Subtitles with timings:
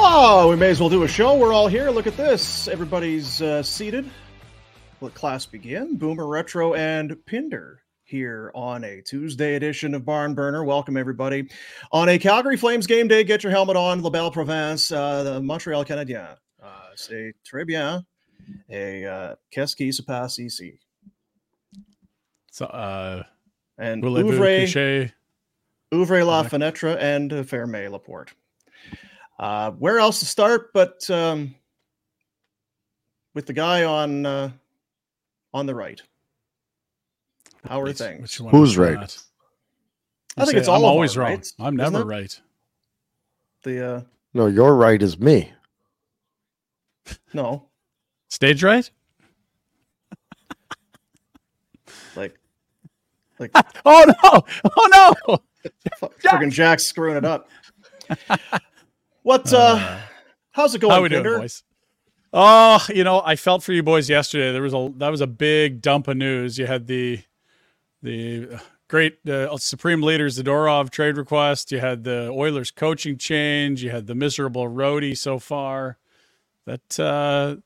[0.00, 1.36] Oh, we may as well do a show.
[1.36, 1.90] We're all here.
[1.90, 2.68] Look at this.
[2.68, 4.08] Everybody's uh, seated.
[5.00, 5.96] Let class begin.
[5.96, 10.62] Boomer Retro and Pinder here on a Tuesday edition of Barn Burner.
[10.62, 11.48] Welcome everybody
[11.90, 13.24] on a Calgary Flames game day.
[13.24, 14.00] Get your helmet on.
[14.00, 16.36] La Belle Province, uh, the Montreal Canadien.
[16.62, 18.04] Uh, c'est très bien.
[18.70, 20.78] Et uh, qu'est-ce qui se passe ici?
[22.52, 23.24] So, uh,
[23.78, 25.12] And ouvrez,
[25.92, 28.34] ouvrez la fenêtre and fermez la porte.
[29.38, 31.54] Uh, where else to start but um,
[33.34, 34.50] with the guy on uh,
[35.54, 36.00] on the right?
[37.66, 38.34] How are Which- things?
[38.34, 38.98] Who's right?
[38.98, 39.16] that?
[40.36, 41.32] I think it's all I'm always our wrong.
[41.32, 42.40] rights, I'm never right.
[43.64, 44.00] The uh,
[44.34, 45.52] No, your right is me.
[47.32, 47.68] no,
[48.28, 48.88] Stage right?
[52.16, 52.34] like
[53.38, 53.50] like
[53.84, 54.44] Oh no!
[54.76, 55.38] Oh no!
[55.98, 57.48] fu- friggin' Jack's screwing it up.
[59.22, 59.52] What?
[59.52, 59.98] uh
[60.50, 61.38] How's it going, How we doing, Pinder?
[61.40, 61.62] boys?
[62.32, 64.52] Oh, you know, I felt for you boys yesterday.
[64.52, 66.58] There was a that was a big dump of news.
[66.58, 67.20] You had the
[68.02, 71.72] the great uh, supreme leader Zadorov trade request.
[71.72, 73.82] You had the Oilers coaching change.
[73.82, 75.98] You had the miserable roadie so far.
[76.66, 77.56] That uh,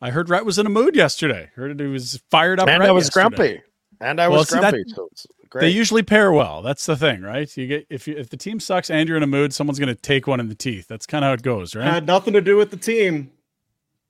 [0.00, 1.50] I heard Rhett was in a mood yesterday.
[1.56, 2.68] Heard he was fired up.
[2.68, 3.36] And Rhett I was yesterday.
[3.36, 3.62] grumpy.
[4.00, 4.90] And I Well, was see, that- grumpy.
[4.94, 5.68] so it's great.
[5.68, 6.62] They usually pair well.
[6.62, 7.54] That's the thing, right?
[7.56, 9.94] You get if you, if the team sucks and you're in a mood, someone's going
[9.94, 10.86] to take one in the teeth.
[10.88, 11.84] That's kind of how it goes, right?
[11.86, 13.30] Had nothing to do with the team.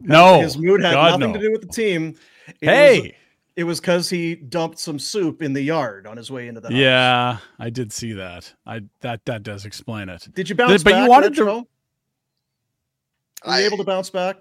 [0.00, 1.41] no, His mood had God, nothing no.
[1.41, 2.16] to do with the team.
[2.49, 3.10] It hey, was,
[3.56, 6.69] it was because he dumped some soup in the yard on his way into the
[6.69, 6.77] house.
[6.77, 8.53] yeah, I did see that.
[8.66, 10.26] I that that does explain it.
[10.34, 11.09] Did you bounce But you back?
[11.11, 11.44] wanted to-?
[11.44, 11.65] Were
[13.61, 14.37] you able to bounce back?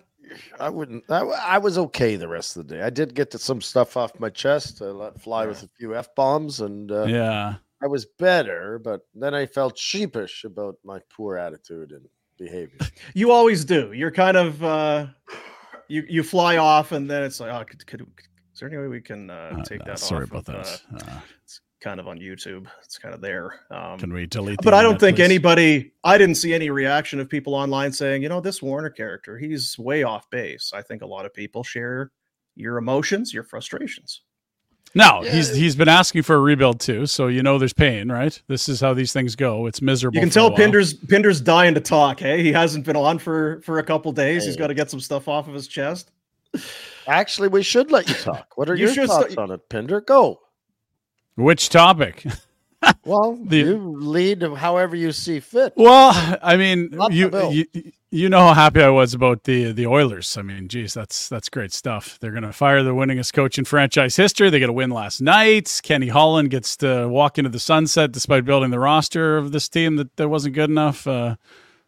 [0.59, 1.03] I wouldn't.
[1.09, 2.81] I, I was okay the rest of the day.
[2.81, 4.81] I did get to some stuff off my chest.
[4.81, 8.79] I let fly with a few f bombs, and uh, Yeah, I was better.
[8.79, 12.05] But then I felt sheepish about my poor attitude and
[12.37, 12.79] behavior.
[13.13, 13.91] You always do.
[13.93, 15.07] You're kind of uh
[15.87, 18.87] you you fly off and then it's like, oh, could, could is there any way
[18.87, 21.21] we can uh, Uh, take uh, that sorry off about of, that.
[21.83, 22.67] It's kind of on YouTube.
[22.81, 23.59] It's kind of there.
[23.69, 24.55] Um, can we delete?
[24.59, 25.23] the but I don't think please?
[25.23, 25.91] anybody.
[26.05, 29.77] I didn't see any reaction of people online saying, you know, this Warrener character, he's
[29.77, 30.71] way off base.
[30.73, 32.11] I think a lot of people share
[32.55, 34.21] your emotions, your frustrations.
[34.95, 38.41] No, he's he's been asking for a rebuild too, so you know there's pain, right?
[38.47, 39.65] This is how these things go.
[39.65, 40.15] It's miserable.
[40.15, 40.57] You can tell while.
[40.57, 42.21] Pinder's Pinder's dying to talk.
[42.21, 44.45] Hey, he hasn't been on for for a couple days.
[44.45, 46.11] He's got to get some stuff off of his chest.
[47.07, 48.53] Actually, we should let you talk.
[48.55, 49.99] What are You your thoughts sta- on it, Pinder?
[49.99, 50.39] Go.
[51.35, 52.25] Which topic?
[53.05, 55.73] well, the, you lead however you see fit.
[55.75, 60.37] Well, I mean, you, you you know how happy I was about the the Oilers.
[60.37, 62.19] I mean, geez, that's that's great stuff.
[62.19, 64.49] They're going to fire the winningest coach in franchise history.
[64.49, 65.79] They get a win last night.
[65.83, 69.95] Kenny Holland gets to walk into the sunset despite building the roster of this team
[69.95, 71.07] that, that wasn't good enough.
[71.07, 71.35] Uh,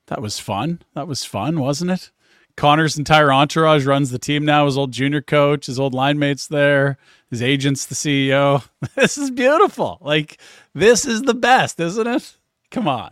[0.07, 0.81] that was fun.
[0.93, 2.11] That was fun, wasn't it?
[2.57, 4.65] Connor's entire entourage runs the team now.
[4.65, 6.97] His old junior coach, his old line mates there,
[7.29, 8.63] his agent's the CEO.
[8.95, 9.97] This is beautiful.
[10.01, 10.39] Like
[10.73, 12.37] this is the best, isn't it?
[12.71, 13.11] Come on.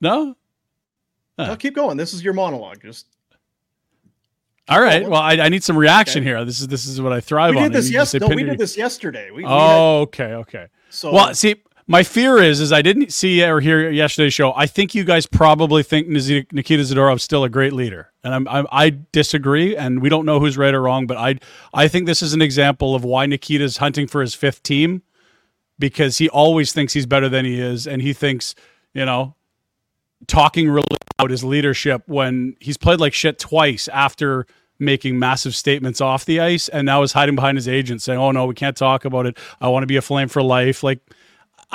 [0.00, 0.36] No?
[1.38, 1.46] Huh.
[1.46, 1.96] No, keep going.
[1.96, 2.82] This is your monologue.
[2.82, 3.06] Just
[4.68, 5.08] all right.
[5.08, 6.30] Well, I, I need some reaction okay.
[6.30, 6.44] here.
[6.44, 7.64] This is this is what I thrive we on.
[7.64, 9.30] Did this yes, no, we did this yesterday.
[9.30, 10.66] We, oh, we had, okay, okay.
[10.90, 14.52] So well, see, my fear is is I didn't see or hear yesterday's show.
[14.54, 18.66] I think you guys probably think Nikita Zadorov still a great leader, and I'm, I'm,
[18.70, 19.76] i disagree.
[19.76, 21.38] And we don't know who's right or wrong, but I
[21.74, 25.02] I think this is an example of why Nikita's hunting for his fifth team
[25.78, 28.54] because he always thinks he's better than he is, and he thinks
[28.94, 29.34] you know
[30.28, 30.86] talking really
[31.18, 34.46] about his leadership when he's played like shit twice after
[34.78, 38.30] making massive statements off the ice, and now is hiding behind his agent saying, "Oh
[38.30, 39.36] no, we can't talk about it.
[39.60, 41.00] I want to be a flame for life." Like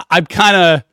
[0.09, 0.83] I'm kind of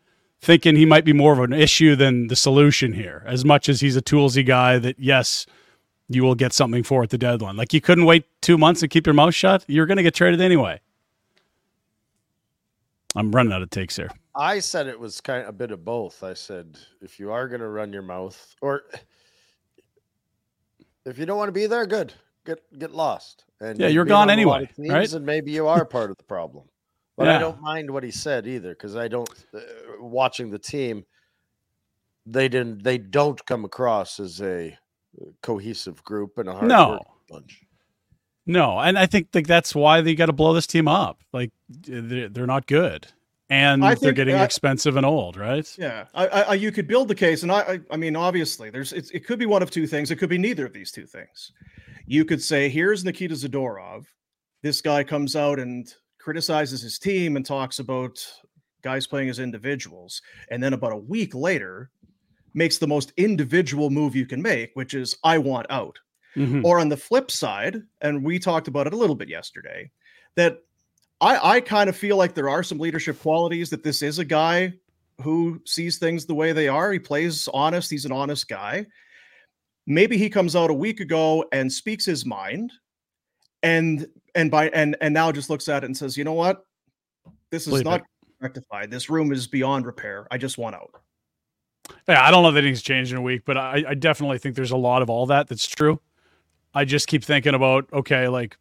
[0.41, 3.81] thinking he might be more of an issue than the solution here, as much as
[3.81, 5.47] he's a toolsy guy that, yes,
[6.09, 7.57] you will get something for at the deadline.
[7.57, 9.65] Like you couldn't wait two months and keep your mouth shut.
[9.67, 10.81] You're going to get traded anyway.
[13.17, 14.11] I'm running out of takes here.
[14.35, 16.25] I said it was kind of a bit of both.
[16.25, 18.83] I said if you are going to run your mouth, or
[21.07, 22.13] if you don't want to be there, good,
[22.45, 23.45] get get lost.
[23.61, 25.11] And yeah, you're gone anyway, right?
[25.13, 26.65] And maybe you are part of the problem.
[27.17, 27.37] But yeah.
[27.37, 29.29] I don't mind what he said either because I don't.
[29.55, 29.61] Uh,
[30.01, 31.05] watching the team,
[32.27, 32.83] they didn't.
[32.83, 34.77] They don't come across as a
[35.43, 37.01] cohesive group and a hard no.
[37.29, 37.63] bunch.
[38.47, 41.21] No, and I think like that's why they got to blow this team up.
[41.33, 43.07] Like they're, they're not good,
[43.49, 45.67] and think, they're getting uh, expensive and old, right?
[45.79, 48.93] Yeah, I, I, you could build the case, and I, I, I mean, obviously, there's
[48.93, 50.11] it could be one of two things.
[50.11, 51.53] It could be neither of these two things.
[52.07, 54.05] You could say, here's Nikita Zadorov.
[54.63, 55.93] This guy comes out and
[56.25, 58.27] criticizes his team and talks about
[58.81, 60.23] guys playing as individuals.
[60.51, 61.91] And then about a week later,
[62.55, 65.99] makes the most individual move you can make, which is, I want out.
[66.35, 66.65] Mm-hmm.
[66.65, 69.91] Or on the flip side, and we talked about it a little bit yesterday,
[70.35, 70.61] that
[71.21, 74.25] I, I kind of feel like there are some leadership qualities that this is a
[74.25, 74.73] guy
[75.21, 76.91] who sees things the way they are.
[76.91, 78.87] He plays honest, he's an honest guy.
[79.87, 82.73] Maybe he comes out a week ago and speaks his mind
[83.63, 86.65] and and by and and now just looks at it and says, you know what,
[87.51, 88.07] this is not it.
[88.41, 88.91] rectified.
[88.91, 90.27] This room is beyond repair.
[90.31, 90.91] I just want out.
[92.09, 94.57] Yeah, I don't know that anything's changed in a week, but I, I definitely think
[94.57, 96.01] there's a lot of all that that's true.
[96.75, 98.57] I just keep thinking about okay, like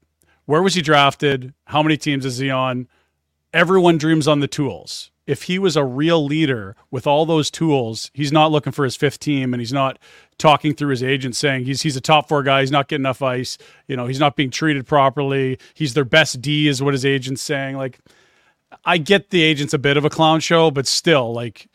[0.46, 1.54] where was he drafted?
[1.66, 2.88] How many teams is he on?
[3.54, 8.12] Everyone dreams on the tools if he was a real leader with all those tools,
[8.14, 9.98] he's not looking for his fifth team and he's not
[10.38, 13.22] talking through his agent saying he's he's a top four guy, he's not getting enough
[13.22, 15.58] ice, you know, he's not being treated properly.
[15.74, 17.78] He's their best D is what his agent's saying.
[17.78, 18.00] Like
[18.84, 21.70] I get the agent's a bit of a clown show, but still like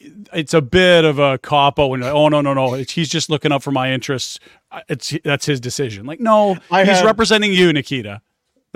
[0.00, 2.72] it's a bit of a cop out like, oh no no no.
[2.74, 4.38] He's just looking up for my interests.
[4.88, 6.06] It's that's his decision.
[6.06, 8.22] Like no I he's had, representing you nikita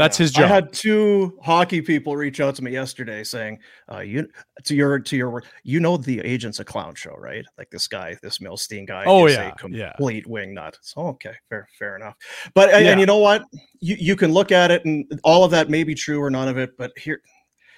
[0.02, 0.24] that's yeah.
[0.24, 0.44] his job.
[0.44, 3.58] I had two hockey people reach out to me yesterday saying,
[3.90, 4.28] uh, "You
[4.64, 7.44] to your to your you know the agent's a clown show, right?
[7.56, 9.04] Like this guy, this Milstein guy.
[9.06, 10.32] Oh yeah, complete yeah.
[10.32, 10.78] wing nut.
[10.82, 12.16] So okay, fair fair enough.
[12.54, 12.90] But yeah.
[12.90, 13.44] and you know what?
[13.80, 16.48] You you can look at it, and all of that may be true or none
[16.48, 16.76] of it.
[16.76, 17.20] But here,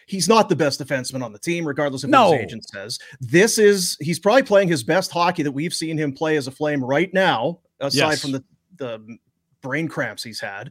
[0.06, 2.30] he's not the best defenseman on the team, regardless of no.
[2.30, 2.98] what his agent says.
[3.20, 6.52] This is he's probably playing his best hockey that we've seen him play as a
[6.52, 8.22] flame right now, aside yes.
[8.22, 8.44] from the
[8.76, 9.18] the
[9.60, 10.70] brain cramps he's had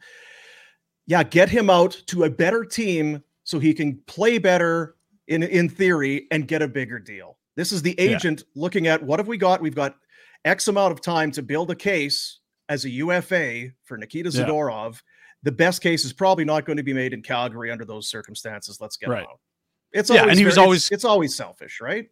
[1.06, 4.96] yeah, get him out to a better team so he can play better
[5.28, 7.38] in in theory and get a bigger deal.
[7.56, 8.62] This is the agent yeah.
[8.62, 9.62] looking at what have we got?
[9.62, 9.98] We've got
[10.46, 14.94] X amount of time to build a case as a UFA for Nikita Zadorov.
[14.94, 15.00] Yeah.
[15.44, 18.80] The best case is probably not going to be made in Calgary under those circumstances.
[18.80, 19.24] Let's get right.
[19.24, 19.40] him out.
[19.92, 22.10] It's yeah, and he was always it's, it's always selfish, right?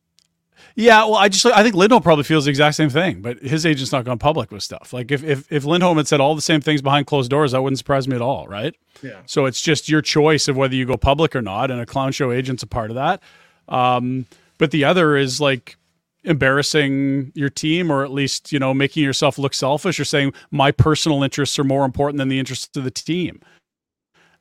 [0.75, 3.65] Yeah, well, I just I think Lindholm probably feels the exact same thing, but his
[3.65, 4.93] agent's not gone public with stuff.
[4.93, 7.61] Like if if if Lindholm had said all the same things behind closed doors, that
[7.61, 8.75] wouldn't surprise me at all, right?
[9.01, 9.21] Yeah.
[9.25, 12.11] So it's just your choice of whether you go public or not, and a clown
[12.11, 13.21] show agent's a part of that.
[13.67, 14.25] Um,
[14.57, 15.77] but the other is like
[16.23, 20.71] embarrassing your team or at least you know making yourself look selfish or saying my
[20.71, 23.41] personal interests are more important than the interests of the team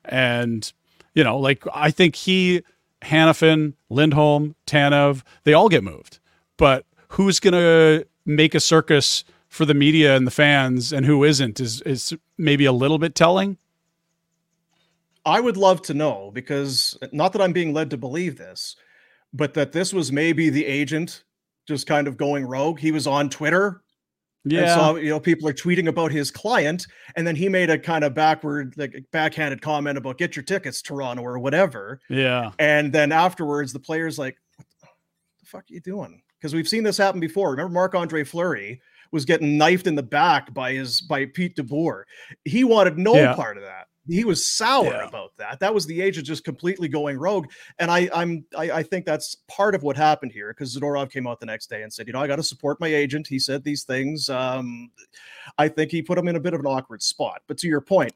[0.05, 0.73] and
[1.15, 2.61] you know like i think he
[3.01, 6.19] Hanifin, Lindholm, Tanev, they all get moved.
[6.57, 11.23] But who's going to make a circus for the media and the fans and who
[11.23, 13.57] isn't is, is maybe a little bit telling?
[15.25, 18.75] I would love to know because not that I'm being led to believe this,
[19.33, 21.23] but that this was maybe the agent
[21.67, 22.79] just kind of going rogue.
[22.79, 23.81] He was on Twitter.
[24.43, 24.75] Yeah.
[24.75, 28.03] so, you know, people are tweeting about his client, and then he made a kind
[28.03, 31.99] of backward, like backhanded comment about get your tickets, Toronto, or whatever.
[32.09, 32.51] Yeah.
[32.57, 34.65] And then afterwards, the player's like, what
[35.39, 36.21] the fuck are you doing?
[36.39, 37.51] Because we've seen this happen before.
[37.51, 38.81] Remember Marc Andre Fleury
[39.11, 42.03] was getting knifed in the back by his by Pete DeBoer.
[42.45, 43.35] He wanted no yeah.
[43.35, 45.07] part of that he was sour yeah.
[45.07, 45.59] about that.
[45.59, 47.47] That was the agent just completely going rogue.
[47.79, 51.27] And I, I'm, I, I think that's part of what happened here because Zadorov came
[51.27, 53.27] out the next day and said, you know, I got to support my agent.
[53.27, 54.29] He said these things.
[54.29, 54.91] Um,
[55.57, 57.41] I think he put him in a bit of an awkward spot.
[57.47, 58.13] But to your point,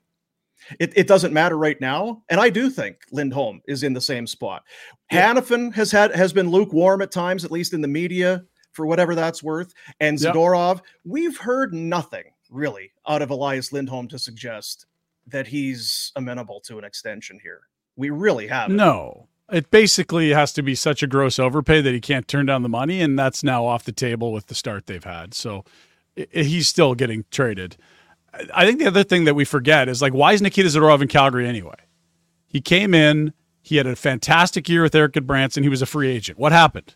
[0.79, 2.23] it, it doesn't matter right now.
[2.29, 4.63] And I do think Lindholm is in the same spot.
[5.11, 5.33] Yeah.
[5.33, 9.15] Hanifin has had has been lukewarm at times, at least in the media, for whatever
[9.15, 9.73] that's worth.
[9.99, 14.87] And Zadorov, we've heard nothing really out of Elias Lindholm to suggest
[15.27, 17.61] that he's amenable to an extension here.
[17.95, 19.27] We really have no.
[19.51, 22.69] It basically has to be such a gross overpay that he can't turn down the
[22.69, 25.33] money, and that's now off the table with the start they've had.
[25.33, 25.63] So
[26.31, 27.77] he's still getting traded.
[28.53, 31.07] I think the other thing that we forget is like, why is Nikita Zadorov in
[31.07, 31.75] Calgary anyway?
[32.47, 35.63] He came in, he had a fantastic year with Erik Gudbranson.
[35.63, 36.37] He was a free agent.
[36.37, 36.95] What happened?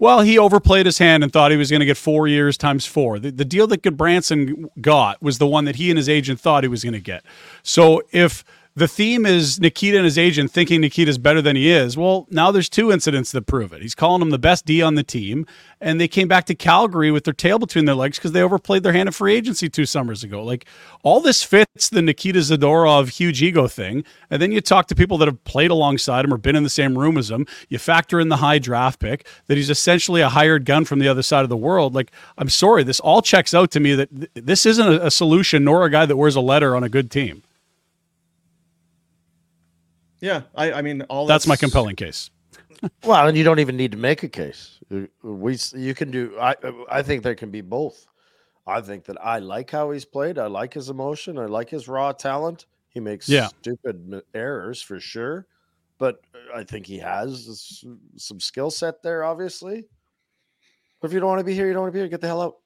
[0.00, 2.86] Well, he overplayed his hand and thought he was going to get four years times
[2.86, 3.18] four.
[3.18, 6.64] The, the deal that Gudbranson got was the one that he and his agent thought
[6.64, 7.22] he was going to get.
[7.62, 8.42] So if
[8.76, 11.96] the theme is Nikita and his agent thinking Nikita's better than he is.
[11.96, 13.82] Well, now there's two incidents that prove it.
[13.82, 15.44] He's calling him the best D on the team,
[15.80, 18.82] and they came back to Calgary with their tail between their legs because they overplayed
[18.82, 20.42] their hand in free agency two summers ago.
[20.44, 20.66] Like
[21.02, 25.18] all this fits the Nikita Zadorov huge ego thing, and then you talk to people
[25.18, 27.46] that have played alongside him or been in the same room as him.
[27.68, 31.08] You factor in the high draft pick that he's essentially a hired gun from the
[31.08, 31.94] other side of the world.
[31.94, 35.10] Like I'm sorry, this all checks out to me that th- this isn't a, a
[35.10, 37.42] solution nor a guy that wears a letter on a good team.
[40.20, 42.30] Yeah, I, I mean, all that's, that's my compelling case.
[43.04, 44.78] well, and you don't even need to make a case.
[44.92, 46.36] Uh, we you can do.
[46.40, 46.54] I
[46.90, 48.06] I think there can be both.
[48.66, 50.38] I think that I like how he's played.
[50.38, 51.38] I like his emotion.
[51.38, 52.66] I like his raw talent.
[52.90, 53.48] He makes yeah.
[53.48, 55.46] stupid errors for sure,
[55.98, 56.20] but
[56.54, 57.84] I think he has
[58.16, 59.24] some skill set there.
[59.24, 59.84] Obviously,
[61.00, 62.08] but if you don't want to be here, you don't want to be here.
[62.08, 62.56] Get the hell out.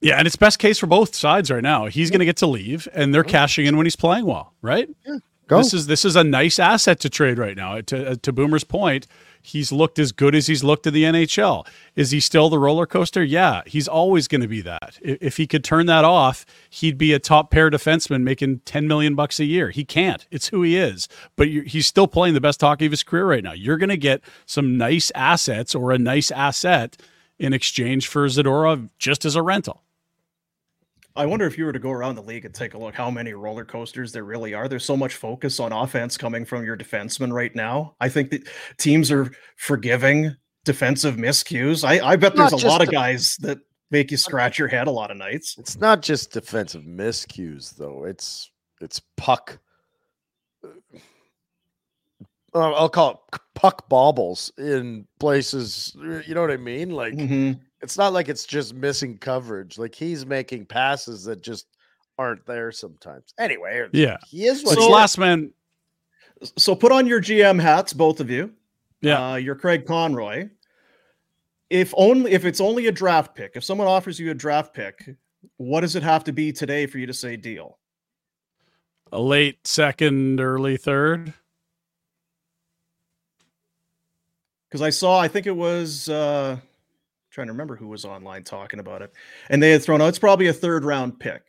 [0.00, 1.86] Yeah, and it's best case for both sides right now.
[1.86, 2.12] He's yeah.
[2.12, 4.88] going to get to leave, and they're cashing in when he's playing well, right?
[5.06, 5.18] Yeah.
[5.50, 5.58] Go.
[5.58, 7.80] This is this is a nice asset to trade right now.
[7.80, 9.08] To uh, to Boomer's point,
[9.42, 11.66] he's looked as good as he's looked in the NHL.
[11.96, 13.24] Is he still the roller coaster?
[13.24, 14.96] Yeah, he's always going to be that.
[15.02, 19.16] If he could turn that off, he'd be a top pair defenseman making 10 million
[19.16, 19.70] bucks a year.
[19.70, 20.24] He can't.
[20.30, 21.08] It's who he is.
[21.34, 23.52] But he's still playing the best hockey of his career right now.
[23.52, 26.96] You're going to get some nice assets or a nice asset
[27.40, 29.82] in exchange for Zadorov just as a rental.
[31.16, 33.10] I wonder if you were to go around the league and take a look how
[33.10, 34.68] many roller coasters there really are.
[34.68, 37.96] There's so much focus on offense coming from your defenseman right now.
[38.00, 38.48] I think that
[38.78, 41.86] teams are forgiving defensive miscues.
[41.86, 43.58] I, I bet there's a lot of guys that
[43.90, 45.56] make you scratch your head a lot of nights.
[45.58, 48.04] It's not just defensive miscues though.
[48.04, 48.50] It's
[48.80, 49.58] it's puck.
[52.54, 55.96] Uh, I'll call it puck baubles in places.
[55.96, 56.90] You know what I mean?
[56.90, 59.78] Like mm-hmm it's not like it's just missing coverage.
[59.78, 61.66] Like he's making passes that just
[62.18, 63.32] aren't there sometimes.
[63.38, 64.64] Anyway, yeah, he is.
[64.64, 65.52] What so, last man.
[66.56, 68.52] So put on your GM hats, both of you.
[69.00, 70.50] Yeah, uh, you're Craig Conroy.
[71.70, 75.16] If only if it's only a draft pick, if someone offers you a draft pick,
[75.56, 77.78] what does it have to be today for you to say deal?
[79.12, 81.32] A late second, early third.
[84.68, 86.08] Because I saw, I think it was.
[86.08, 86.58] uh
[87.30, 89.12] trying to remember who was online talking about it.
[89.48, 91.42] And they had thrown out it's probably a third round pick.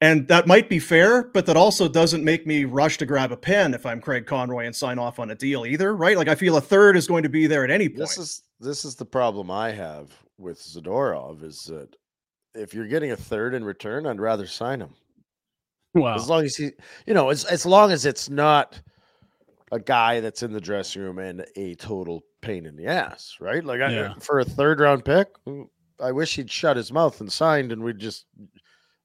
[0.00, 3.36] And that might be fair, but that also doesn't make me rush to grab a
[3.36, 6.16] pen if I'm Craig Conroy and sign off on a deal either, right?
[6.16, 7.98] Like I feel a third is going to be there at any point.
[7.98, 11.96] This is this is the problem I have with Zadorov is that
[12.54, 14.94] if you're getting a third in return, I'd rather sign him.
[15.94, 16.14] Wow.
[16.14, 16.70] As long as he,
[17.06, 18.80] you know, as as long as it's not
[19.72, 23.64] a guy that's in the dressing room and a total pain in the ass, right?
[23.64, 24.14] Like yeah.
[24.20, 25.68] For a third round pick, mm,
[26.00, 28.26] I wish he'd shut his mouth and signed, and we'd just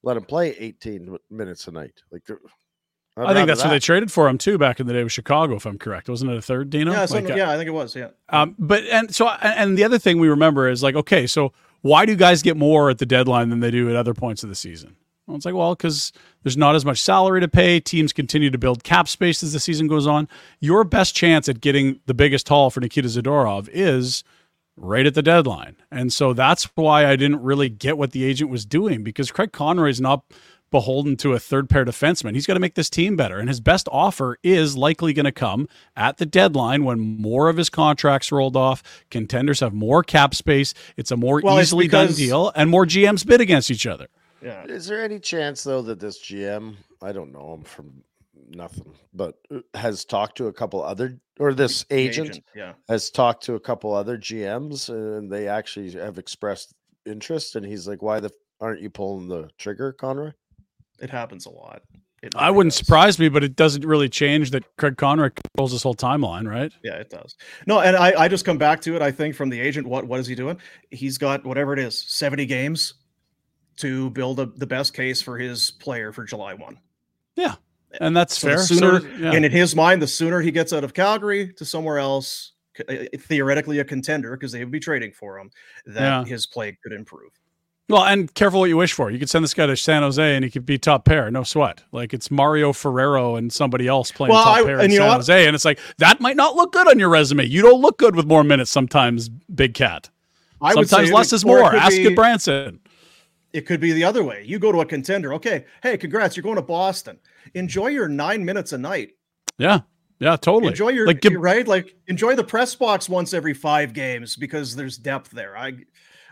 [0.03, 2.01] let him play 18 minutes a night.
[2.11, 2.23] Like,
[3.15, 3.67] I'd i think that's that.
[3.67, 6.09] what they traded for him too back in the day with Chicago, if I'm correct.
[6.09, 6.91] Wasn't it a third, Dino?
[6.91, 7.95] Yeah, like, uh, yeah, I think it was.
[7.95, 8.09] Yeah.
[8.29, 12.05] Um, but and so and the other thing we remember is like, okay, so why
[12.05, 14.55] do guys get more at the deadline than they do at other points of the
[14.55, 14.95] season?
[15.27, 16.11] Well, it's like, well, because
[16.43, 17.79] there's not as much salary to pay.
[17.79, 20.27] Teams continue to build cap space as the season goes on.
[20.59, 24.23] Your best chance at getting the biggest haul for Nikita Zadorov is
[24.75, 25.77] right at the deadline.
[25.91, 29.53] And so that's why I didn't really get what the agent was doing because Craig
[29.53, 30.23] Conroy is not
[30.71, 32.33] beholden to a third pair defenseman.
[32.33, 33.37] He's got to make this team better.
[33.37, 37.57] And his best offer is likely going to come at the deadline when more of
[37.57, 38.81] his contracts rolled off.
[39.11, 40.73] Contenders have more cap space.
[40.97, 44.07] It's a more well, easily because, done deal, and more GMs bid against each other.
[44.43, 44.65] Yeah.
[44.65, 48.03] Is there any chance though that this GM, I don't know him from
[48.49, 52.73] nothing, but uh, has talked to a couple other or this agent, agent, yeah.
[52.89, 56.73] has talked to a couple other GMs and they actually have expressed
[57.05, 58.31] interest and he's like why the
[58.61, 60.31] aren't you pulling the trigger Conroy?
[60.99, 61.81] It happens a lot.
[62.21, 62.77] Really I wouldn't does.
[62.77, 66.71] surprise me but it doesn't really change that Craig Conroy controls this whole timeline right?
[66.83, 67.35] Yeah it does.
[67.65, 70.05] No and I, I just come back to it I think from the agent what
[70.05, 70.57] what is he doing?
[70.91, 72.95] He's got whatever it is 70 games
[73.77, 76.77] to build a, the best case for his player for July 1
[77.35, 77.55] yeah
[77.99, 78.57] and that's so fair.
[78.59, 79.31] Sooner, so, yeah.
[79.33, 82.53] and in his mind, the sooner he gets out of Calgary to somewhere else,
[82.87, 85.51] uh, uh, theoretically a contender, because they would be trading for him,
[85.85, 86.25] that yeah.
[86.25, 87.31] his play could improve.
[87.89, 89.11] Well, and careful what you wish for.
[89.11, 91.43] You could send this guy to San Jose and he could be top pair, no
[91.43, 91.83] sweat.
[91.91, 95.45] Like it's Mario Ferraro and somebody else playing well, top I, pair in San Jose,
[95.45, 97.45] and it's like that might not look good on your resume.
[97.45, 100.09] You don't look good with more minutes sometimes, Big Cat.
[100.61, 101.75] I sometimes less is more.
[101.75, 102.79] Ask be, Branson.
[103.53, 104.43] It could be the other way.
[104.45, 105.33] You go to a contender.
[105.35, 107.19] Okay, hey, congrats, you're going to Boston
[107.53, 109.11] enjoy your nine minutes a night.
[109.57, 109.81] Yeah.
[110.19, 110.69] Yeah, totally.
[110.69, 114.73] Enjoy your like, give, right, like enjoy the press box once every five games because
[114.75, 115.57] there's depth there.
[115.57, 115.73] I,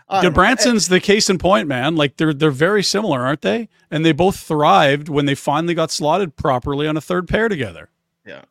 [0.08, 1.96] I Branson's the case in point, man.
[1.96, 3.68] Like they're they're very similar, aren't they?
[3.90, 7.90] And they both thrived when they finally got slotted properly on a third pair together.
[8.24, 8.42] Yeah,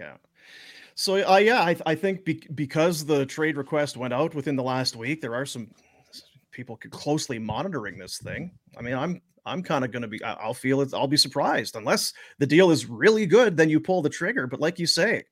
[0.00, 0.14] yeah.
[0.96, 4.64] So, uh, yeah, I, I think be- because the trade request went out within the
[4.64, 5.68] last week, there are some
[6.58, 8.50] people closely monitoring this thing.
[8.76, 11.76] I mean, I'm I'm kind of going to be, I'll feel it, I'll be surprised.
[11.76, 14.48] Unless the deal is really good, then you pull the trigger.
[14.48, 15.22] But like you say,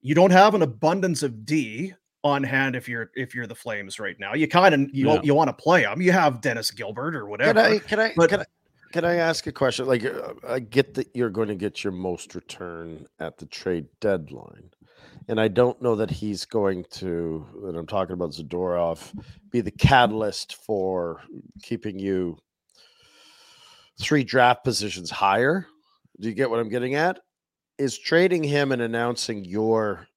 [0.00, 1.92] you don't have an abundance of D
[2.24, 4.32] on hand if you're if you're the Flames right now.
[4.32, 5.20] You kind of you yeah.
[5.22, 6.00] you want to play them.
[6.00, 7.52] You have Dennis Gilbert or whatever.
[7.52, 8.44] Can I can I but, can I,
[8.92, 9.86] can I ask a question?
[9.86, 13.86] Like uh, I get that you're going to get your most return at the trade
[14.00, 14.70] deadline.
[15.28, 19.12] And I don't know that he's going to, and I'm talking about Zadorov,
[19.50, 21.20] be the catalyst for
[21.62, 22.38] keeping you
[24.00, 25.66] three draft positions higher.
[26.18, 27.20] Do you get what I'm getting at?
[27.76, 30.08] Is trading him and announcing you're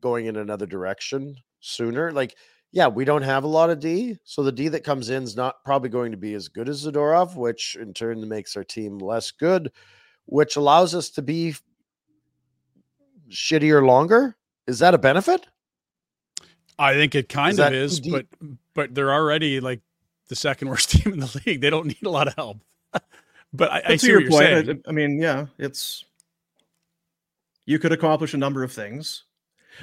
[0.00, 2.12] going in another direction sooner?
[2.12, 2.36] Like,
[2.70, 4.16] yeah, we don't have a lot of D.
[4.22, 6.86] So the D that comes in is not probably going to be as good as
[6.86, 9.72] Zadorov, which in turn makes our team less good,
[10.26, 11.54] which allows us to be
[13.30, 14.36] shittier longer.
[14.66, 15.46] Is that a benefit?
[16.78, 18.26] I think it kind is of is, but
[18.74, 19.80] but they're already like
[20.28, 21.60] the second worst team in the league.
[21.60, 22.58] They don't need a lot of help.
[23.52, 24.68] but I, I see your point.
[24.68, 26.04] I, I mean, yeah, it's
[27.66, 29.24] you could accomplish a number of things.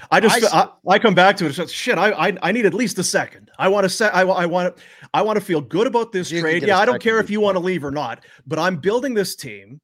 [0.09, 1.57] I just I, I, come back to it.
[1.57, 1.97] It's shit.
[1.97, 3.51] I, I I need at least a second.
[3.59, 4.15] I want to set.
[4.15, 4.83] I, I want to.
[5.13, 6.63] I want to feel good about this you trade.
[6.63, 8.23] Yeah, I don't care if you want to leave or not.
[8.47, 9.81] But I'm building this team,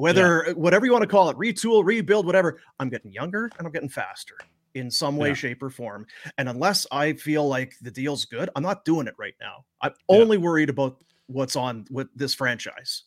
[0.00, 0.52] whether yeah.
[0.54, 2.60] whatever you want to call it, retool, rebuild, whatever.
[2.78, 4.34] I'm getting younger and I'm getting faster
[4.74, 5.34] in some way, yeah.
[5.34, 6.06] shape, or form.
[6.38, 9.64] And unless I feel like the deal's good, I'm not doing it right now.
[9.82, 10.16] I'm yeah.
[10.16, 13.02] only worried about what's on with this franchise.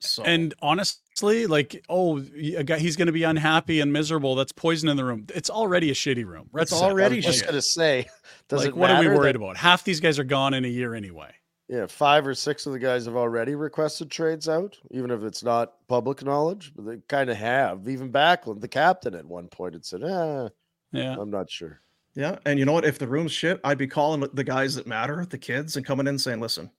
[0.00, 0.22] So.
[0.22, 4.34] And honestly, like, oh, he's going to be unhappy and miserable.
[4.36, 5.26] That's poison in the room.
[5.34, 6.48] It's already a shitty room.
[6.54, 7.16] It's already.
[7.16, 8.06] I was just going to say,
[8.48, 9.36] does like, what are we worried that...
[9.36, 9.56] about?
[9.56, 11.32] Half these guys are gone in a year anyway.
[11.68, 15.42] Yeah, five or six of the guys have already requested trades out, even if it's
[15.42, 16.72] not public knowledge.
[16.74, 17.86] But they kind of have.
[17.88, 20.48] Even Backlund, the captain, at one point had said, "Ah,
[20.92, 21.82] yeah, I'm not sure."
[22.14, 22.86] Yeah, and you know what?
[22.86, 26.06] If the room's shit, I'd be calling the guys that matter, the kids, and coming
[26.06, 26.70] in saying, "Listen,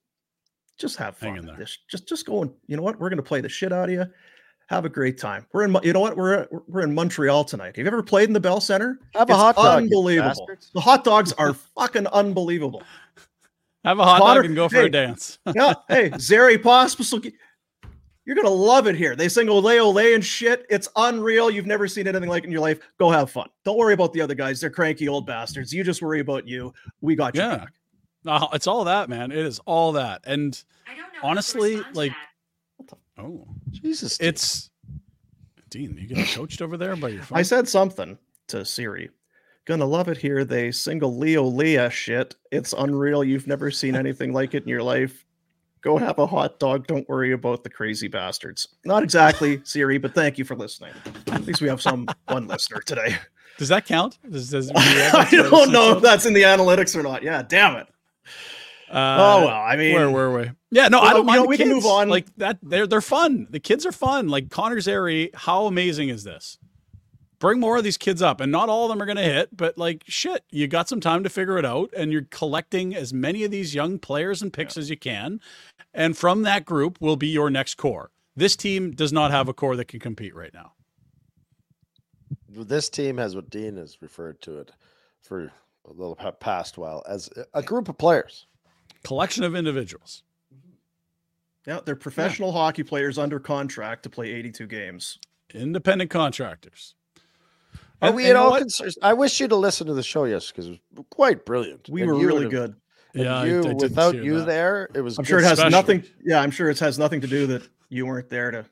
[0.80, 1.56] just have fun.
[1.60, 3.00] Just, just, just go and you know what?
[3.00, 4.06] We're going to play the shit out of you.
[4.68, 5.46] Have a great time.
[5.52, 6.16] We're in, you know what?
[6.16, 7.76] We're we're in Montreal tonight.
[7.76, 9.00] Have you ever played in the Bell Center?
[9.14, 9.84] Have it's a hot dog.
[9.84, 10.48] Unbelievable.
[10.74, 12.84] The hot dogs are fucking unbelievable.
[13.86, 15.40] Have a hot Connor, dog and go for hey, a dance.
[15.56, 15.74] yeah.
[15.88, 17.32] Hey, Zary Pospisil,
[18.26, 19.16] you're gonna love it here.
[19.16, 20.66] They sing ole ole and shit.
[20.70, 21.50] It's unreal.
[21.50, 22.80] You've never seen anything like it in your life.
[23.00, 23.50] Go have fun.
[23.64, 24.60] Don't worry about the other guys.
[24.60, 25.74] They're cranky old bastards.
[25.74, 26.74] You just worry about you.
[27.02, 27.58] We got you yeah.
[27.58, 27.74] back.
[28.26, 29.32] Uh, it's all that, man.
[29.32, 30.22] It is all that.
[30.26, 30.62] And
[31.24, 32.12] honestly, like,
[33.18, 34.70] oh, Jesus, it's
[35.70, 35.98] Dean.
[35.98, 37.38] You getting coached over there by your phone?
[37.38, 38.18] I said something
[38.50, 39.10] to Siri.
[39.70, 40.44] Gonna love it here.
[40.44, 42.36] They single Leo Leah shit.
[42.52, 43.24] It's unreal.
[43.24, 45.28] You've never seen anything like it in your life.
[45.82, 46.88] Go have a hot dog.
[46.88, 48.68] Don't worry about the crazy bastards.
[48.84, 50.94] Not exactly Siri, but thank you for listening.
[51.28, 53.16] At least we have some one listener today.
[53.60, 54.18] Does that count?
[54.28, 57.22] Does, does I don't know if that's in the analytics or not.
[57.22, 57.86] Yeah, damn it.
[58.92, 60.52] Uh, oh well, I mean, where were we?
[60.72, 61.44] Yeah, no, well, I don't mind.
[61.44, 61.70] Know, we kids.
[61.70, 62.10] can move on.
[62.10, 63.46] Like that, they're they're fun.
[63.52, 64.30] The kids are fun.
[64.30, 66.58] Like Connor Zary, how amazing is this?
[67.40, 69.56] Bring more of these kids up, and not all of them are going to hit,
[69.56, 73.14] but like shit, you got some time to figure it out, and you're collecting as
[73.14, 74.82] many of these young players and picks yeah.
[74.82, 75.40] as you can,
[75.94, 78.12] And from that group will be your next core.
[78.36, 80.74] This team does not have a core that can compete right now.
[82.50, 84.72] This team has what Dean has referred to it
[85.22, 85.52] for
[85.86, 88.48] a little past while as a group of players,
[89.04, 90.24] collection of individuals.
[91.66, 92.58] Yeah, they're professional yeah.
[92.58, 95.20] hockey players under contract to play 82 games.
[95.54, 96.96] Independent contractors.
[98.02, 98.96] Are and, we at all concerned?
[99.02, 101.90] I wish you to listen to the show, yes, because it was quite brilliant.
[101.90, 102.76] We and were really good.
[103.14, 104.46] Yeah, you, I, I without you that.
[104.46, 105.18] there, it was.
[105.18, 105.72] I'm sure it has special.
[105.72, 106.04] nothing.
[106.24, 108.66] Yeah, I'm sure it has nothing to do that you weren't there to.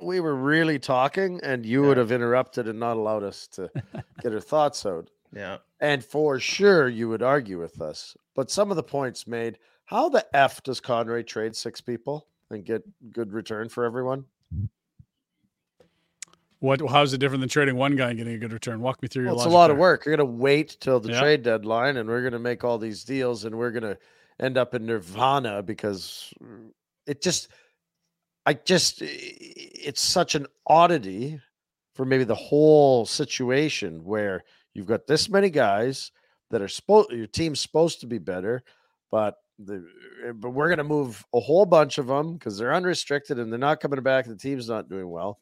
[0.00, 1.88] We were really talking, and you yeah.
[1.88, 3.70] would have interrupted and not allowed us to
[4.22, 5.10] get our thoughts out.
[5.32, 8.16] Yeah, and for sure you would argue with us.
[8.34, 9.58] But some of the points made.
[9.84, 14.24] How the f does Conroy trade six people and get good return for everyone?
[16.60, 16.86] What?
[16.86, 18.80] How's it different than trading one guy and getting a good return?
[18.80, 19.42] Walk me through well, your.
[19.42, 19.74] It's a lot there.
[19.74, 20.04] of work.
[20.04, 21.20] You're gonna wait till the yeah.
[21.20, 23.96] trade deadline, and we're gonna make all these deals, and we're gonna
[24.38, 26.32] end up in nirvana because
[27.06, 27.48] it just,
[28.44, 31.40] I just, it's such an oddity
[31.94, 34.44] for maybe the whole situation where
[34.74, 36.12] you've got this many guys
[36.50, 38.62] that are supposed, your team's supposed to be better,
[39.10, 39.86] but the,
[40.26, 43.58] eh, but we're gonna move a whole bunch of them because they're unrestricted and they're
[43.58, 44.26] not coming back.
[44.26, 45.40] The team's not doing well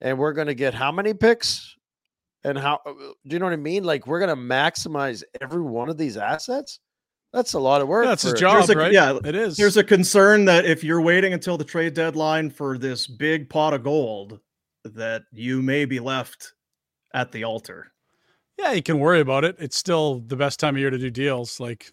[0.00, 1.76] and we're going to get how many picks
[2.44, 3.84] and how uh, do you know what I mean?
[3.84, 6.80] Like we're going to maximize every one of these assets.
[7.32, 8.04] That's a lot of work.
[8.04, 8.92] That's yeah, a job, a, right?
[8.92, 9.56] Yeah, it is.
[9.56, 13.74] There's a concern that if you're waiting until the trade deadline for this big pot
[13.74, 14.38] of gold,
[14.84, 16.52] that you may be left
[17.12, 17.92] at the altar.
[18.56, 19.56] Yeah, you can worry about it.
[19.58, 21.58] It's still the best time of year to do deals.
[21.58, 21.92] Like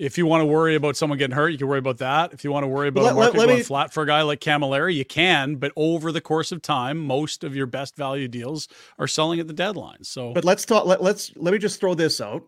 [0.00, 2.32] if you want to worry about someone getting hurt, you can worry about that.
[2.32, 4.02] If you want to worry about let, a market let, let going me, flat for
[4.02, 5.56] a guy like Camilleri, you can.
[5.56, 8.66] But over the course of time, most of your best value deals
[8.98, 10.02] are selling at the deadline.
[10.02, 10.86] So, but let's talk.
[10.86, 12.44] Let, let's let me just throw this out: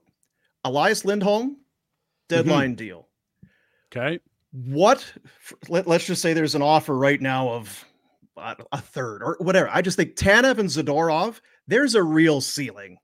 [0.64, 1.58] Elias Lindholm,
[2.30, 2.76] deadline mm-hmm.
[2.76, 3.08] deal.
[3.94, 4.18] Okay.
[4.52, 5.12] What?
[5.68, 7.84] Let, let's just say there's an offer right now of
[8.36, 9.68] a third or whatever.
[9.70, 11.40] I just think Tanev and Zadorov.
[11.66, 12.96] There's a real ceiling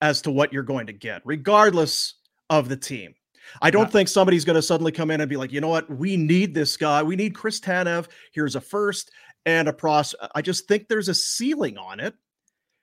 [0.00, 2.14] as to what you're going to get, regardless
[2.48, 3.14] of the team.
[3.62, 3.90] I don't yeah.
[3.90, 6.54] think somebody's going to suddenly come in and be like, you know what, we need
[6.54, 7.02] this guy.
[7.02, 8.08] We need Chris Tanev.
[8.32, 9.10] Here's a first
[9.46, 10.14] and a pros.
[10.34, 12.14] I just think there's a ceiling on it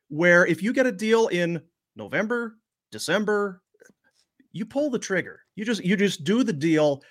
[0.10, 1.62] where if you get a deal in
[1.96, 2.58] November,
[2.92, 3.62] December,
[4.52, 5.42] you pull the trigger.
[5.56, 7.02] You just you just do the deal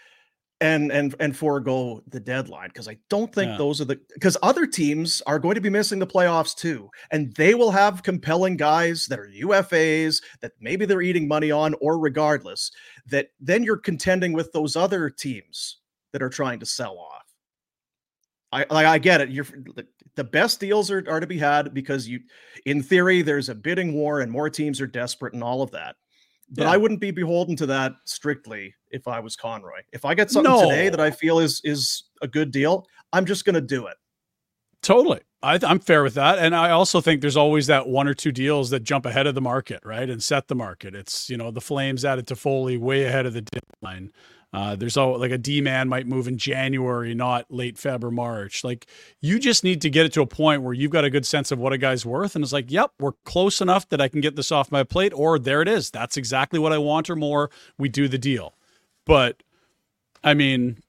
[0.61, 3.59] and and and forego the deadline because I don't think yeah.
[3.59, 7.35] those are the because other teams are going to be missing the playoffs too, and
[7.37, 11.99] they will have compelling guys that are UFAs that maybe they're eating money on or
[11.99, 12.71] regardless
[13.07, 15.79] that then you're contending with those other teams
[16.13, 17.27] that are trying to sell off.
[18.53, 19.31] I like I get it.
[19.31, 19.47] You're
[20.17, 22.21] the best deals are, are to be had because you
[22.67, 25.97] in theory there's a bidding war and more teams are desperate and all of that.
[26.51, 26.71] But yeah.
[26.71, 29.81] I wouldn't be beholden to that strictly if I was Conroy.
[29.93, 30.69] If I get something no.
[30.69, 33.97] today that I feel is is a good deal, I'm just going to do it.
[34.83, 35.21] Totally.
[35.43, 36.39] I, am fair with that.
[36.39, 39.35] And I also think there's always that one or two deals that jump ahead of
[39.35, 40.09] the market, right?
[40.09, 40.95] And set the market.
[40.95, 44.11] It's, you know, the Flames added Toffoli way ahead of the deadline.
[44.53, 48.11] Uh, there's all like a D man might move in January, not late Feb or
[48.11, 48.65] March.
[48.65, 48.87] Like
[49.21, 51.53] you just need to get it to a point where you've got a good sense
[51.53, 52.35] of what a guy's worth.
[52.35, 55.13] And it's like, yep, we're close enough that I can get this off my plate,
[55.15, 55.91] or there it is.
[55.91, 57.51] That's exactly what I want or more.
[57.79, 58.55] We do the deal.
[59.07, 59.43] But
[60.25, 60.83] I mean,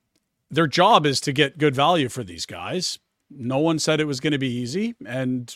[0.50, 3.00] their job is to get good value for these guys.
[3.30, 4.96] No one said it was going to be easy.
[5.06, 5.56] And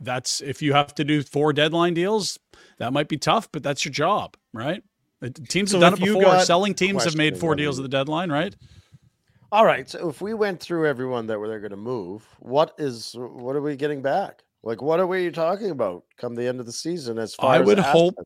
[0.00, 2.38] that's if you have to do four deadline deals,
[2.78, 4.82] that might be tough, but that's your job, right?
[5.48, 6.40] Teams so have done it before.
[6.40, 8.54] Selling teams have made four deals at the deadline, right?
[9.52, 9.88] All right.
[9.88, 13.56] So if we went through everyone that were they're going to move, what is what
[13.56, 14.42] are we getting back?
[14.62, 17.18] Like what are we talking about come the end of the season?
[17.18, 18.16] As far I as would hope,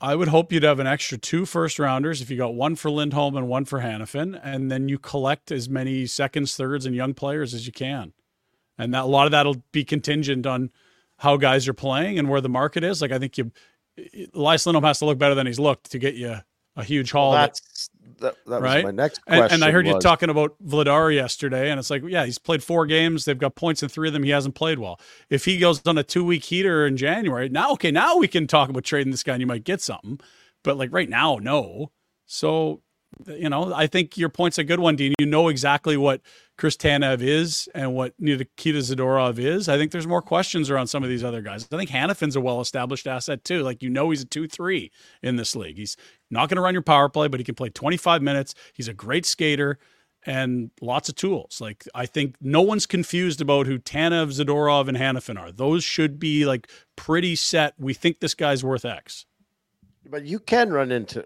[0.00, 2.90] I would hope you'd have an extra two first rounders if you got one for
[2.90, 7.12] Lindholm and one for Hanifin, and then you collect as many seconds, thirds, and young
[7.12, 8.12] players as you can.
[8.78, 10.70] And that a lot of that'll be contingent on
[11.18, 13.02] how guys are playing and where the market is.
[13.02, 13.52] Like I think you
[14.34, 16.36] Elias Lindholm has to look better than he's looked to get you
[16.76, 17.30] a huge haul.
[17.30, 18.84] Well, that's that, that right?
[18.84, 19.44] my next question.
[19.44, 22.38] And, and I heard was, you talking about Vladar yesterday, and it's like, yeah, he's
[22.38, 23.24] played four games.
[23.24, 24.22] They've got points in three of them.
[24.22, 24.98] He hasn't played well.
[25.28, 28.46] If he goes on a two week heater in January, now okay, now we can
[28.46, 30.20] talk about trading this guy, and you might get something.
[30.62, 31.90] But like right now, no.
[32.26, 32.82] So
[33.26, 35.14] you know, I think your point's a good one, Dean.
[35.18, 36.20] You know exactly what
[36.58, 39.68] Chris Tanev is and what Nikita Zadorov is.
[39.68, 41.68] I think there's more questions around some of these other guys.
[41.72, 43.62] I think Hanifin's a well-established asset too.
[43.62, 44.90] Like you know, he's a two-three
[45.22, 45.76] in this league.
[45.76, 45.96] He's
[46.30, 48.54] not going to run your power play, but he can play 25 minutes.
[48.72, 49.78] He's a great skater
[50.24, 51.60] and lots of tools.
[51.60, 55.52] Like I think no one's confused about who Tanev, Zadorov, and Hanifin are.
[55.52, 57.74] Those should be like pretty set.
[57.78, 59.26] We think this guy's worth X.
[60.08, 61.24] But you can run into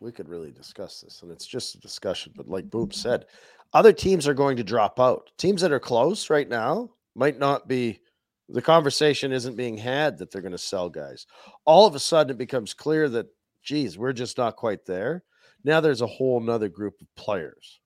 [0.00, 2.32] we could really discuss this, and it's just a discussion.
[2.36, 2.92] But like Boom mm-hmm.
[2.92, 3.26] said,
[3.72, 5.30] other teams are going to drop out.
[5.38, 8.00] Teams that are close right now might not be.
[8.48, 11.26] The conversation isn't being had that they're going to sell guys.
[11.64, 13.26] All of a sudden, it becomes clear that,
[13.64, 15.24] geez, we're just not quite there.
[15.64, 17.80] Now there's a whole nother group of players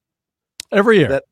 [0.71, 1.25] every year, that,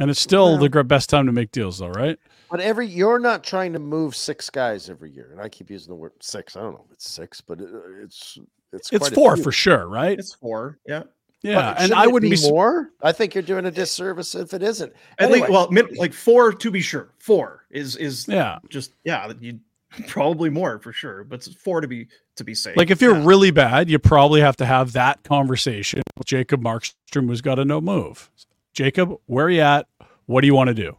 [0.00, 2.18] and it's still the best time to make deals, though, right?
[2.50, 5.90] But every you're not trying to move six guys every year, and I keep using
[5.90, 6.56] the word six.
[6.56, 7.70] I don't know if it's six, but it,
[8.02, 8.36] it's
[8.72, 10.18] it's it's four for sure, right?
[10.18, 11.04] It's four, yeah.
[11.42, 12.90] Yeah, and I wouldn't be, be more.
[13.02, 14.92] I think you're doing a disservice if it isn't.
[15.18, 15.48] At anyway.
[15.48, 17.12] least, well, like four to be sure.
[17.18, 19.32] Four is is yeah, just yeah.
[19.40, 19.60] You
[20.06, 22.76] probably more for sure, but four to be to be safe.
[22.76, 23.26] Like if you're yeah.
[23.26, 27.64] really bad, you probably have to have that conversation with Jacob Markstrom, who's got a
[27.64, 28.30] no move.
[28.72, 29.86] Jacob, where are you at?
[30.26, 30.96] What do you want to do?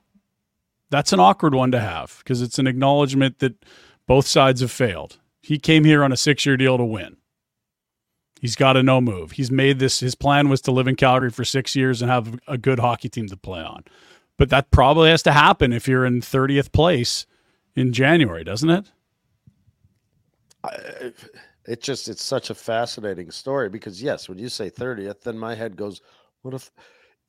[0.90, 3.54] That's an awkward one to have because it's an acknowledgement that
[4.08, 5.18] both sides have failed.
[5.42, 7.18] He came here on a six year deal to win.
[8.42, 9.32] He's got a no move.
[9.32, 10.00] He's made this.
[10.00, 13.10] His plan was to live in Calgary for six years and have a good hockey
[13.10, 13.84] team to play on.
[14.38, 17.26] But that probably has to happen if you're in 30th place
[17.76, 18.86] in January, doesn't it?
[20.64, 21.12] I,
[21.66, 25.56] it just it's such a fascinating story because yes, when you say 30th, then my
[25.56, 26.02] head goes,
[26.42, 26.72] what if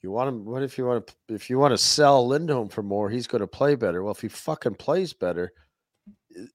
[0.02, 0.44] you want him?
[0.44, 3.10] What if you want to if you want to sell Lindholm for more?
[3.10, 4.02] He's going to play better.
[4.02, 5.52] Well, if he fucking plays better,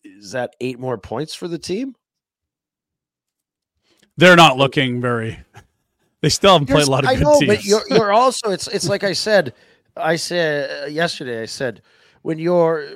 [0.04, 1.96] is that eight more points for the team?
[4.18, 5.40] They're not looking very.
[6.22, 7.56] They still haven't played a lot of I good know, teams.
[7.56, 9.54] but you're, you're also it's it's like I said.
[9.96, 11.42] I said uh, yesterday.
[11.42, 11.82] I said
[12.24, 12.88] when you're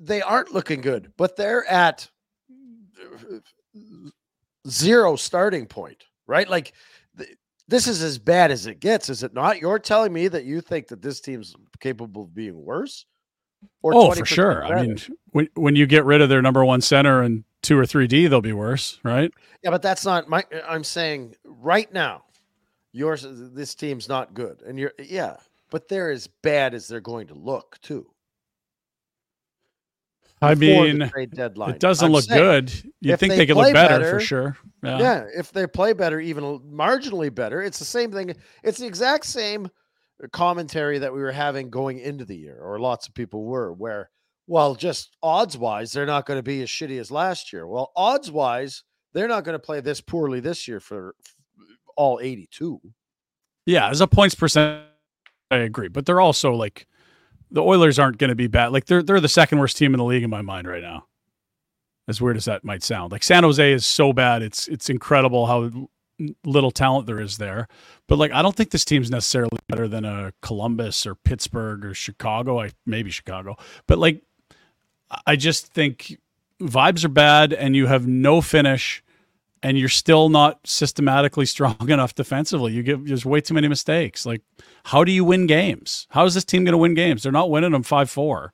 [0.00, 2.08] they aren't looking good, but they're at
[4.68, 6.48] zero starting point, right?
[6.48, 6.72] Like
[7.16, 7.36] th-
[7.68, 9.60] this is as bad as it gets, is it not?
[9.60, 13.06] You're telling me that you think that this team's capable of being worse?
[13.82, 14.60] oh, for sure.
[14.62, 14.74] Better?
[14.74, 14.98] I mean,
[15.30, 18.28] when when you get rid of their number one center and two or three D,
[18.28, 19.32] they'll be worse, right?
[19.62, 20.44] Yeah, but that's not my.
[20.68, 22.24] I'm saying right now,
[22.92, 23.26] yours.
[23.28, 25.36] This team's not good, and you're yeah,
[25.70, 28.06] but they're as bad as they're going to look too.
[30.42, 32.70] I mean, it doesn't I'm look good.
[33.00, 34.56] You think they, they could look better, better, for sure.
[34.82, 34.98] Yeah.
[34.98, 38.34] yeah, if they play better, even marginally better, it's the same thing.
[38.62, 39.70] It's the exact same
[40.32, 44.10] commentary that we were having going into the year, or lots of people were, where
[44.46, 47.66] well, just odds wise, they're not going to be as shitty as last year.
[47.66, 51.14] Well, odds wise, they're not going to play this poorly this year for
[51.96, 52.80] all 82.
[53.66, 54.84] Yeah, as a points percent,
[55.50, 55.88] I agree.
[55.88, 56.86] But they're also like
[57.50, 58.72] the Oilers aren't going to be bad.
[58.72, 61.06] Like they're they're the second worst team in the league in my mind right now.
[62.06, 65.46] As weird as that might sound, like San Jose is so bad, it's it's incredible
[65.46, 65.88] how
[66.44, 67.66] little talent there is there.
[68.08, 71.94] But like, I don't think this team's necessarily better than a Columbus or Pittsburgh or
[71.94, 72.60] Chicago.
[72.60, 74.22] I maybe Chicago, but like
[75.26, 76.18] I just think
[76.60, 79.02] vibes are bad and you have no finish
[79.64, 82.72] and you're still not systematically strong enough defensively.
[82.72, 84.24] You give there's way too many mistakes.
[84.24, 84.42] Like,
[84.84, 86.06] how do you win games?
[86.10, 87.22] How is this team going to win games?
[87.22, 88.52] They're not winning them five four.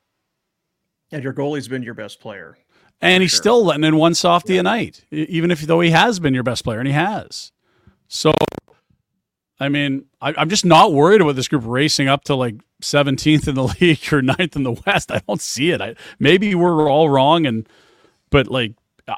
[1.12, 2.56] And your goalie's been your best player,
[3.00, 3.38] and he's sure.
[3.38, 4.60] still letting in one softy yeah.
[4.60, 7.50] a night, even if though he has been your best player, and he has.
[8.06, 8.32] So,
[9.61, 13.46] I mean, I, am just not worried about this group racing up to like 17th
[13.46, 15.12] in the league or 9th in the West.
[15.12, 15.81] I don't see it.
[15.81, 17.46] I, maybe we're all wrong.
[17.46, 17.68] And,
[18.31, 18.73] but like,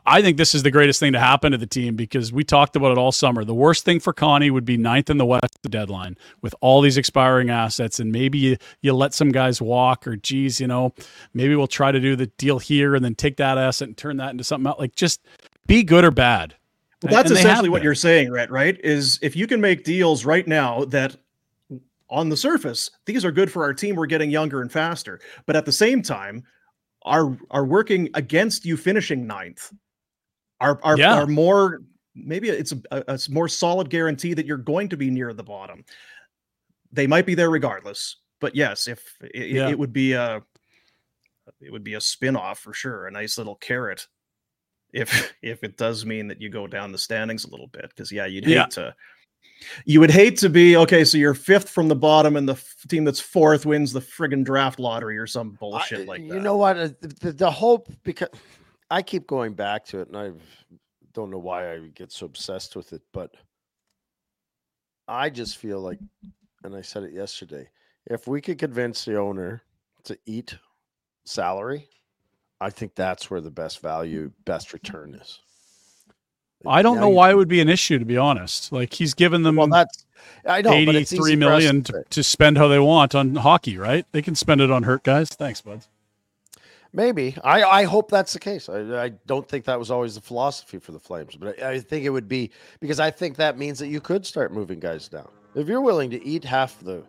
[0.07, 2.77] I think this is the greatest thing to happen to the team because we talked
[2.77, 3.45] about it all summer.
[3.45, 6.81] The worst thing for Connie would be ninth in the West the deadline with all
[6.81, 10.95] these expiring assets, and maybe you, you let some guys walk, or geez, you know,
[11.35, 14.17] maybe we'll try to do the deal here and then take that asset and turn
[14.17, 14.79] that into something else.
[14.79, 15.21] Like just
[15.67, 16.57] be good or bad.
[17.03, 18.79] Well, that's essentially what you're saying, Rhett, right?
[18.83, 21.17] Is if you can make deals right now that
[22.09, 23.97] on the surface, these are good for our team.
[23.97, 25.21] We're getting younger and faster.
[25.47, 26.45] But at the same time,
[27.05, 29.73] are are working against you finishing ninth.
[30.61, 31.15] Are are, yeah.
[31.15, 31.83] are more
[32.15, 35.85] maybe it's a, a, more solid guarantee that you're going to be near the bottom.
[36.93, 38.17] They might be there regardless.
[38.41, 39.69] But yes, if it, yeah.
[39.69, 40.43] it would be a
[41.61, 44.07] it would be a spin-off for sure, a nice little carrot
[44.93, 48.13] if if it does mean that you go down the standings a little bit because
[48.13, 48.67] yeah you'd hate yeah.
[48.67, 48.95] to
[49.85, 51.05] you would hate to be okay.
[51.05, 54.45] So you're fifth from the bottom, and the f- team that's fourth wins the friggin'
[54.45, 56.35] draft lottery or some bullshit I, like you that.
[56.35, 56.77] You know what?
[56.77, 58.29] Uh, the, the hope because
[58.91, 60.33] I keep going back to it, and I
[61.13, 63.35] don't know why I get so obsessed with it, but
[65.09, 65.99] I just feel like,
[66.65, 67.69] and I said it yesterday,
[68.07, 69.63] if we could convince the owner
[70.05, 70.57] to eat
[71.25, 71.89] salary,
[72.63, 75.41] I think that's where the best value, best return is.
[76.65, 78.71] I don't know why it would be an issue, to be honest.
[78.71, 80.07] Like he's given them well, that's
[80.47, 84.07] I know eighty-three million to, to, spend how they want on hockey, right?
[84.13, 85.31] They can spend it on hurt guys.
[85.31, 85.89] Thanks, buds.
[86.93, 87.35] Maybe.
[87.43, 88.69] I, I hope that's the case.
[88.69, 91.81] I, I don't think that was always the philosophy for the Flames, but I, I
[91.81, 95.09] think it would be because I think that means that you could start moving guys
[95.09, 95.29] down.
[95.55, 97.03] If you're willing to eat half the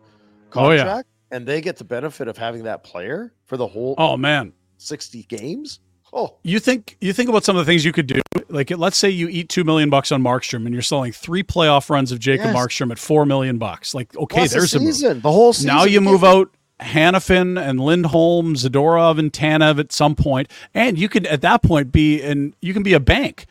[0.49, 1.37] contract Oh, yeah.
[1.37, 5.23] and they get the benefit of having that player for the whole Oh man, 60
[5.23, 5.79] games,
[6.11, 8.21] oh, you think you think about some of the things you could do.
[8.49, 11.89] Like let's say you eat two million bucks on Markstrom and you're selling three playoff
[11.89, 12.55] runs of Jacob Yes.
[12.55, 13.95] Markstrom at four million bucks.
[13.95, 15.67] Like okay, plus there's a season, the whole season.
[15.67, 21.09] Now you move out Hanifin and Lindholm, Zadorov and Tanev at some point, and you
[21.09, 23.45] could at that point be and you can be a bank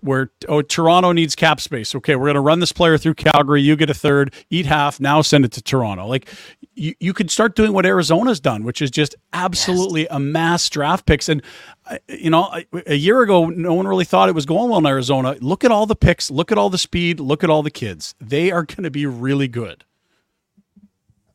[0.00, 1.94] where oh Toronto needs cap space.
[1.94, 3.62] Okay, we're going to run this player through Calgary.
[3.62, 5.00] You get a third, eat half.
[5.00, 6.06] Now send it to Toronto.
[6.06, 6.28] Like
[6.74, 11.28] you, you could start doing what Arizona's done, which is just absolutely amass draft picks.
[11.28, 11.42] And
[11.86, 14.78] uh, you know, a- a year ago, no one really thought it was going well
[14.78, 15.36] in Arizona.
[15.40, 16.30] Look at all the picks.
[16.30, 17.20] Look at all the speed.
[17.20, 18.14] Look at all the kids.
[18.20, 19.84] They are going to be really good.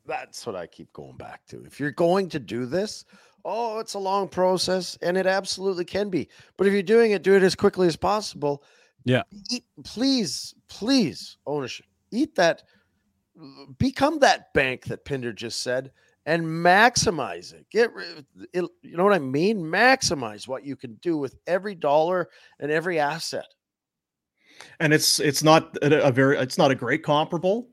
[0.06, 1.62] That's what I keep going back to.
[1.66, 3.04] If you're going to do this,
[3.44, 6.28] oh, it's a long process, and it absolutely can be.
[6.56, 8.62] But if you're doing it, do it as quickly as possible.
[9.04, 9.22] Yeah.
[9.50, 11.86] Eat, please, please, ownership.
[12.10, 12.62] Eat that.
[13.78, 15.92] Become that bank that Pinder just said,
[16.26, 17.66] and maximize it.
[17.70, 18.26] Get rid.
[18.52, 19.58] It, you know what I mean?
[19.62, 22.28] Maximize what you can do with every dollar
[22.60, 23.46] and every asset.
[24.80, 27.68] and it's it's not a, very it's not a great comparable,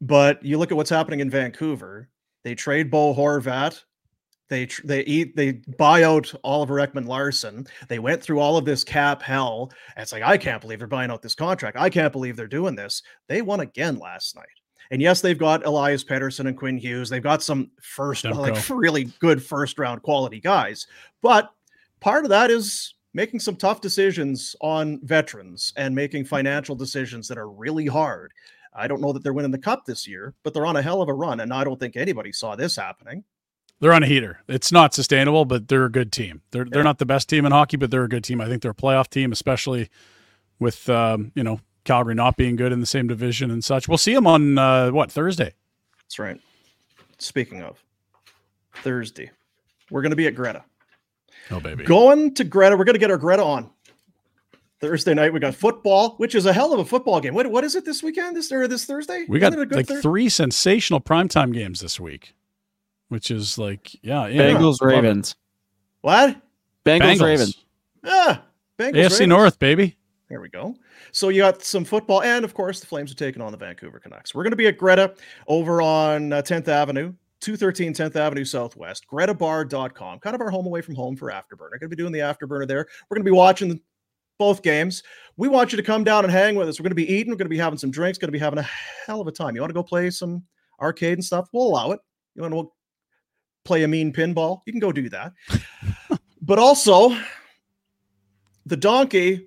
[0.00, 2.08] but you look at what's happening in Vancouver.
[2.42, 3.82] They trade Bo Horvat.
[4.48, 7.66] They they eat they buy out Oliver Ekman Larsson.
[7.88, 9.72] They went through all of this cap hell.
[9.96, 11.76] It's like I can't believe they're buying out this contract.
[11.78, 13.02] I can't believe they're doing this.
[13.28, 14.46] They won again last night.
[14.90, 17.08] And yes, they've got Elias Pettersson and Quinn Hughes.
[17.08, 20.86] They've got some first like really good first round quality guys.
[21.22, 21.50] But
[22.00, 27.38] part of that is making some tough decisions on veterans and making financial decisions that
[27.38, 28.32] are really hard.
[28.74, 31.00] I don't know that they're winning the cup this year, but they're on a hell
[31.00, 31.40] of a run.
[31.40, 33.22] And I don't think anybody saw this happening.
[33.80, 34.40] They're on a heater.
[34.48, 36.42] It's not sustainable, but they're a good team.
[36.50, 38.40] They're they're not the best team in hockey, but they're a good team.
[38.40, 39.90] I think they're a playoff team, especially
[40.58, 43.88] with um, you know Calgary not being good in the same division and such.
[43.88, 45.52] We'll see them on uh, what Thursday.
[46.02, 46.40] That's right.
[47.18, 47.82] Speaking of
[48.76, 49.30] Thursday,
[49.90, 50.64] we're going to be at Greta.
[51.50, 52.76] Oh baby, Going to Greta.
[52.76, 53.70] We're going to get our Greta on.
[54.80, 57.32] Thursday night, we got football, which is a hell of a football game.
[57.32, 58.36] What, what is it this weekend?
[58.36, 59.24] This or this Thursday?
[59.28, 62.34] we got Isn't it a good like Thur- three sensational primetime games this week,
[63.08, 64.42] which is like yeah, yeah.
[64.42, 65.36] Bengals Ravens.
[66.02, 66.36] What?
[66.84, 67.22] Bengals, Bengals.
[67.22, 67.64] Ravens.
[68.04, 68.42] Ah,
[68.78, 69.28] Bengals, AFC Ravens.
[69.28, 69.96] North, baby.
[70.28, 70.76] There we go.
[71.14, 74.00] So you got some football, and of course, the Flames are taking on the Vancouver
[74.00, 74.34] Canucks.
[74.34, 75.14] We're going to be at Greta
[75.46, 80.18] over on uh, 10th Avenue, 213 10th Avenue Southwest, gretabar.com.
[80.18, 81.78] Kind of our home away from home for Afterburner.
[81.78, 82.88] Going to be doing the Afterburner there.
[83.08, 83.80] We're going to be watching
[84.40, 85.04] both games.
[85.36, 86.80] We want you to come down and hang with us.
[86.80, 87.30] We're going to be eating.
[87.30, 88.18] We're going to be having some drinks.
[88.18, 88.68] Going to be having a
[89.06, 89.54] hell of a time.
[89.54, 90.42] You want to go play some
[90.80, 91.48] arcade and stuff?
[91.52, 92.00] We'll allow it.
[92.34, 92.72] You want to
[93.64, 94.62] play a mean pinball?
[94.66, 95.32] You can go do that.
[96.42, 97.16] but also,
[98.66, 99.46] the donkey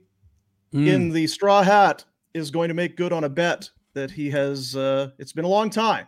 [0.74, 0.88] Mm.
[0.88, 2.04] in the straw hat
[2.34, 5.50] is going to make good on a bet that he has uh it's been a
[5.50, 6.08] long time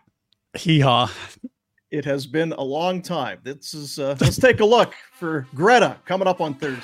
[0.55, 1.09] Hee haw.
[1.91, 5.97] it has been a long time this is uh let's take a look for greta
[6.05, 6.81] coming up on thursday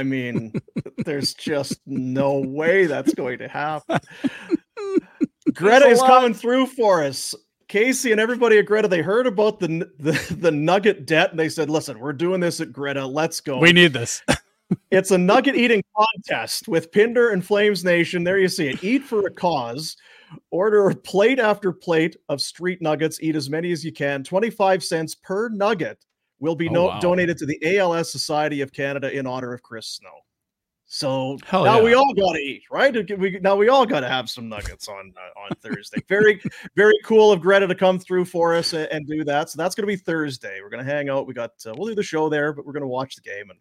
[0.00, 0.52] i mean
[1.04, 3.98] there's just no way that's going to happen
[5.54, 7.34] greta is coming through for us
[7.68, 11.48] casey and everybody at greta they heard about the the, the nugget debt and they
[11.48, 14.22] said listen we're doing this at greta let's go We need this.
[14.90, 18.24] It's a nugget eating contest with Pinder and Flames Nation.
[18.24, 18.84] There you see it.
[18.84, 19.96] Eat for a cause.
[20.50, 23.20] Order plate after plate of street nuggets.
[23.20, 24.22] Eat as many as you can.
[24.22, 26.04] 25 cents per nugget
[26.40, 27.00] will be Oh, no- wow.
[27.00, 30.10] donated to the ALS Society of Canada in honor of Chris Snow.
[30.92, 32.92] So Hell now we all got to eat, right?
[33.16, 36.02] We, now we all got to have some nuggets on uh, on Thursday.
[36.08, 36.42] Very,
[36.74, 39.50] very cool of Greta to come through for us and, and do that.
[39.50, 40.58] So that's going to be Thursday.
[40.60, 41.28] We're going to hang out.
[41.28, 43.50] We got uh, we'll do the show there, but we're going to watch the game
[43.50, 43.58] and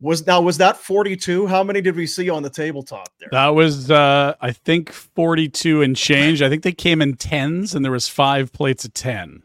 [0.00, 1.46] was now was that 42?
[1.48, 3.28] How many did we see on the tabletop there?
[3.30, 6.40] That was uh I think 42 and change.
[6.40, 9.42] I think they came in tens and there was five plates of 10.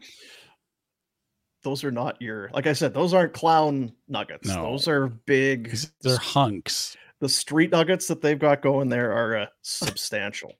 [1.62, 4.48] Those are not your like I said, those aren't clown nuggets.
[4.48, 4.62] No.
[4.62, 6.96] Those are big They're hunks.
[7.20, 10.52] the street nuggets that they've got going there are uh, substantial.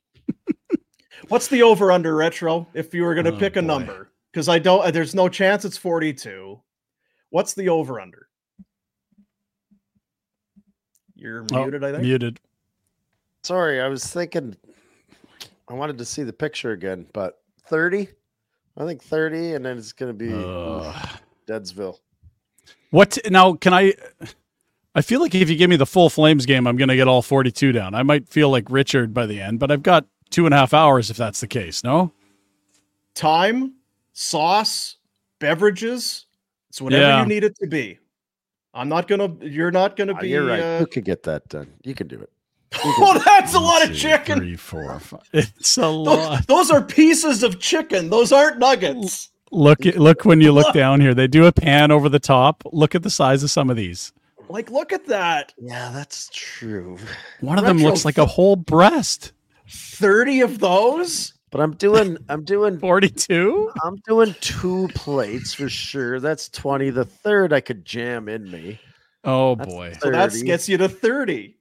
[1.28, 3.66] What's the over under retro if you were going to Oh, pick a boy.
[3.66, 4.11] number?
[4.32, 6.61] Because I don't, uh, there's no chance it's 42.
[7.30, 8.28] What's the over under?
[11.14, 12.03] You're oh, muted, I think.
[12.05, 12.40] Muted.
[13.42, 14.57] Sorry, I was thinking
[15.68, 17.38] I wanted to see the picture again, but
[17.68, 18.09] 30?
[18.79, 20.93] I think 30, and then it's going to be uh,
[21.47, 21.99] Deadsville.
[22.91, 23.55] What now?
[23.55, 23.95] Can I?
[24.95, 27.07] I feel like if you give me the full Flames game, I'm going to get
[27.07, 27.95] all 42 down.
[27.95, 30.72] I might feel like Richard by the end, but I've got two and a half
[30.72, 31.85] hours if that's the case.
[31.85, 32.12] No
[33.18, 33.74] time,
[34.12, 34.97] sauce,
[35.41, 36.26] beverages.
[36.70, 37.20] It's whatever yeah.
[37.22, 37.99] you need it to be.
[38.72, 39.35] I'm not gonna.
[39.41, 40.29] You're not gonna ah, be.
[40.29, 40.61] you're right.
[40.61, 41.68] Uh, you could get that done.
[41.83, 42.31] You can do it.
[42.74, 44.38] Oh, that's a lot of chicken.
[44.38, 45.20] Three, four, five.
[45.32, 46.46] It's a lot.
[46.46, 48.10] Those, those are pieces of chicken.
[48.10, 49.30] Those aren't nuggets.
[49.50, 51.14] Look, look when you look down here.
[51.14, 52.62] They do a pan over the top.
[52.72, 54.12] Look at the size of some of these.
[54.48, 55.52] Like, look at that.
[55.58, 56.98] Yeah, that's true.
[57.40, 59.32] One of Retro them looks like a whole breast.
[59.68, 61.34] 30 of those?
[61.50, 63.72] But I'm doing I'm doing 42?
[63.82, 66.20] I'm doing two plates for sure.
[66.20, 66.90] That's 20.
[66.90, 68.78] The third I could jam in me.
[69.24, 69.94] Oh that's boy.
[69.94, 70.00] 30.
[70.00, 71.56] So that gets you to 30.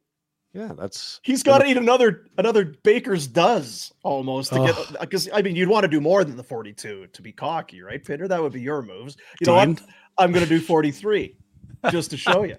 [0.58, 4.66] Yeah, that's he's got to eat another another baker's does almost to oh.
[4.66, 7.84] get because I mean you'd want to do more than the 42 to be cocky,
[7.84, 8.28] right, Peter?
[8.28, 9.18] That would be your moves.
[9.40, 9.82] You know what?
[10.18, 11.38] I'm gonna do 43
[11.92, 12.56] just to show you.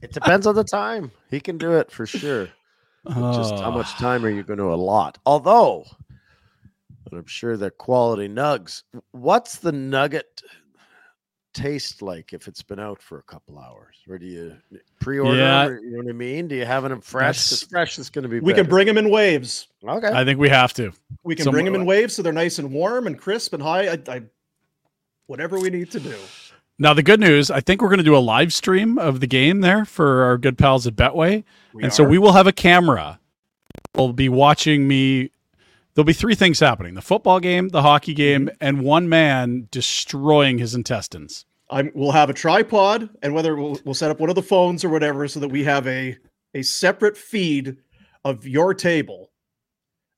[0.00, 1.10] It depends on the time.
[1.28, 2.48] He can do it for sure.
[3.06, 5.18] Just how much time are you going to allot?
[5.26, 5.84] Although
[7.12, 8.84] but I'm sure they're quality nugs.
[9.10, 10.40] What's the nugget
[11.52, 13.96] taste like if it's been out for a couple hours?
[14.08, 14.56] Or do you
[15.00, 15.38] pre-order?
[15.38, 15.68] Yeah.
[15.68, 16.48] Them, you know what I mean?
[16.48, 17.50] Do you have them fresh?
[17.50, 18.40] Because fresh is going to be.
[18.40, 18.64] We better.
[18.64, 19.68] can bring them in waves.
[19.86, 20.08] Okay.
[20.08, 20.92] I think we have to.
[21.22, 23.62] We can Some, bring them in waves so they're nice and warm and crisp and
[23.62, 23.92] high.
[23.92, 24.22] I, I,
[25.26, 26.16] whatever we need to do.
[26.78, 29.26] Now the good news, I think we're going to do a live stream of the
[29.26, 31.94] game there for our good pals at Betway, we and are.
[31.94, 33.20] so we will have a camera.
[33.94, 35.30] We'll be watching me
[35.94, 38.56] there'll be three things happening the football game, the hockey game, mm-hmm.
[38.60, 41.46] and one man destroying his intestines.
[41.70, 44.84] I'm, we'll have a tripod, and whether we'll, we'll set up one of the phones
[44.84, 46.16] or whatever, so that we have a
[46.54, 47.76] a separate feed
[48.24, 49.30] of your table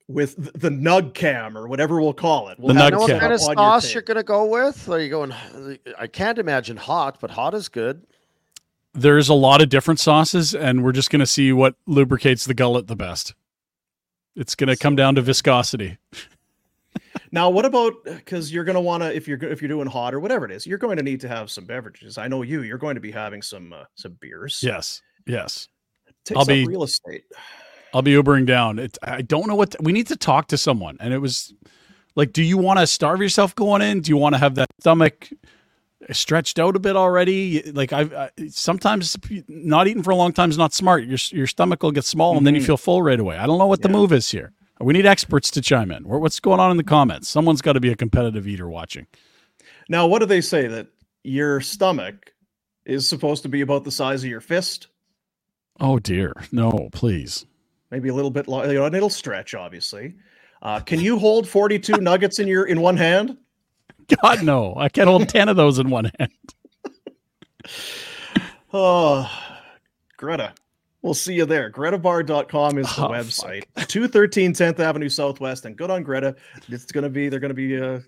[0.08, 2.58] with the nug cam or whatever we'll call it.
[2.58, 4.88] We'll the nug what kind of sauce you're going to go with?
[4.88, 5.32] Are you going?
[5.98, 8.04] I can't imagine hot, but hot is good.
[8.92, 12.54] There's a lot of different sauces, and we're just going to see what lubricates the
[12.54, 13.34] gullet the best.
[14.36, 15.98] It's going to come down to viscosity.
[17.32, 20.14] now, what about because you're going to want to if you're if you're doing hot
[20.14, 22.18] or whatever it is, you're going to need to have some beverages.
[22.18, 22.62] I know you.
[22.62, 24.60] You're going to be having some uh, some beers.
[24.62, 25.02] Yes.
[25.26, 25.68] Yes.
[26.24, 27.24] Takes I'll be real estate.
[27.92, 28.78] I'll be Ubering down.
[28.78, 31.54] It, I don't know what to, we need to talk to someone, and it was
[32.16, 34.00] like, do you want to starve yourself going in?
[34.00, 35.30] Do you want to have that stomach
[36.12, 37.62] stretched out a bit already.
[37.72, 39.16] Like I've I, sometimes
[39.48, 41.04] not eating for a long time is not smart.
[41.04, 42.66] Your your stomach will get small and then you mm-hmm.
[42.66, 43.36] feel full right away.
[43.36, 43.88] I don't know what yeah.
[43.88, 44.52] the move is here.
[44.80, 46.02] We need experts to chime in.
[46.04, 47.28] What's going on in the comments?
[47.28, 49.06] Someone's got to be a competitive eater watching.
[49.88, 50.88] Now, what do they say that
[51.22, 52.32] your stomach
[52.84, 54.88] is supposed to be about the size of your fist?
[55.80, 57.46] Oh dear, no, please.
[57.90, 58.46] Maybe a little bit.
[58.48, 60.14] You know, it'll stretch, obviously.
[60.62, 63.36] Uh, can you hold forty-two nuggets in your in one hand?
[64.22, 64.74] God, no.
[64.76, 66.32] I can't hold 10 of those in one hand.
[68.72, 69.30] oh,
[70.16, 70.54] Greta.
[71.02, 71.70] We'll see you there.
[71.70, 73.64] GretaBar.com is the oh, website.
[73.88, 75.66] 213 10th Avenue Southwest.
[75.66, 76.34] And good on Greta.
[76.68, 78.00] It's going to be, they're going to be uh,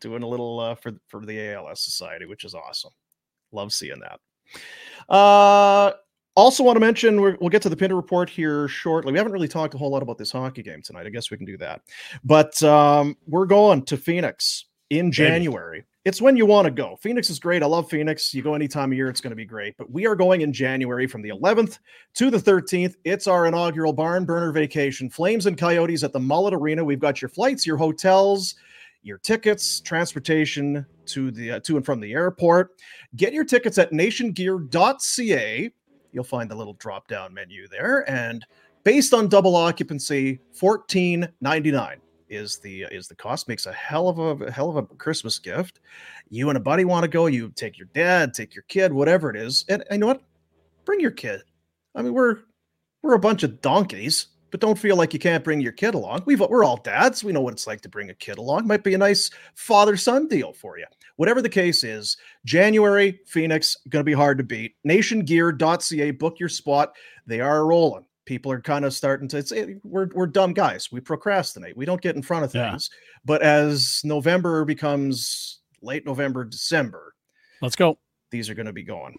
[0.00, 2.90] doing a little uh, for, for the ALS Society, which is awesome.
[3.52, 5.14] Love seeing that.
[5.14, 5.92] Uh,
[6.34, 9.12] also, want to mention we will get to the Pinder report here shortly.
[9.12, 11.06] We haven't really talked a whole lot about this hockey game tonight.
[11.06, 11.82] I guess we can do that.
[12.24, 14.64] But um, we're going to Phoenix
[14.98, 15.84] in January.
[16.04, 16.96] It's when you want to go.
[17.00, 17.62] Phoenix is great.
[17.62, 18.34] I love Phoenix.
[18.34, 19.74] You go any time of year, it's going to be great.
[19.78, 21.78] But we are going in January from the 11th
[22.14, 22.96] to the 13th.
[23.04, 25.08] It's our inaugural barn burner vacation.
[25.08, 26.84] Flames and Coyotes at the Mullet Arena.
[26.84, 28.56] We've got your flights, your hotels,
[29.02, 32.72] your tickets, transportation to the uh, to and from the airport.
[33.16, 35.72] Get your tickets at nationgear.ca.
[36.12, 38.08] You'll find the little drop down menu there.
[38.10, 38.44] And
[38.84, 41.96] based on double occupancy, 14.99
[42.32, 45.38] is the is the cost makes a hell of a, a hell of a Christmas
[45.38, 45.80] gift.
[46.30, 49.30] You and a buddy want to go, you take your dad, take your kid, whatever
[49.30, 50.22] it is, and, and you know what?
[50.84, 51.42] Bring your kid.
[51.94, 52.38] I mean, we're
[53.02, 56.22] we're a bunch of donkeys, but don't feel like you can't bring your kid along.
[56.24, 57.22] We've we're all dads.
[57.22, 58.66] We know what it's like to bring a kid along.
[58.66, 60.86] Might be a nice father son deal for you.
[61.16, 62.16] Whatever the case is,
[62.46, 64.74] January Phoenix to be hard to beat.
[64.86, 66.94] Nationgear.ca book your spot.
[67.26, 70.90] They are rolling people are kind of starting to say eh, we're we're dumb guys.
[70.92, 71.76] We procrastinate.
[71.76, 72.90] We don't get in front of things.
[72.92, 72.98] Yeah.
[73.24, 77.14] But as November becomes late November, December,
[77.60, 77.98] let's go.
[78.30, 79.16] These are going to be going.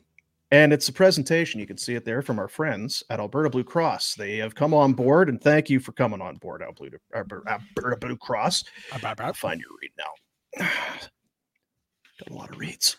[0.51, 1.59] And it's a presentation.
[1.59, 4.13] You can see it there from our friends at Alberta Blue Cross.
[4.15, 8.17] They have come on board, and thank you for coming on board, Alberta, Alberta Blue
[8.17, 8.65] Cross.
[8.91, 10.67] I'll find your read now.
[12.19, 12.97] Got a lot of reads.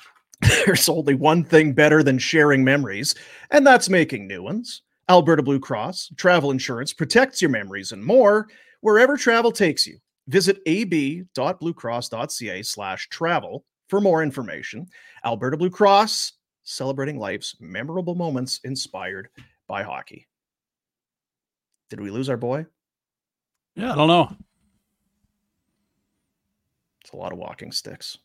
[0.40, 3.14] There's only one thing better than sharing memories,
[3.50, 4.80] and that's making new ones.
[5.08, 8.48] Alberta Blue Cross, travel insurance protects your memories and more
[8.80, 9.98] wherever travel takes you.
[10.28, 14.86] Visit ab.bluecross.ca slash travel for more information.
[15.24, 16.32] Alberta Blue Cross,
[16.62, 19.28] celebrating life's memorable moments inspired
[19.66, 20.26] by hockey.
[21.90, 22.66] Did we lose our boy?
[23.76, 24.34] Yeah, I don't know.
[27.02, 28.18] It's a lot of walking sticks.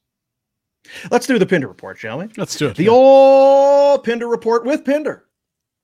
[1.11, 2.30] Let's do the Pinder report, shall we?
[2.38, 2.77] Let's do it.
[2.77, 2.91] The yeah.
[2.91, 5.25] old Pinder report with Pinder,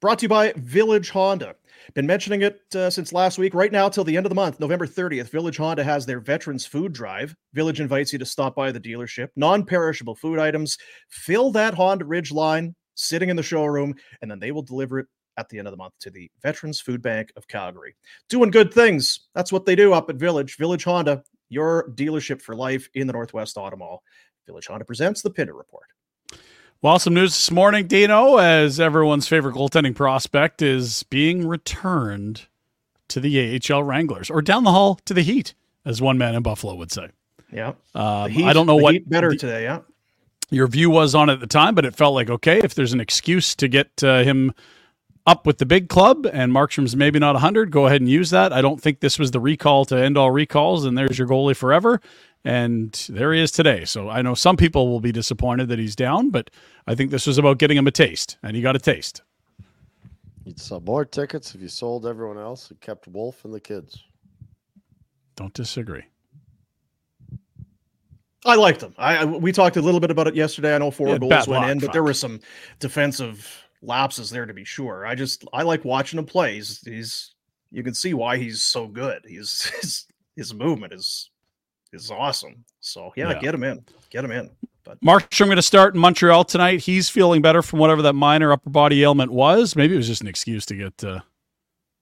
[0.01, 1.55] brought to you by Village Honda.
[1.93, 3.53] Been mentioning it uh, since last week.
[3.53, 6.65] Right now, till the end of the month, November 30th, Village Honda has their Veterans
[6.65, 7.35] Food Drive.
[7.53, 9.29] Village invites you to stop by the dealership.
[9.35, 10.77] Non perishable food items.
[11.09, 15.07] Fill that Honda Ridge line sitting in the showroom, and then they will deliver it
[15.37, 17.95] at the end of the month to the Veterans Food Bank of Calgary.
[18.29, 19.27] Doing good things.
[19.35, 20.57] That's what they do up at Village.
[20.57, 24.01] Village Honda, your dealership for life in the Northwest Auto Mall.
[24.47, 25.87] Village Honda presents the Pinder Report.
[26.86, 32.45] Well, some news this morning, Dino, as everyone's favorite goaltending prospect is being returned
[33.07, 36.43] to the AHL Wranglers or down the hall to the Heat, as one man in
[36.43, 37.09] Buffalo would say.
[37.51, 37.73] Yeah.
[37.95, 39.63] Um, heat, I don't know what better the, today.
[39.63, 39.79] Yeah.
[40.51, 42.93] Your view was on it at the time, but it felt like okay if there's
[42.93, 44.53] an excuse to get uh, him
[45.25, 48.53] up with the big club and Markstrom's maybe not 100, go ahead and use that.
[48.53, 51.55] I don't think this was the recall to end all recalls and there's your goalie
[51.55, 51.99] forever.
[52.45, 53.85] And there he is today.
[53.85, 56.51] So I know some people will be disappointed that he's down, but
[56.85, 59.23] I think this was about getting him a taste, and he got a taste.
[60.45, 64.03] You'd sell more tickets if you sold everyone else and kept Wolf and the kids.
[65.35, 66.03] Don't disagree.
[68.45, 68.93] I liked him.
[68.99, 70.75] I we talked a little bit about it yesterday.
[70.75, 71.93] I know four goals went in, but fuck.
[71.93, 72.39] there were some
[72.79, 75.03] defensive lapses there to be sure.
[75.03, 76.53] I just I like watching him play.
[76.55, 77.33] He's, he's
[77.71, 79.25] you can see why he's so good.
[79.27, 81.31] He's his his movement is
[81.95, 82.63] is awesome.
[82.79, 83.39] So yeah, yeah.
[83.39, 84.49] get him in, get him in.
[84.83, 86.81] But Markstrom going to start in Montreal tonight.
[86.81, 89.75] He's feeling better from whatever that minor upper body ailment was.
[89.75, 91.21] Maybe it was just an excuse to get uh,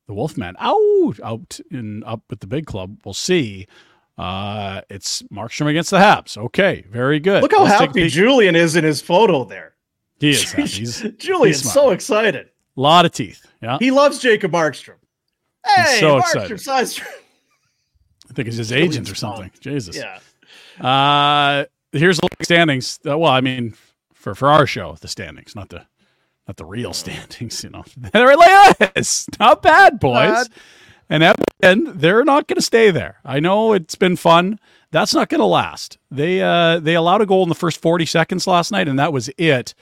[0.07, 2.99] the Wolfman out out in up with the big club.
[3.05, 3.67] We'll see.
[4.17, 6.37] Uh, it's Markstrom against the Habs.
[6.37, 7.41] Okay, very good.
[7.41, 9.75] Look how Let's happy Julian is in his photo there.
[10.19, 10.51] He is.
[10.53, 12.49] He's, Julian's so excited.
[12.77, 13.45] A lot of teeth.
[13.61, 13.77] Yeah.
[13.79, 14.95] He loves Jacob Markstrom.
[15.65, 17.03] Hey, he's so Markstrom excited.
[18.33, 19.51] I think it's his agent or something.
[19.59, 19.95] Jesus.
[19.95, 20.19] Yeah.
[20.83, 22.99] Uh, here's the standings.
[23.07, 23.75] Uh, well, I mean,
[24.11, 25.85] for for our show, the standings, not the
[26.47, 27.63] not the real standings.
[27.63, 29.27] You know, they're like this.
[29.39, 30.47] Not bad, boys.
[30.47, 30.47] Bad.
[31.09, 33.19] And and they're not going to stay there.
[33.23, 34.59] I know it's been fun.
[34.89, 35.99] That's not going to last.
[36.09, 39.13] They uh, they allowed a goal in the first 40 seconds last night, and that
[39.13, 39.75] was it.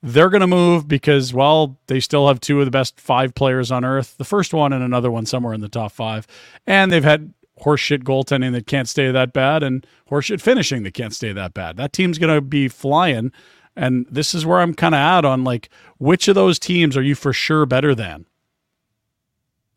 [0.00, 3.72] They're going to move because, well, they still have two of the best five players
[3.72, 4.16] on earth.
[4.18, 6.28] The first one and another one somewhere in the top five.
[6.66, 11.14] And they've had horseshit goaltending that can't stay that bad and horseshit finishing that can't
[11.14, 11.76] stay that bad.
[11.76, 13.32] That team's going to be flying.
[13.74, 17.02] And this is where I'm kind of at on like, which of those teams are
[17.02, 18.26] you for sure better than?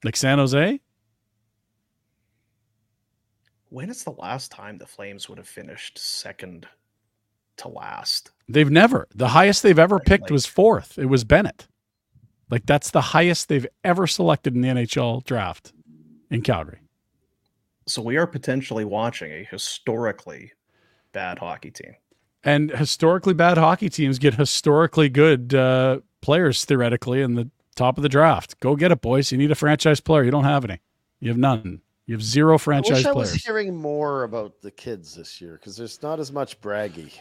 [0.04, 0.80] Like San Jose?
[3.70, 6.68] When is the last time the Flames would have finished second
[7.60, 8.32] to last.
[8.48, 9.08] They've never.
[9.14, 10.98] The highest they've ever picked was fourth.
[10.98, 11.68] It was Bennett.
[12.50, 15.72] Like that's the highest they've ever selected in the NHL draft
[16.32, 16.80] in Calgary.
[17.90, 20.54] So we are potentially watching a historically
[21.12, 21.96] bad hockey team.
[22.44, 28.04] And historically bad hockey teams get historically good uh, players theoretically in the top of
[28.04, 28.60] the draft.
[28.60, 29.32] Go get it, boys.
[29.32, 30.24] You need a franchise player.
[30.24, 30.80] You don't have any.
[31.20, 31.82] You have none.
[32.06, 33.32] You have zero franchise I wish I players.
[33.34, 37.12] was hearing more about the kids this year because there's not as much braggy.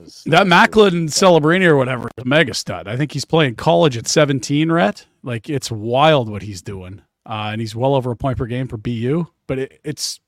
[0.00, 2.88] As That Macklin Celebrini or whatever, the mega stud.
[2.88, 5.06] I think he's playing college at 17, Rhett.
[5.22, 7.02] Like it's wild what he's doing.
[7.28, 9.26] Uh, and he's well over a point per game for BU.
[9.46, 10.18] But it, it's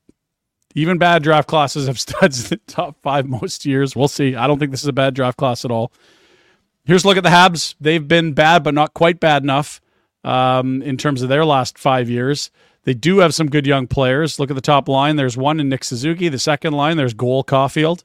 [0.75, 3.95] even bad draft classes have studs in the top five most years.
[3.95, 4.35] We'll see.
[4.35, 5.91] I don't think this is a bad draft class at all.
[6.85, 7.75] Here's a look at the Habs.
[7.79, 9.81] They've been bad, but not quite bad enough
[10.23, 12.51] um, in terms of their last five years.
[12.83, 14.39] They do have some good young players.
[14.39, 15.15] Look at the top line.
[15.15, 16.29] There's one in Nick Suzuki.
[16.29, 18.03] The second line, there's Cole Caufield.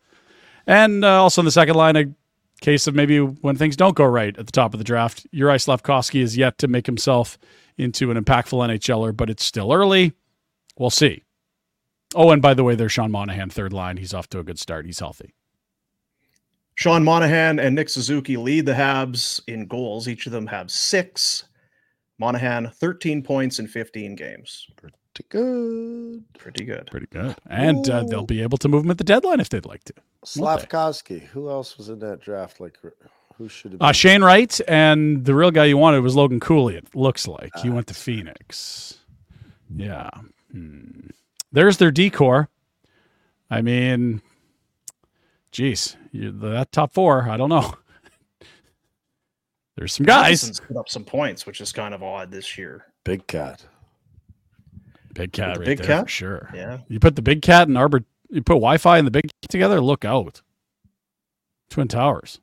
[0.67, 2.07] And uh, also in the second line, a
[2.61, 5.27] case of maybe when things don't go right at the top of the draft.
[5.33, 7.39] Juraj Slafkovsky is yet to make himself
[7.77, 10.13] into an impactful NHLer, but it's still early.
[10.79, 11.23] We'll see.
[12.15, 13.97] Oh, and by the way, there's Sean Monahan, third line.
[13.97, 14.87] He's off to a good start.
[14.87, 15.35] He's healthy.
[16.77, 20.09] Sean Monahan and Nick Suzuki lead the Habs in goals.
[20.09, 21.45] Each of them have six.
[22.19, 24.67] Monahan, 13 points in 15 games.
[25.17, 26.25] Pretty good.
[26.39, 26.89] Pretty good.
[26.91, 27.37] Pretty good.
[27.49, 29.95] And uh, they'll be able to move him at the deadline if they'd like to.
[30.25, 31.23] Slafkovsky.
[31.29, 32.61] Who else was in that draft?
[32.61, 32.77] Like,
[33.39, 36.77] who should have uh, Shane Wright, and the real guy you wanted was Logan Cooley,
[36.77, 37.57] it looks like.
[37.59, 37.97] he went to ah.
[37.97, 38.99] Phoenix.
[39.75, 40.11] Yeah.
[40.53, 41.09] Hmm.
[41.51, 42.51] There's their decor.
[43.49, 44.21] I mean,
[45.51, 47.75] geez, that top four, I don't know.
[49.77, 50.61] There's some guys.
[50.61, 52.87] put up some points, which is kind of odd this year.
[53.05, 53.65] Big cat.
[55.17, 56.05] Big cat, right big there, cat?
[56.05, 56.51] for sure.
[56.55, 56.79] Yeah.
[56.89, 59.81] You put the big cat and Arber, you put Wi-Fi and the big cat together.
[59.81, 60.43] Look out,
[61.71, 62.41] Twin Towers.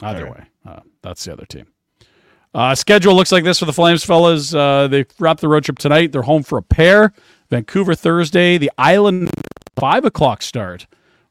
[0.00, 1.66] Either All way, uh, that's the other team.
[2.54, 4.54] Uh, schedule looks like this for the Flames, fellas.
[4.54, 6.12] Uh, they wrap the road trip tonight.
[6.12, 7.12] They're home for a pair.
[7.50, 8.58] Vancouver Thursday.
[8.58, 9.30] The Island
[9.76, 10.86] five o'clock start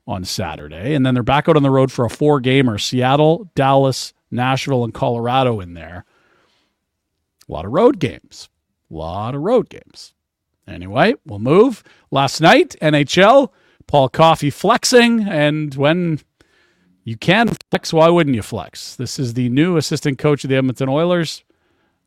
[0.05, 2.77] on Saturday, and then they're back out on the road for a four gamer.
[2.77, 6.05] Seattle, Dallas, Nashville, and Colorado in there.
[7.47, 8.49] A lot of road games.
[8.89, 10.13] A lot of road games.
[10.67, 11.83] Anyway, we'll move.
[12.11, 13.49] Last night, NHL,
[13.87, 16.19] Paul Coffey flexing, and when
[17.03, 18.95] you can flex, why wouldn't you flex?
[18.95, 21.43] This is the new assistant coach of the Edmonton Oilers.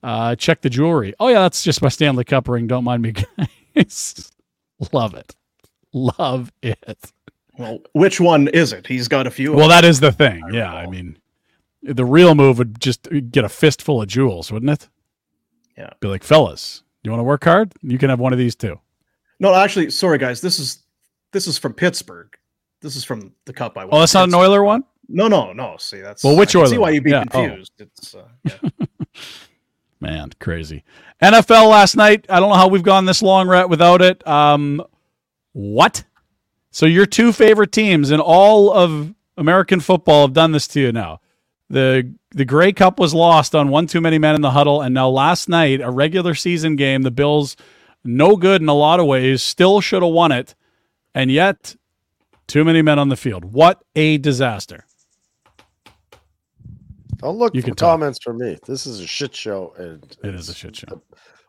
[0.03, 1.15] Uh, check the jewelry.
[1.19, 2.67] Oh yeah, that's just my Stanley Cup ring.
[2.67, 3.15] Don't mind me,
[3.75, 4.31] guys.
[4.93, 5.35] Love it.
[5.93, 7.13] Love it.
[7.59, 8.87] Well, which one is it?
[8.87, 9.53] He's got a few.
[9.53, 10.43] Well, that is the thing.
[10.53, 11.19] Yeah, I mean,
[11.83, 14.89] the real move would just get a fistful of jewels, wouldn't it?
[15.81, 15.91] Yeah.
[16.01, 17.73] Be like, fellas, you want to work hard?
[17.83, 18.79] You can have one of these too.
[19.39, 20.43] no, actually, sorry guys.
[20.43, 20.83] This is
[21.33, 22.37] this is from Pittsburgh.
[22.83, 23.95] This is from the cup I won.
[23.95, 24.85] Oh, that's not an Oiler one.
[25.09, 25.77] No, no, no.
[25.79, 27.47] See, that's Well, which I can See why you'd be Yeah, oh.
[27.47, 27.73] confused.
[27.79, 28.87] It's uh, yeah.
[30.01, 30.85] Man, crazy.
[31.23, 32.27] NFL last night.
[32.29, 34.27] I don't know how we've gone this long Rhett, without it.
[34.27, 34.83] Um,
[35.53, 36.05] what?
[36.71, 40.93] So your two favorite teams in all of American football have done this to you
[40.93, 41.21] now.
[41.71, 44.93] The the Grey Cup was lost on one too many men in the huddle, and
[44.93, 47.57] now last night, a regular season game, the Bills,
[48.05, 50.55] no good in a lot of ways, still should have won it,
[51.15, 51.77] and yet
[52.49, 53.45] too many men on the field.
[53.53, 54.85] What a disaster!
[57.19, 57.93] Don't look You for can talk.
[57.93, 58.59] comments from me.
[58.67, 61.03] This is a shit show, and It is a shit show.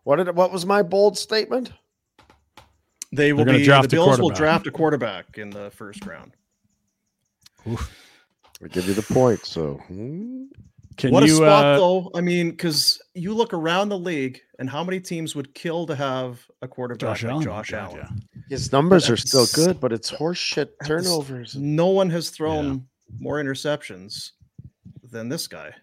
[0.03, 1.72] What did what was my bold statement?
[3.11, 3.63] They will gonna be.
[3.63, 6.34] draft the Bills will draft a quarterback in the first round.
[8.64, 9.45] I give you the point.
[9.45, 10.45] So hmm.
[10.97, 11.34] Can what you?
[11.34, 12.12] a spot, uh, though.
[12.14, 15.95] I mean, because you look around the league, and how many teams would kill to
[15.95, 17.43] have a quarterback Josh like Allen.
[17.43, 18.22] Josh God, Allen?
[18.49, 21.55] his numbers But are still good, but it's horseshit at the s- turnovers.
[21.55, 22.86] No one has thrown
[23.20, 24.32] more interceptions
[25.09, 25.74] than this guy.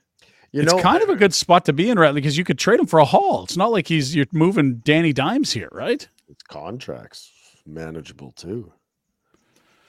[0.52, 2.14] You it's know, kind of a good spot to be in, right?
[2.14, 3.44] Because you could trade him for a haul.
[3.44, 6.06] It's not like he's you're moving Danny Dimes here, right?
[6.28, 7.30] It's contracts
[7.66, 8.72] manageable too.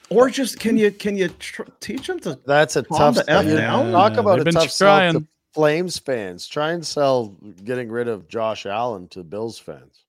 [0.09, 2.39] Or just can you can you tr- teach them to?
[2.45, 3.91] That's a tough the F you down.
[3.91, 5.25] Talk Yeah, about they've a been tough sell to.
[5.53, 6.47] Flames fans.
[6.47, 10.05] Try and sell getting rid of Josh Allen to Bills fans.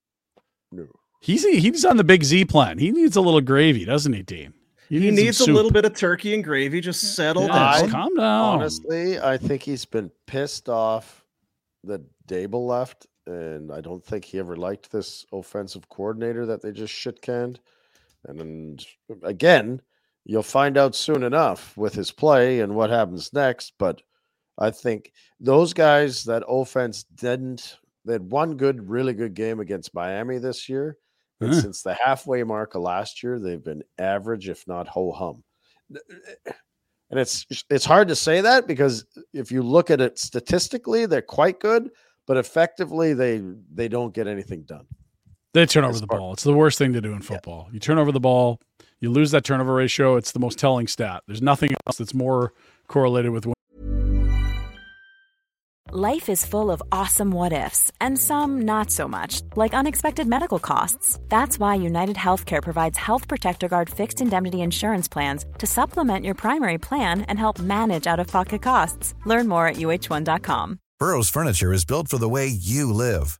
[0.73, 0.87] No.
[1.21, 2.79] He's he's on the big Z plan.
[2.79, 4.55] He needs a little gravy, doesn't he, Dean?
[4.89, 6.81] He some needs a little bit of turkey and gravy.
[6.81, 7.81] Just settle Yeah, down.
[7.81, 8.55] just calm down.
[8.61, 11.25] Honestly, I think he's been pissed off
[11.85, 16.73] that Daboll left, and I don't think he ever liked this offensive coordinator that they
[16.73, 17.61] just shit canned.
[18.27, 18.85] And
[19.23, 19.81] again,
[20.25, 23.75] you'll find out soon enough with his play and what happens next.
[23.79, 24.03] But
[24.59, 27.79] I think those guys, that offense didn't.
[28.05, 30.97] They had one good, really good game against Miami this year.
[31.41, 31.61] And Huh.
[31.61, 35.43] since the halfway mark of last year, they've been average, if not ho hum.
[35.95, 36.53] Uh,
[37.11, 41.23] and it's it's hard to say that because if you look at it statistically, they're
[41.23, 41.91] quite good,
[42.27, 43.43] but effectively they
[43.75, 44.87] they don't get anything done.
[45.53, 46.33] They turn over the ball.
[46.33, 47.69] It's the worst thing to do in football.
[47.73, 48.61] You turn over the ball,
[49.01, 50.17] you lose that turnover ratio.
[50.17, 51.23] It's the most telling stat.
[51.27, 52.53] There's nothing else that's more
[52.87, 53.47] correlated with
[55.93, 60.61] Life is full of awesome what ifs, and some not so much, like unexpected medical
[60.61, 61.19] costs.
[61.29, 66.37] That's why United Healthcare provides Health Protector Guard fixed indemnity insurance plans to supplement your
[66.37, 69.15] primary plan and help manage out of pocket costs.
[69.27, 70.79] Learn more at uh1.com.
[71.01, 73.40] Burrow's furniture is built for the way you live.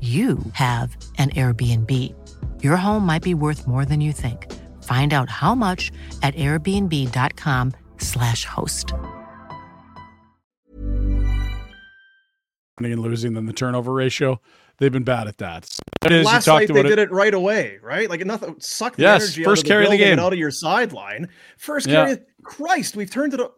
[0.00, 1.92] you have an Airbnb.
[2.62, 4.50] Your home might be worth more than you think.
[4.84, 5.92] Find out how much
[6.22, 8.94] at airbnb.com/slash host.
[12.80, 14.40] winning and losing than the turnover ratio.
[14.78, 15.66] They've been bad at that.
[15.66, 18.08] So Last night they did it right away, right?
[18.08, 20.32] Like nothing sucked the yes, energy first out of carry the, of the game out
[20.32, 21.28] of your sideline.
[21.58, 22.06] First Yeah.
[22.06, 23.56] carry, Christ, we've turned it up.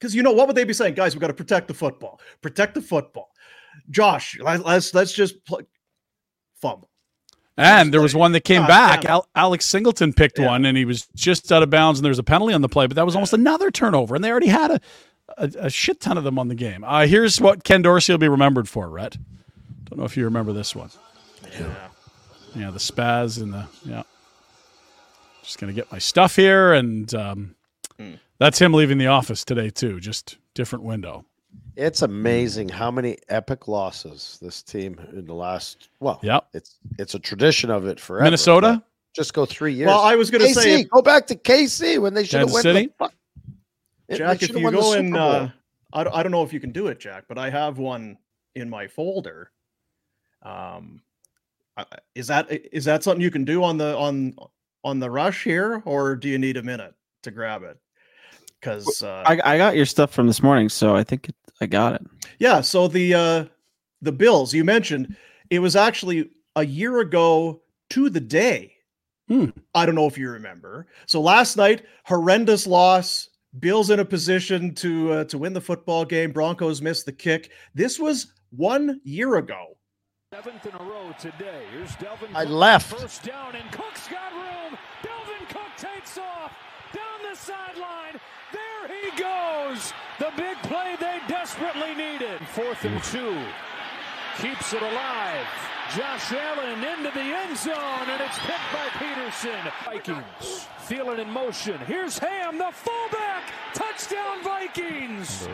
[0.00, 1.14] Because you know what would they be saying, guys?
[1.14, 3.28] We got to protect the football, protect the football.
[3.90, 5.60] Josh, let- let's let's just play.
[6.62, 6.88] Fumble.
[7.58, 9.04] And there was one that came back.
[9.04, 10.46] Al- Alex Singleton picked Yeah.
[10.46, 12.68] one, and he was just out of bounds, and there was a penalty on the
[12.68, 14.80] play, but that was almost another turnover, and they already had a,
[15.36, 16.82] a, a shit ton of them on the game.
[16.82, 19.18] Uh, here's what Ken Dorsey will be remembered for, Rhett.
[19.84, 20.88] Don't know if you remember this one.
[21.52, 21.74] Yeah.
[22.54, 24.02] Yeah, the spaz and the yeah.
[25.42, 27.54] Just gonna get my stuff here, and um,
[27.98, 28.14] Hmm.
[28.38, 30.00] that's him leaving the office today too.
[30.00, 31.24] Just different window.
[31.76, 35.88] It's amazing how many epic losses this team in the last.
[36.00, 38.24] Well, yeah, it's it's a tradition of it forever.
[38.24, 38.82] Minnesota?
[39.14, 39.88] Just go three years.
[39.88, 42.52] Well, I was going to say, go back to KC when they should have Kansas
[42.54, 42.86] won City?
[42.86, 43.12] the fuck.
[44.10, 45.50] Jack, if you go Super in, uh,
[45.92, 48.16] I, don't- I don't know if you can do it, Jack, but I have one
[48.54, 49.50] in my folder.
[50.42, 51.02] Um,
[51.76, 54.34] I- I- is that is that something you can do on the on
[54.84, 57.78] on the rush here, or do you need a minute to grab it?
[58.60, 61.66] Because uh, I, I got your stuff from this morning, so I think it, I
[61.66, 62.02] got it.
[62.38, 63.44] Yeah, so the uh
[64.00, 65.16] the Bills you mentioned,
[65.50, 68.74] it was actually a year ago to the day.
[69.28, 69.50] Hmm.
[69.74, 70.88] I don't know if you remember.
[71.06, 73.28] So last night, horrendous loss.
[73.60, 76.32] Bills in a position to uh, to win the football game.
[76.32, 77.50] Broncos missed the kick.
[77.74, 79.76] This was one year ago.
[80.32, 81.62] Seventh in a row today.
[81.70, 82.34] Here's Dalvin.
[82.34, 82.52] I Cook.
[82.54, 82.98] left.
[82.98, 84.78] First down, and Cook's got room.
[85.02, 86.52] Dalvin Cook takes off
[86.94, 88.18] down the sideline.
[88.52, 89.92] There he goes.
[90.18, 92.40] The big play they desperately needed.
[92.48, 93.40] Fourth and two.
[94.40, 95.46] Keeps it alive.
[95.96, 99.72] Josh Allen into the end zone, and it's picked by Peterson.
[99.84, 100.68] Vikings.
[100.88, 101.78] Thielen in motion.
[101.80, 103.42] Here's Ham, the fullback.
[103.74, 105.48] Touchdown, Vikings.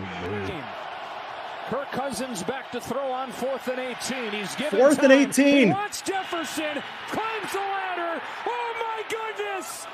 [1.68, 4.32] Kirk Cousins back to throw on fourth and 18.
[4.32, 5.66] He's given Fourth and 18.
[5.66, 6.82] He wants Jefferson.
[7.08, 8.22] Climbs the ladder.
[8.46, 9.86] Oh my goodness!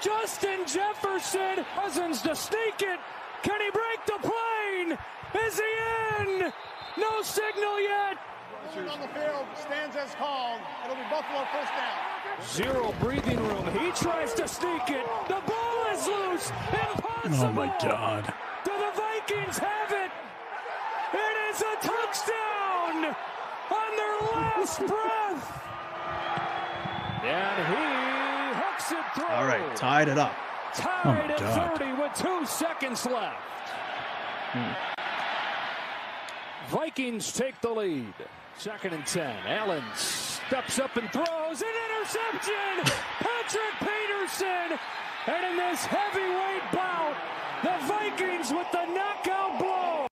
[0.00, 1.64] Justin Jefferson.
[1.74, 3.00] Cousins to sneak it.
[3.42, 4.98] Can he break the plane?
[5.46, 5.72] Is he
[6.22, 6.52] in?
[6.98, 8.18] No signal yet.
[8.90, 10.60] on the field stands as called.
[10.84, 12.18] It'll be Buffalo first down.
[12.46, 13.64] Zero breathing room.
[13.78, 15.04] He tries to sneak it.
[15.28, 16.50] The ball is loose.
[16.72, 17.46] Impossible.
[17.46, 18.32] Oh my god!
[18.64, 20.10] Do the Vikings have it?
[21.14, 23.16] It is a touchdown
[23.70, 25.62] on their last breath.
[27.24, 28.07] And he hooks it through.
[28.92, 30.34] All right, tied it up.
[30.74, 31.78] Tied my at God.
[31.78, 33.36] 30 with two seconds left.
[34.52, 34.98] Hmm.
[36.70, 38.14] Vikings take the lead.
[38.58, 39.36] Second and 10.
[39.46, 41.68] Allen steps up and throws an
[41.98, 42.92] interception.
[43.18, 44.78] Patrick Peterson.
[45.26, 47.14] And in this heavyweight bout,
[47.62, 50.06] the Vikings with the knockout blow.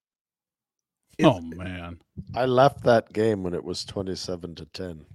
[1.24, 1.98] oh man,
[2.34, 5.06] I left that game when it was twenty-seven to ten.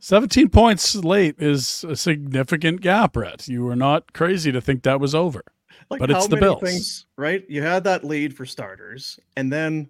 [0.00, 3.48] Seventeen points late is a significant gap, Brett.
[3.48, 5.42] You were not crazy to think that was over.
[5.90, 6.60] Like But how it's the many Bills.
[6.62, 7.44] things, right?
[7.48, 9.88] You had that lead for starters, and then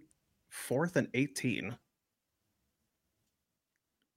[0.49, 1.77] fourth and eighteen.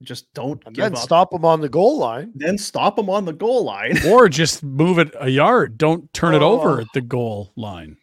[0.02, 0.98] Just don't And give then up.
[0.98, 2.32] stop them on the goal line.
[2.34, 3.96] Then stop them on the goal line.
[4.08, 5.78] or just move it a yard.
[5.78, 6.80] Don't turn it over Oh.
[6.80, 7.98] at the goal line.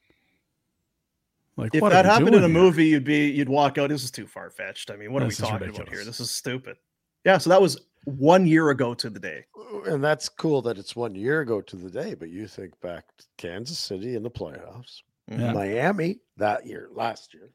[1.58, 2.54] Like if what are that happened in doing a here?
[2.64, 3.90] movie, you'd be you'd walk out.
[3.90, 4.90] This is too far fetched.
[4.92, 6.06] I mean, what This are we talking about here?
[6.06, 6.78] This is stupid.
[7.26, 9.46] Yeah, so that was one year ago to the day.
[9.86, 13.06] And that's cool that it's one year ago to the day, but you think back
[13.18, 15.54] to Kansas City in the playoffs, Yeah.
[15.54, 17.50] Miami that year, last year,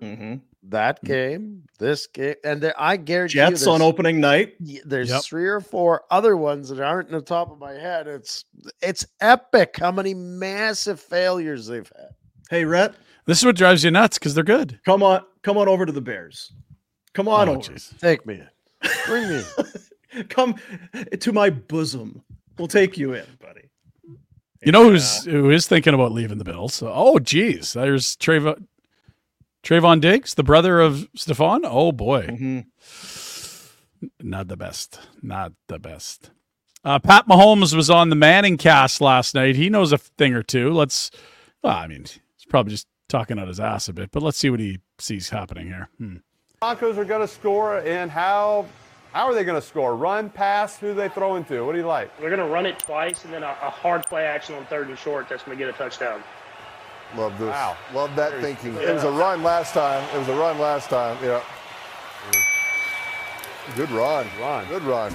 [0.00, 4.56] hmm that game, this game, and there, I guarantee you Jets on opening night.
[4.84, 5.22] There's Yep.
[5.22, 8.06] three or four other ones that aren't in the top of my head.
[8.06, 8.44] It's
[8.82, 12.10] it's epic how many massive failures they've had.
[12.50, 14.78] Hey, Rhett, This is what drives you nuts because they're good.
[14.84, 16.52] come on, come on over to the Bears.
[17.14, 17.72] Come on Oh, over.
[17.72, 17.98] jeez.
[17.98, 18.48] Take me in.
[19.06, 19.42] Bring me.
[20.28, 20.56] Come
[21.20, 22.22] to my bosom.
[22.58, 23.70] We'll take you in, buddy.
[24.64, 26.82] You know who's who is thinking about leaving the Bills?
[26.84, 28.66] Oh, geez, there's Trevon
[29.62, 31.60] Trevon Diggs, the brother of Stefon.
[31.64, 32.66] Oh boy, Mhm.
[34.20, 36.30] not the best, not the best.
[36.84, 39.56] Uh, Pat Mahomes was on the Manning cast last night.
[39.56, 40.72] He knows a thing or two.
[40.72, 41.10] Let's.
[41.62, 44.48] Well, I mean, he's probably just talking out his ass a bit, but let's see
[44.50, 45.88] what he sees happening here.
[45.98, 46.16] Hmm.
[46.62, 48.66] Broncos are going to score, and how
[49.14, 49.96] how are they going to score?
[49.96, 50.76] Run, pass?
[50.76, 51.64] Who do they throw into?
[51.64, 52.14] What do you like?
[52.20, 54.88] They're going to run it twice and then a, a hard play action on third
[54.88, 56.22] and short that's going to get a touchdown.
[57.16, 57.48] Love this.
[57.48, 57.78] Wow.
[57.94, 58.74] Love that thinking.
[58.74, 60.06] It was a run last time.
[60.14, 61.16] It was a run last time.
[61.24, 61.42] Yeah.
[63.74, 64.26] Good run.
[64.38, 64.68] Run.
[64.68, 65.14] Good run.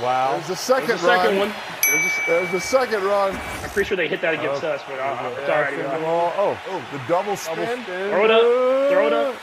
[0.00, 0.34] Wow.
[0.34, 1.48] There's the second, There's the second run.
[1.48, 1.56] one.
[1.84, 3.34] There's, a, There's the second run.
[3.34, 5.70] I'm pretty sure they hit that against us, but uh, it's all right.
[5.70, 6.00] Single Eli.
[6.00, 6.32] ball.
[6.36, 7.82] Oh, oh, the double spin.
[7.82, 8.42] Throw it up.
[8.92, 9.34] Throw it up.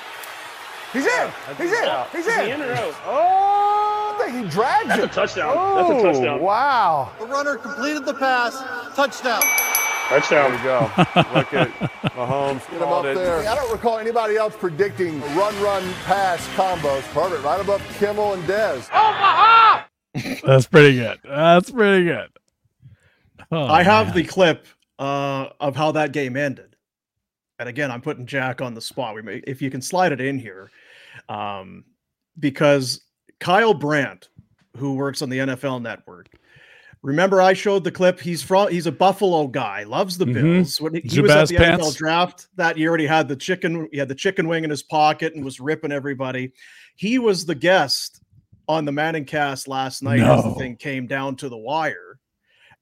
[0.94, 1.32] He's in.
[1.58, 2.06] He's in.
[2.12, 2.46] He's in.
[2.46, 2.94] he in or out?
[3.06, 5.54] Oh, I think he dragged That's a touchdown.
[5.58, 6.40] Oh, That's a touchdown.
[6.42, 7.12] Wow.
[7.20, 8.54] The runner completed the pass.
[8.96, 9.42] Touchdown.
[10.10, 10.52] Touchdown.
[10.52, 10.80] There we go.
[11.34, 11.70] Look at
[12.14, 13.16] Mahomes Get him up it.
[13.16, 13.40] there.
[13.40, 17.02] I don't recall anybody else predicting run, run, pass combos.
[17.14, 17.44] Perfect.
[17.44, 18.88] Right above Kimmel and Dez.
[18.94, 19.84] Oh, bah!
[20.46, 21.20] That's pretty good.
[21.24, 22.30] That's pretty good.
[23.52, 24.16] Oh, I have man.
[24.18, 24.68] the clip
[25.00, 26.76] uh, of how that game ended.
[27.60, 29.16] And again, I'm putting Jack on the spot.
[29.16, 30.70] We may, if you can slide it in here,
[31.30, 31.84] um,
[32.40, 33.02] because
[33.40, 34.30] Kyle Brandt,
[34.78, 36.28] who works on the NFL Network,
[37.02, 38.20] remember I showed the clip.
[38.20, 40.34] He's from he's a Buffalo guy, loves the Mhm.
[40.34, 40.80] Bills.
[40.82, 41.86] When he, he was at the pants.
[41.86, 43.88] NFL draft that year, he had the chicken.
[43.92, 46.52] He had the chicken wing in his pocket and was ripping everybody.
[46.96, 48.22] He was the guest
[48.68, 50.56] on the Manning cast last night as the No.
[50.56, 52.20] thing came down to the wire.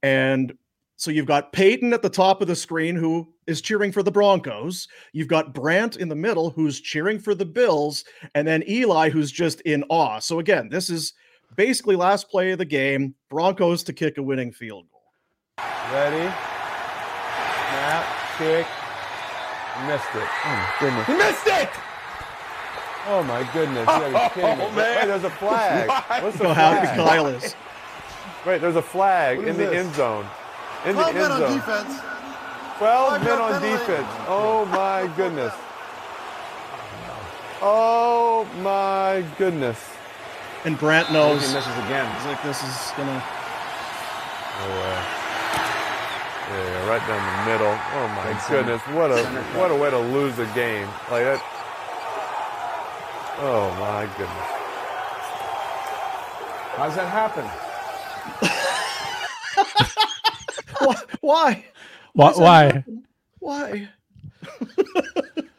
[0.04, 0.54] And
[0.96, 4.12] so you've got Peyton at the top of the screen who is cheering for the
[4.12, 4.88] Broncos.
[5.14, 9.32] You've got Brandt in the middle who's cheering for the Bills, and then Eli who's
[9.32, 10.18] just in awe.
[10.20, 11.14] So again, this is
[11.56, 13.14] basically last play of the game.
[13.30, 15.02] Broncos to kick a winning field goal.
[15.94, 16.34] Ready?
[17.70, 18.06] Snap,
[18.38, 18.68] kick.
[19.88, 20.30] Missed it.
[20.46, 21.08] Oh, goodness.
[21.08, 21.70] He missed it.
[23.08, 23.80] Oh my goodness.
[23.82, 24.66] You gotta be kidding me.
[24.66, 24.96] Oh, man.
[25.00, 25.88] Wait, there's a flag.
[26.08, 26.22] Why?
[26.22, 27.08] What's the Look how happy flag?
[27.10, 27.56] Kyle is.
[28.46, 29.86] Wait, there's a flag in is the this?
[29.86, 30.26] end zone.
[30.86, 31.54] In the end men on zone.
[31.58, 32.00] defense.
[32.82, 34.08] 12 Five men on defense.
[34.28, 35.54] Oh my goodness.
[37.62, 39.80] Oh my goodness.
[40.66, 41.42] And Brandt He knows.
[41.54, 42.12] misses again.
[42.16, 43.24] He's like, this is gonna.
[44.44, 45.06] Oh, uh,
[46.50, 47.78] yeah, yeah, right down the middle.
[47.94, 49.24] Oh my goodness, what a
[49.60, 51.42] what a way to lose a game like that.
[53.38, 54.50] Oh my goodness.
[56.78, 57.46] How's that happen?
[61.22, 61.64] Why?
[62.14, 62.32] Why?
[62.34, 62.84] Why?
[63.40, 63.90] why?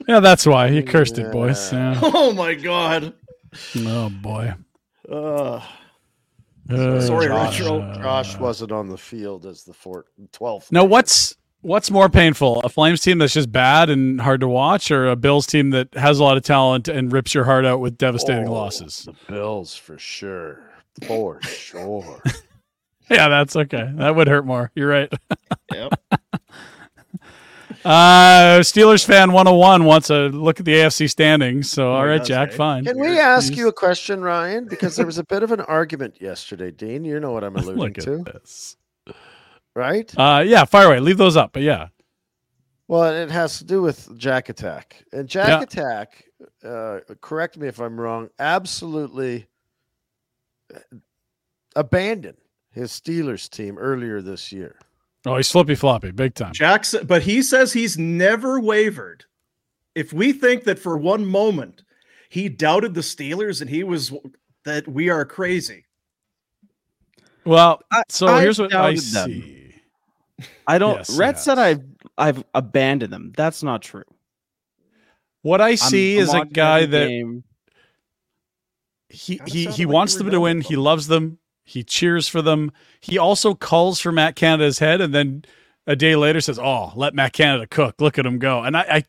[0.09, 1.73] Yeah, that's why you cursed it, boys.
[1.73, 1.99] Yeah.
[2.03, 3.15] Oh my god.
[3.79, 4.53] Oh boy.
[5.09, 5.61] Uh,
[6.69, 7.95] Uh, sorry, Josh, Retro.
[8.03, 10.73] Josh wasn't on the field as the four, 12th.
[10.73, 12.61] Now, what's what's more painful?
[12.65, 15.95] A Flames team that's just bad and hard to watch, or a Bills team that
[15.95, 19.05] has a lot of talent and rips your heart out with devastating Oh, losses?
[19.07, 20.65] The Bills for sure.
[21.07, 22.21] For sure.
[23.11, 23.91] Yeah, that's okay.
[23.97, 24.71] That would hurt more.
[24.75, 25.13] You're right.
[25.71, 26.01] Yep.
[27.85, 31.71] Uh, Steelers fan 101 wants a look at the AFC standings.
[31.71, 32.85] So, all he right, does, Jack, fine.
[32.85, 34.67] Can we ask you a question, Ryan?
[34.67, 37.05] Because there was a bit of an argument yesterday, Dean.
[37.05, 38.77] You know what I'm alluding Look at to, this.
[39.75, 40.13] right?
[40.17, 41.01] Uh, yeah, fire away.
[41.01, 41.53] Leave those up.
[41.53, 41.89] But yeah,
[42.89, 45.03] Well, it has to do with Jack Attack.
[45.13, 45.61] And Jack Yeah.
[45.63, 46.25] Attack,
[46.65, 49.47] uh, correct me if I'm wrong, absolutely
[50.75, 50.79] uh,
[51.75, 52.39] abandoned
[52.71, 54.77] his Steelers team earlier this year.
[55.27, 56.53] Oh, he's flippy floppy, big time.
[56.53, 59.25] Jackson, but he says he's never wavered.
[59.95, 61.83] If we think that for one moment
[62.31, 64.13] he doubted the Steelers and he was
[64.65, 65.85] that we are crazy.
[67.45, 69.31] Well, so I here's what I doubted them.
[69.31, 69.75] see.
[70.67, 70.97] I don't.
[70.99, 71.59] Yes, Rhett he said.
[71.59, 71.83] I've
[72.17, 73.33] I've abandoned them.
[73.37, 74.05] That's not true.
[75.43, 77.45] What I I'm- see I'm is a guy that game.
[79.09, 80.59] he he he wants them to win.
[80.59, 81.39] with He loves them.
[81.65, 82.73] He cheers for them.
[83.01, 85.45] He also calls for Matt Canada's head, and then
[85.87, 88.01] a day later says, "Oh, let Matt Canada cook.
[88.01, 89.05] Look at him go." And I I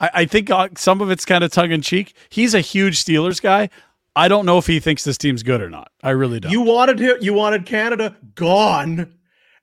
[0.00, 2.14] I, I think uh, some of it's kind of tongue in cheek.
[2.30, 3.70] He's a huge Steelers guy.
[4.16, 5.92] I don't know if he thinks this team's good or not.
[6.02, 6.50] I really don't.
[6.50, 9.14] You wanted him, you wanted Canada gone,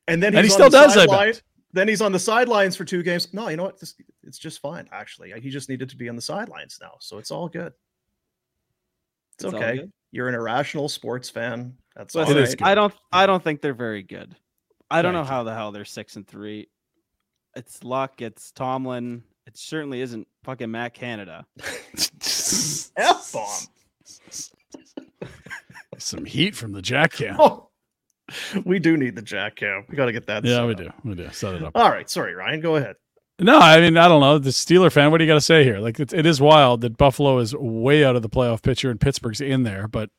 [0.07, 1.41] and then he's And he on still the does, I bet.
[1.73, 3.33] Then he's on the sidelines for two games.
[3.33, 3.79] No, you know what?
[3.79, 4.87] This, it's just fine.
[4.91, 7.73] Actually, he just needed to be on the sidelines now, so it's all good.
[9.33, 9.77] It's, It's okay.
[9.79, 9.91] good?
[10.11, 11.75] You're an irrational sports fan.
[11.97, 12.57] That's Listen, all is right.
[12.59, 12.67] good.
[12.67, 12.93] I don't.
[13.11, 14.35] I don't think they're very good.
[14.89, 16.69] I don't Thank know how the hell they're six and three.
[17.55, 18.21] It's luck.
[18.21, 19.23] It's Tomlin.
[19.47, 21.45] It certainly isn't fucking Matt Canada.
[22.97, 23.47] F bomb.
[25.97, 27.37] Some heat from the Jack Cam.
[27.39, 27.69] Oh,
[28.65, 29.85] we do need the jack cam.
[29.89, 30.43] We got to get that.
[30.45, 30.77] yeah, set we up.
[30.77, 30.89] do.
[31.03, 31.29] We do.
[31.31, 31.71] Set it up.
[31.75, 32.61] All right, sorry, Ryan.
[32.61, 32.95] Go ahead.
[33.39, 34.39] No, I mean I don't know.
[34.39, 35.77] The Steeler fan, what do you got to say here?
[35.79, 38.99] Like it, it is wild that Buffalo is way out of the playoff picture and
[38.99, 40.09] Pittsburgh's in there, but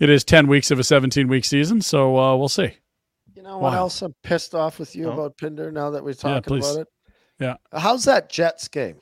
[0.00, 2.72] it is ten weeks of a seventeen week season, so uh, we'll see.
[3.34, 3.78] You know what Wow.
[3.78, 5.12] else I'm pissed off with you Oh.
[5.12, 6.68] about Pinder now that we're talking please.
[6.68, 6.88] about it?
[7.38, 7.56] Yeah.
[7.72, 8.96] How's that Jets game?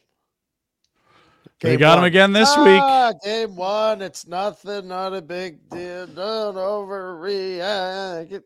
[1.61, 2.81] They Game got him again this week.
[2.83, 4.03] Ah, game one.
[4.03, 6.07] It's nothing, not a big deal.
[6.09, 8.43] Don't overreact.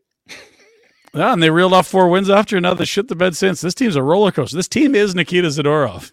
[1.13, 2.55] Yeah, and they reeled off four wins after.
[2.55, 3.61] another shit the bed since.
[3.61, 4.55] This team's a roller coaster.
[4.55, 6.11] This team is Nikita Zadorov.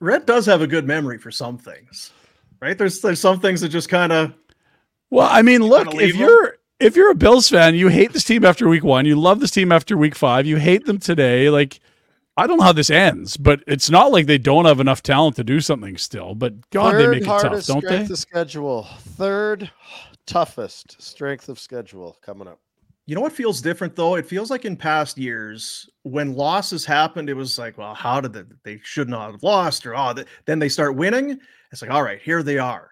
[0.00, 2.10] Red does have a good memory for some things,
[2.60, 2.78] right?
[2.78, 4.32] There's there's some things that just kind of
[5.10, 6.20] Well, I mean, look, Kinda if them.
[6.20, 9.40] you're if you're a Bills fan, you hate this team after week one, you love
[9.40, 11.50] this team after week five, you hate them today.
[11.50, 11.80] Like,
[12.36, 15.36] I don't know how this ends, but it's not like they don't have enough talent
[15.36, 16.34] to do something still.
[16.34, 18.12] But God, Third they make it tough, hardest don't strength they?
[18.12, 18.84] of schedule.
[19.00, 19.70] Third
[20.26, 22.60] toughest strength of schedule coming up.
[23.06, 24.16] You know what feels different though?
[24.16, 28.34] It feels like in past years when losses happened, it was like, well, how did
[28.34, 31.40] they, they should not have lost, or oh, th- then they start winning.
[31.72, 32.90] It's like, all right, here they are.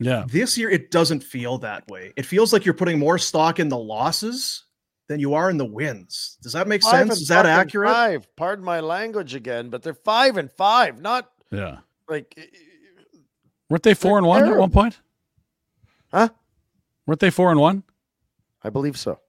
[0.00, 0.24] Yeah.
[0.26, 2.12] This year, it doesn't feel that way.
[2.16, 4.64] It feels like you're putting more stock in the losses
[5.08, 6.38] than you are in the wins.
[6.42, 7.20] Does that make Five sense?
[7.20, 7.90] Is that fucking accurate?
[7.92, 8.36] Five.
[8.36, 11.78] Pardon my language again, but they're five and five, not Yeah.
[12.08, 12.42] like eh,
[13.70, 15.00] Weren't they four and one at one point?
[16.12, 16.28] Huh?
[17.06, 17.82] Weren't they four and one?
[18.62, 19.20] I believe so.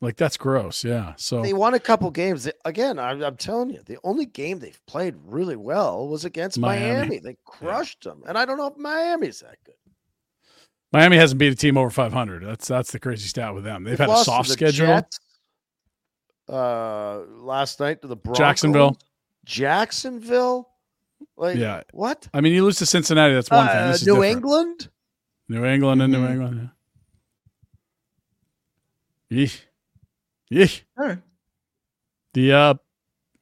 [0.00, 0.84] Like that's gross.
[0.84, 1.14] Yeah.
[1.16, 2.48] So They won a couple games.
[2.64, 6.92] Again, I'm, I'm telling you, the only game they've played really well was against Miami.
[6.94, 7.18] Miami.
[7.20, 9.74] They crushed them, and I don't know if Miami's that good.
[10.92, 12.44] Miami hasn't beat a team over 500.
[12.44, 13.84] That's that's the crazy stat with them.
[13.84, 14.86] They've had a soft schedule.
[14.88, 15.20] Jets,
[16.48, 18.38] uh, last night to the Broncos.
[18.38, 18.98] Jacksonville.
[19.44, 20.68] Jacksonville.
[21.36, 21.82] Like Yeah.
[21.92, 22.28] what?
[22.34, 23.32] I mean, you lose to Cincinnati.
[23.34, 23.76] That's one thing.
[23.76, 24.32] Uh, This New different.
[24.36, 24.88] England.
[25.48, 26.32] New England and New Mm-hmm.
[26.32, 26.70] England.
[29.30, 29.44] Yeah.
[29.44, 29.60] Yeesh.
[30.52, 30.82] Yeesh.
[30.98, 31.18] All right.
[32.34, 32.74] The uh,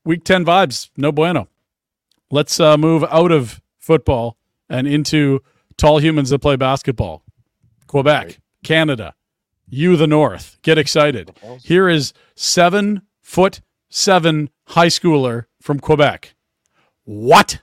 [0.04, 1.48] week 10 vibes, no bueno.
[2.30, 4.36] Let's uh, move out of football
[4.68, 5.42] and into
[5.76, 7.22] tall humans that play basketball.
[7.94, 9.14] Quebec, Canada,
[9.68, 10.58] you the North.
[10.62, 11.32] Get excited.
[11.60, 16.34] Here is seven foot seven high schooler from Quebec.
[17.02, 17.60] What?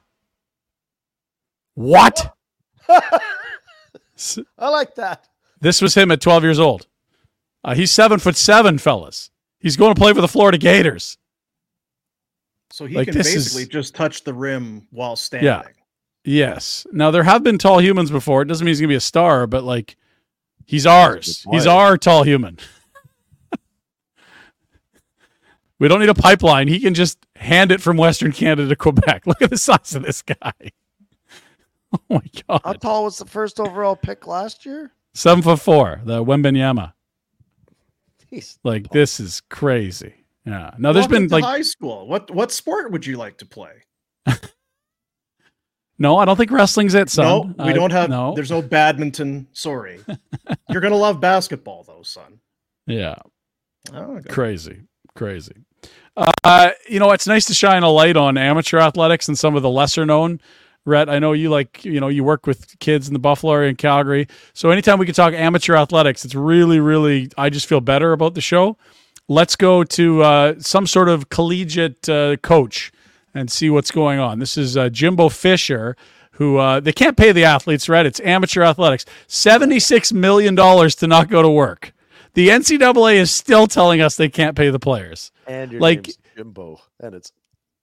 [1.75, 2.35] What?
[2.89, 5.29] I like that.
[5.61, 6.87] This was him at 12 years old.
[7.63, 9.31] Uh, he's seven foot seven, fellas.
[9.59, 11.17] He's going to play for the Florida Gators.
[12.71, 15.45] So he Like, can this is- basically just touch the rim while standing.
[15.47, 15.61] Yeah.
[16.25, 16.85] Yes.
[16.91, 18.41] Now there have been tall humans before.
[18.41, 19.95] It doesn't mean he's gonna be a star, but like
[20.67, 21.43] he's ours.
[21.49, 22.59] He's our tall human.
[25.79, 26.67] we don't need a pipeline.
[26.67, 29.23] He can just hand it from Western Canada to Quebec.
[29.25, 30.53] Look at the size of this guy.
[31.93, 32.61] Oh my god!
[32.65, 32.81] How god.
[32.81, 34.91] tall was the first overall pick last year?
[35.13, 36.91] Seven foot four, the Wembanyama.
[38.27, 40.13] He's Like this is crazy.
[40.45, 40.71] Yeah.
[40.77, 42.05] Now there's Welcome been like high school.
[42.07, 43.71] What what sport would you like to play?
[45.99, 47.25] No, I don't think wrestling's it, son.
[47.57, 48.09] no, we I- don't have.
[48.09, 48.33] no.
[48.35, 49.47] There's no badminton.
[49.53, 49.99] Sorry,
[50.69, 52.39] you're gonna love basketball though, son.
[52.85, 53.15] Yeah.
[53.93, 54.19] Oh.
[54.29, 54.81] Crazy,
[55.15, 55.53] crazy.
[56.43, 59.61] Uh, you know, it's nice to shine a light on amateur athletics and some of
[59.61, 60.41] the lesser known.
[60.85, 63.69] Rhett, I know you like, you know, you work with kids in the Buffalo area
[63.69, 64.27] and Calgary.
[64.53, 68.33] So anytime we can talk amateur athletics, it's really, really, I just feel better about
[68.35, 68.77] the show.
[69.27, 72.91] Let's go to uh, some sort of collegiate uh, coach
[73.37, 74.39] and see what's going on.
[74.39, 75.95] This is uh, Jimbo Fisher,
[76.33, 78.05] who uh, they can't pay the athletes, right?
[78.05, 79.05] It's amateur athletics.
[79.27, 81.93] $76 million to not go to work.
[82.33, 85.31] The NCAA is still telling us they can't pay the players.
[85.47, 87.31] and your like name's Jimbo, and it's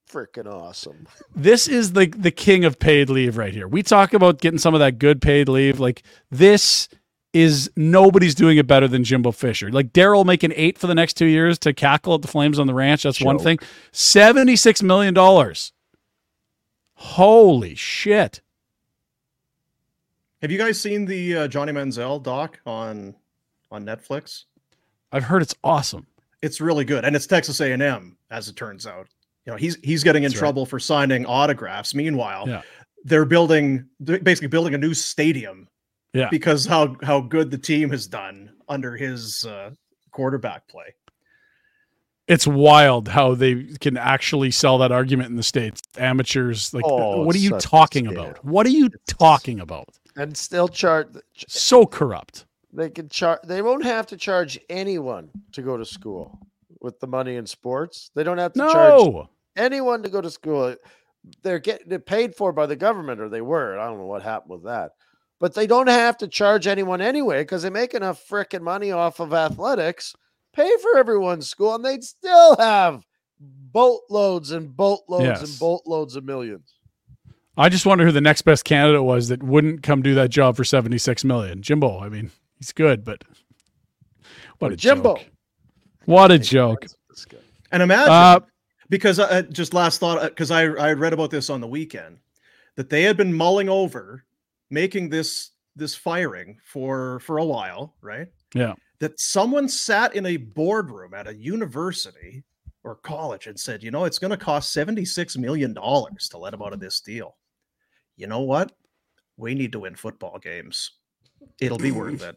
[0.08, 1.08] freaking awesome.
[1.34, 3.66] this is the the king of paid leave right here.
[3.66, 5.80] We talk about getting some of that good paid leave.
[5.80, 6.88] Like this
[7.34, 9.70] is nobody's doing it better than Jimbo Fisher.
[9.70, 12.66] Like Daryl making eight for the next two years to cackle at the Flames on
[12.66, 13.02] the ranch.
[13.02, 13.58] That's one thing.
[13.92, 15.72] Seventy six million dollars.
[16.94, 18.40] Holy shit!
[20.42, 23.14] Have you guys seen the uh, Johnny Manziel doc on
[23.70, 24.44] on Netflix?
[25.12, 26.06] I've heard it's awesome.
[26.42, 29.08] It's really good, and it's Texas A&M, as it turns out.
[29.46, 30.46] You know, he's he's getting in That's right.
[30.46, 31.94] trouble for signing autographs.
[31.94, 32.62] Meanwhile, Yeah.
[33.04, 35.68] they're building, they're basically building a new stadium
[36.14, 36.28] Yeah.
[36.30, 39.70] because how how good the team has done under his uh,
[40.10, 40.94] quarterback play.
[42.26, 45.82] It's wild how they can actually sell that argument in the states.
[45.98, 48.12] Amateurs, like, Oh, what are you talking scam.
[48.12, 48.42] about?
[48.44, 49.88] What are you talking about?
[50.16, 51.08] And still charge.
[51.48, 52.46] So corrupt.
[52.72, 53.40] They can charge.
[53.44, 56.38] They won't have to charge anyone to go to school
[56.80, 58.10] with the money in sports.
[58.14, 60.76] They don't have to charge anyone to go to school.
[61.42, 63.78] They're getting paid for by the government, or they were.
[63.78, 64.92] I don't know what happened with that.
[65.40, 69.20] But they don't have to charge anyone anyway because they make enough freaking money off
[69.20, 70.14] of athletics,
[70.54, 73.04] pay for everyone's school, and they'd still have
[73.40, 76.74] boatloads and boatloads and boatloads of millions.
[77.56, 80.56] I just wonder who the next best candidate was that wouldn't come do that job
[80.56, 81.62] for 76 million.
[81.62, 83.22] Jimbo, I mean, he's good, but
[84.58, 85.16] what a Jimbo.
[85.16, 85.26] joke.
[86.06, 86.86] What a joke.
[87.70, 88.40] And imagine Uh,
[88.88, 92.18] because uh, just last thought because I I read about this on the weekend
[92.76, 94.24] that they had been mulling over
[94.70, 98.28] making this this firing for for a while, right?
[98.54, 98.74] Yeah.
[99.00, 102.44] That someone sat in a boardroom at a university
[102.84, 106.54] or college and said, you know, it's going to cost 76 million dollars to let
[106.54, 107.36] him out of this deal.
[108.16, 108.72] You know what?
[109.36, 110.92] We need to win football games.
[111.60, 112.36] It'll be worth it.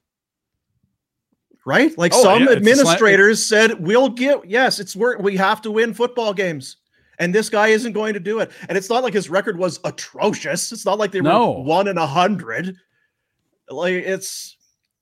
[1.66, 1.96] right?
[1.98, 5.20] Like Oh, some yeah, it's a slant- administrators said, "We'll get yes, it's work.
[5.20, 6.78] We have to win football games."
[7.20, 8.52] And this guy isn't going to do it.
[8.70, 10.72] And it's not like his record was atrocious.
[10.72, 12.76] It's not like they were one in a hundred.
[13.70, 14.56] Like it's,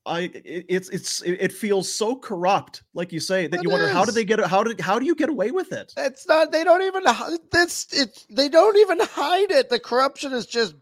[0.06, 3.88] I it's it's it it feels so corrupt, like you say, that It you wonder
[3.88, 4.16] how did is.
[4.16, 4.46] they get it?
[4.46, 5.94] How did how do you get away with it?
[5.98, 6.52] It's not.
[6.52, 7.04] They don't even.
[7.06, 7.88] hi- It's.
[7.92, 8.26] It's.
[8.30, 9.70] They don't even hide it.
[9.70, 10.76] The corruption is just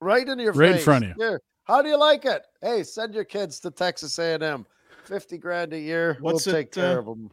[0.00, 0.84] right in your Right in face.
[0.84, 1.14] front of you.
[1.18, 1.40] Here.
[1.64, 2.42] How do you like it?
[2.62, 4.66] Hey, send your kids to Texas A&M.
[5.04, 6.16] Fifty grand a year.
[6.20, 7.30] What's we'll it, take care uh, of them.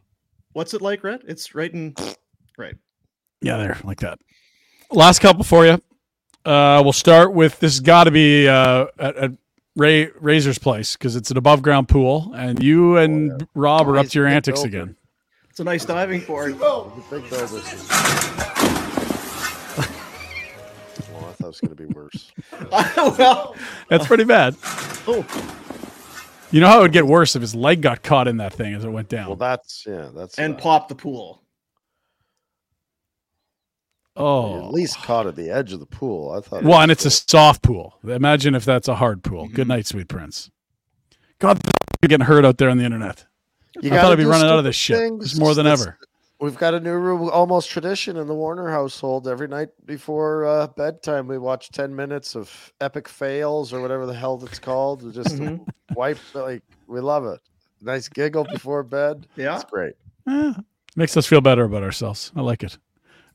[0.52, 1.22] What's it like, Red?
[1.28, 1.94] It's right in
[2.56, 2.74] right.
[3.40, 4.18] Yeah, there, like that.
[4.90, 5.80] Last couple for you.
[6.44, 7.80] Uh, we'll start with this.
[7.80, 9.30] Got to be uh, at, at
[9.74, 14.06] Ray Razor's place because it's an above ground pool, and you and Rob are up
[14.08, 14.82] to your antics builder.
[14.82, 14.96] again.
[15.50, 16.58] It's a nice diving board.
[16.58, 17.30] The big
[21.12, 22.32] well, I thought it was going to be worse.
[23.18, 23.56] well,
[23.88, 24.56] That's pretty bad.
[24.62, 25.24] oh,
[26.50, 28.74] You know how it would get worse if his leg got caught in that thing
[28.74, 29.28] as it went down.
[29.28, 30.10] Well, that's yeah.
[30.14, 31.42] That's and uh, pop the pool.
[34.16, 36.32] Oh, at least caught at the edge of the pool.
[36.32, 36.62] I thought.
[36.62, 37.98] it Well, and was it's a soft pool.
[38.04, 39.48] Imagine if that's a hard pool.
[39.48, 40.50] Good night, sweet prince.
[41.38, 41.60] God,
[42.02, 43.26] you're getting hurt out there on the internet.
[43.82, 45.12] You I thought gotta I'd be running out of stupid this shit.
[45.22, 45.98] It's more than It's- ever.
[46.38, 49.26] We've got a new rule, almost tradition in the Warrener household.
[49.26, 54.12] Every night before uh, bedtime, we watch ten minutes of epic fails or whatever the
[54.12, 55.00] hell it's called.
[55.00, 55.66] to Just to Mhm.
[55.94, 57.40] wipe, like we love it.
[57.80, 59.26] Nice giggle before bed.
[59.36, 59.54] Yeah.
[59.56, 59.94] it's great.
[60.26, 60.52] Yeah.
[60.94, 62.32] makes us feel better about ourselves.
[62.36, 62.76] I like it.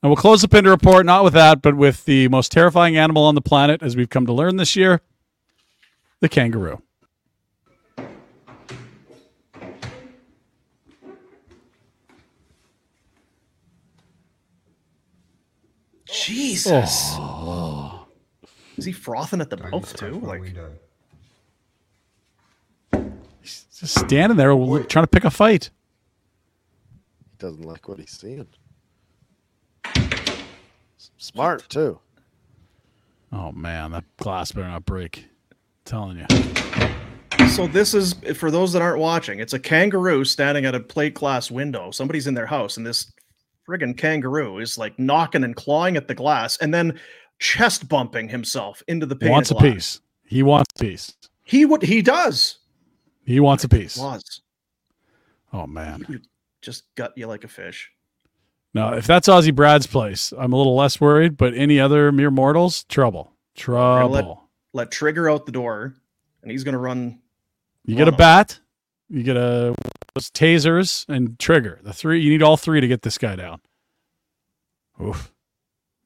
[0.04, 3.24] And we'll close the Pinder report not with that, but with the most terrifying animal
[3.24, 5.02] on the planet, as we've come to learn this year
[6.22, 6.82] the kangaroo.
[16.06, 17.14] Jesus.
[17.14, 18.06] Oh.
[18.78, 20.20] Is he frothing at the mouth too?
[20.20, 20.56] Like
[23.42, 25.70] Just standing there w- trying to pick a fight.
[27.32, 28.48] He doesn't like what he's seeing.
[31.18, 32.00] Smart too.
[33.34, 35.26] Oh, man, that glass better not break.
[35.86, 37.48] telling you.
[37.48, 41.14] so this is for those that aren't watching, it's a kangaroo standing at a plate
[41.14, 41.92] glass window.
[41.92, 43.12] Somebody's in their house, and this
[43.68, 47.00] friggin' kangaroo is like knocking and clawing at the glass and then
[47.40, 49.32] chest bumping himself into the pane.
[49.32, 49.74] Wants a glass.
[49.74, 50.02] piece.
[50.26, 51.14] He wants a piece.
[51.44, 52.58] He would he does.
[53.26, 53.98] He wants a piece.
[53.98, 54.42] Was
[55.54, 56.22] Oh, man.
[56.62, 57.92] just gut you like a fish.
[58.74, 62.32] Now, if that's Ozzy Brad's place, I'm a little less worried, but any other mere
[62.32, 63.34] mortals, trouble.
[63.68, 64.50] We're Let, Trouble.
[64.74, 65.94] let Trigger out the door,
[66.42, 67.20] and he's gonna run.
[67.86, 68.18] You get a him.
[68.18, 68.60] bat,
[69.10, 69.76] you get a
[70.16, 71.80] those tasers and trigger.
[71.84, 73.60] The three you need all three to get this guy down.
[75.02, 75.32] Oof.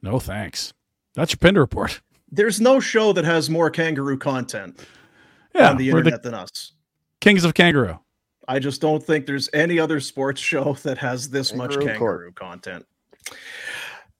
[0.02, 0.74] No thanks.
[1.16, 2.02] That's your Pinder report.
[2.32, 4.80] There's no show that has more kangaroo content
[5.54, 6.74] Yeah, on the internet than us.
[7.22, 8.00] Kings of Kangaroo.
[8.48, 12.36] I just don't think there's any other sports show that has this much Kangaroo Court.
[12.36, 12.86] content.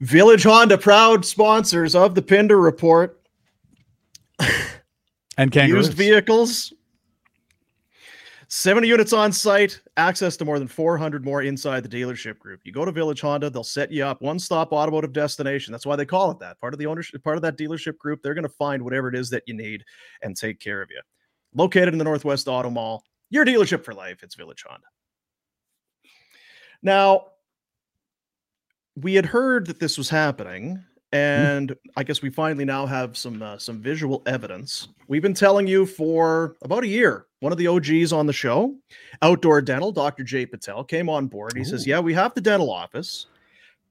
[0.02, 3.22] Village Honda, proud sponsors of the Pinder Report.
[5.38, 5.88] And kangaroos.
[5.88, 6.74] Used vehicles.
[8.48, 12.62] 70 units on site, access to more than 400 more inside the dealership group.
[12.64, 15.72] You go to Village Honda, they'll set you up one stop automotive destination.
[15.72, 16.60] That's why they call it that.
[16.62, 19.16] Part of the ownership, part of that dealership group, they're going to find whatever it
[19.16, 19.84] is that you need
[20.22, 21.02] and take care of you.
[21.54, 24.24] Located in the Northwest Auto Mall, your dealership for life.
[24.24, 24.86] It's Village Honda.
[26.82, 27.28] Now,
[28.96, 33.42] we had heard that this was happening, and I guess we finally now have some
[33.42, 34.90] uh, some visual evidence.
[35.08, 37.28] We've been telling you for about a year.
[37.40, 38.76] One of the OGs on the show,
[39.22, 40.24] Outdoor Dental, Dr.
[40.24, 41.54] Jay Patel, came on board.
[41.56, 43.28] He says, "Yeah, we have the dental office,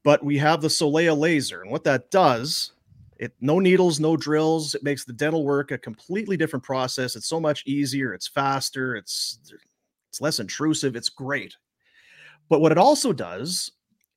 [0.02, 2.72] but we have the Solea laser, and what that does."
[3.18, 4.74] It no needles, no drills.
[4.74, 7.16] It makes the dental work a completely different process.
[7.16, 8.12] It's so much easier.
[8.12, 8.96] It's faster.
[8.96, 9.38] It's
[10.10, 10.96] it's less intrusive.
[10.96, 11.56] It's great.
[12.48, 13.70] But what it also does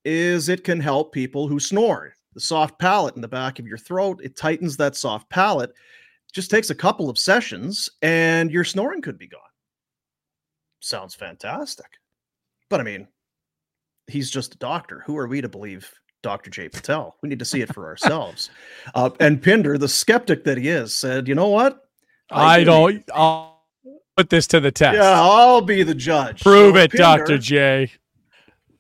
[0.06, 2.14] is it can help people who snore.
[2.34, 5.72] The soft palate in the back of your throat, it tightens that soft palate.
[6.34, 9.42] Just takes a couple of sessions and your snoring could be gone.
[10.82, 11.88] Sounds fantastic.
[12.70, 13.08] But I mean,
[14.08, 15.04] he's just a doctor.
[15.06, 15.92] Who are we to believe
[16.24, 16.50] Dr.
[16.50, 17.16] Jay Patel?
[17.22, 18.50] We need to see it for ourselves.
[18.96, 21.84] Uh, and Pinder, the skeptic that he is, said, you know what?
[22.32, 23.64] I believe- don't I'll
[24.18, 24.98] put this to the test.
[24.98, 26.42] Yeah, I'll be the judge.
[26.44, 27.38] Prove So it, Dr.
[27.38, 27.92] J.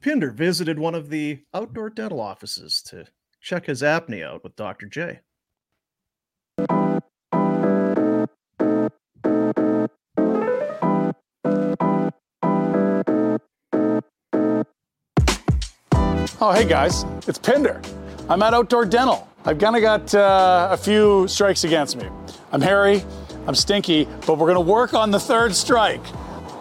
[0.01, 3.05] Pinder visited one of the outdoor dental offices to
[3.41, 4.87] check his apnea out with Dr.
[4.87, 5.19] J.
[16.39, 17.81] Oh, hey guys, it's Pinder.
[18.29, 19.27] I'm at Outdoor Dental.
[19.43, 22.07] I've kind of got uh, a few strikes against me.
[22.51, 23.03] I'm hairy,
[23.47, 26.01] I'm stinky, but we're gonna work on the third strike.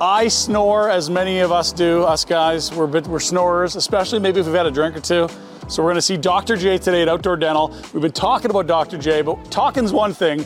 [0.00, 2.72] I snore, as many of us do, us guys.
[2.72, 5.28] We're, bit, we're snorers, especially maybe if we've had a drink or two.
[5.68, 6.56] So we're to see Dr.
[6.56, 7.68] J today at Outdoor Dental.
[7.92, 8.96] We've been talking about Dr.
[8.96, 10.42] J, but talking's one thing.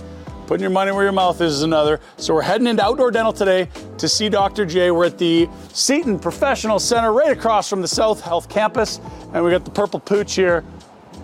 [0.51, 2.01] Putting your money where your mouth is is another.
[2.17, 3.69] So we're heading into Outdoor Dental today
[3.99, 4.67] to see Dr.
[4.67, 4.91] J.
[4.91, 9.01] We're at the Seton Professional Center right across from the South Health Campus.
[9.33, 10.65] And we got the purple pooch here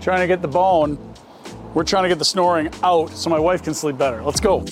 [0.00, 0.96] trying to get the bone.
[1.74, 4.22] We're trying to get the snoring out so my wife can sleep better.
[4.22, 4.64] Let's go.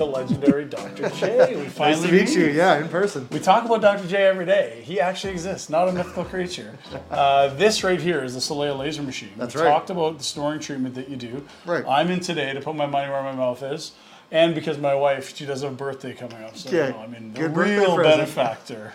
[0.00, 1.10] The legendary Dr.
[1.10, 1.56] J.
[1.56, 2.50] We finally nice to meet you.
[2.50, 3.28] Yeah, in person.
[3.30, 4.08] We talk about Dr.
[4.08, 4.80] J every day.
[4.82, 6.78] He actually exists, not a mythical creature.
[7.10, 9.32] Uh, this right here is the Solea laser machine.
[9.36, 9.68] That's we right.
[9.68, 11.46] talked about the snoring treatment that you do.
[11.66, 11.84] Right.
[11.86, 13.92] I'm in today to put my money where my mouth is.
[14.32, 16.56] And because my wife, she does have a birthday coming up.
[16.56, 18.94] So, Yeah, you know, I mean, the good real benefactor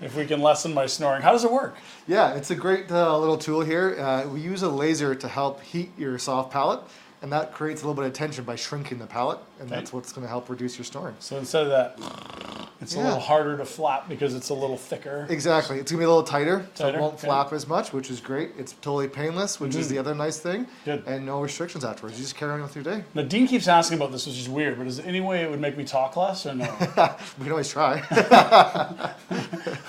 [0.00, 1.20] if we can lessen my snoring.
[1.20, 1.76] How does it work?
[2.06, 4.00] Yeah, it's a great uh, little tool here.
[4.00, 6.80] Uh, we use a laser to help heat your soft palate,
[7.22, 10.12] and that creates a little bit of tension by shrinking the palate, and that's what's
[10.12, 11.14] going to help reduce your snoring.
[11.18, 11.98] So instead of that,
[12.80, 15.26] it's a little harder to flap because it's a little thicker.
[15.30, 15.78] Exactly.
[15.78, 17.26] It's going to be a little tighter, so it won't okay.
[17.26, 18.50] flap as much, which is great.
[18.58, 19.90] It's totally painless, which is Mhm.
[19.90, 20.66] the other nice thing.
[20.84, 21.02] Good.
[21.06, 22.18] And no restrictions afterwards.
[22.18, 23.04] You just carry on with your day.
[23.14, 25.50] Now, Dean keeps asking about this, which is weird, but is there any way it
[25.50, 26.64] would make me talk less or no?
[27.38, 28.02] we can always try.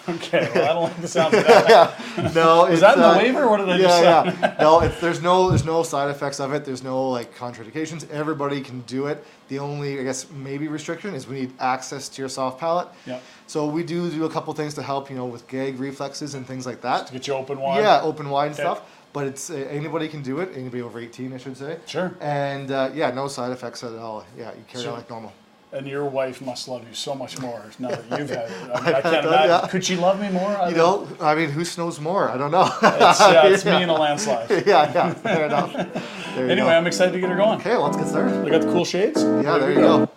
[0.10, 1.99] okay, well, I don't like the sound of that.
[2.35, 3.49] no, is that in the uh, waiver?
[3.49, 4.03] What did I yeah, just say?
[4.41, 6.64] Yeah, No, it's, there's no there's no side effects of it.
[6.64, 8.10] There's no like contraindications.
[8.10, 9.23] Everybody can do it.
[9.48, 12.88] The only I guess maybe restriction is we need access to your soft palate.
[13.06, 13.19] Yeah.
[13.48, 16.45] So we do do a couple things to help you know with gag reflexes and
[16.45, 17.07] things like that.
[17.07, 17.80] To get you open wide?
[17.82, 18.64] Yeah, open wide and Okay.
[18.64, 18.82] stuff.
[19.14, 20.49] But it's uh, anybody can do it.
[20.56, 21.78] Anybody over 18, I should say.
[21.86, 22.14] Sure.
[22.19, 24.26] And uh, yeah, no side effects at all.
[24.38, 25.32] Yeah, you carry So- on like normal.
[25.73, 28.52] And your wife must love you so much more now that you've had it.
[28.73, 29.49] I, mean, I've can't imagine.
[29.49, 29.68] yeah.
[29.69, 30.48] Could she love me more?
[30.49, 32.30] I You don't- know, I mean, who snows more?
[32.30, 32.64] I don't know.
[32.81, 34.49] It's, yeah, it's me in a landslide.
[34.65, 35.73] yeah, yeah, fair enough.
[35.73, 36.77] There Anyway, go.
[36.77, 37.60] I'm excited to get her going.
[37.60, 38.44] Okay, let's get started.
[38.45, 39.22] We got the cool shades?
[39.22, 40.10] Yeah, there you go.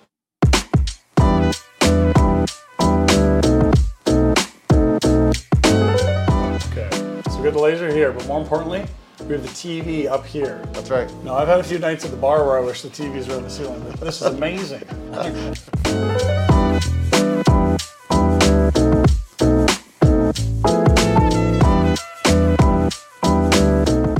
[5.62, 6.88] Okay,
[7.28, 8.84] so we got the laser here, but more importantly,
[9.30, 10.60] we have the TV up here.
[10.72, 11.08] That's right.
[11.22, 13.36] Now, I've had a few nights at the bar where I wish the TVs were
[13.36, 14.82] on the ceiling, but this is amazing.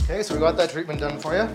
[0.05, 1.49] Okay, so we got that treatment done for you.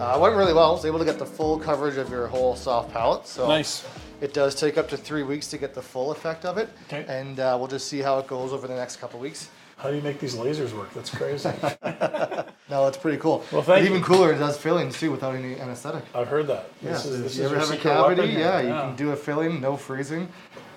[0.00, 0.70] Uh, it went really well.
[0.70, 3.26] I was able to get the full coverage of your whole soft palate.
[3.26, 3.84] So Nice.
[4.20, 6.68] It does take up to three weeks to get the full effect of it.
[6.86, 7.04] Okay.
[7.08, 9.50] And uh, we'll just see how it goes over the next couple weeks.
[9.82, 10.92] How do you make these lasers work?
[10.94, 11.50] That's crazy.
[12.70, 13.44] No, that's pretty cool.
[13.52, 13.90] Well, thank you.
[13.90, 16.04] even cooler, it does fillings too without any anesthetic.
[16.14, 16.70] I've heard that.
[16.80, 19.16] Yeah, This is, if this you ever have a cavity, yeah, you can do a
[19.16, 20.26] filling, no freezing,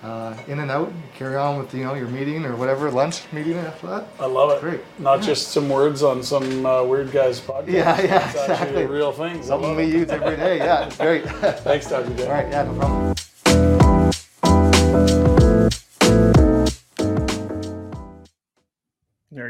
[0.03, 0.91] uh, in and out.
[1.17, 4.07] Carry on with you know your meeting or whatever lunch meeting after that.
[4.19, 4.59] I love it.
[4.59, 4.81] Great.
[4.99, 5.27] Not Yeah.
[5.27, 7.67] just some words on some uh, weird guy's podcast.
[7.71, 8.83] Yeah, yeah, It's actually exactly.
[8.83, 9.37] a real thing.
[9.37, 10.57] I Something we use every day.
[10.57, 11.23] Yeah, it's great.
[11.63, 12.13] Thanks, Dr.
[12.15, 12.25] J.
[12.25, 13.15] All right, yeah, no problem.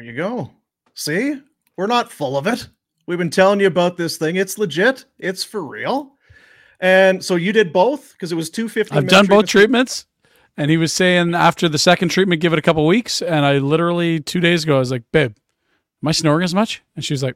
[0.06, 0.52] You go.
[0.94, 1.42] See?
[1.78, 2.70] We're not full of it.
[3.08, 4.36] We've been telling you about this thing.
[4.36, 5.06] It's legit.
[5.20, 6.14] It's for real.
[6.80, 10.06] And so you did both because it was 250 I've done both treatments.
[10.58, 13.22] And he was saying after the second treatment, give it a couple weeks.
[13.22, 15.36] And I literally two days ago, I was like, babe,
[16.02, 16.82] am I snoring as much?
[16.96, 17.36] And she was like,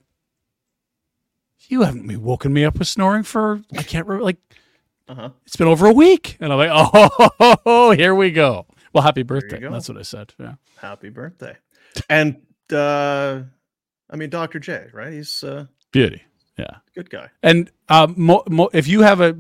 [1.67, 4.37] you haven't been woken me up with snoring for, I can't remember, like,
[5.07, 5.29] Uh-huh.
[5.45, 6.37] it's been over a week.
[6.39, 6.71] And I'm like,
[7.65, 8.65] oh, here we go.
[8.93, 9.59] Well, happy birthday.
[9.59, 10.33] That's what I said.
[10.39, 10.55] Yeah.
[10.77, 11.57] Happy birthday.
[12.09, 12.41] And
[12.73, 13.43] uh
[14.09, 14.59] I mean Dr.
[14.59, 15.13] J, right?
[15.13, 16.23] He's uh Beauty.
[16.57, 16.77] Yeah.
[16.93, 17.29] good guy.
[17.41, 19.37] And um, mo- mo- if you have a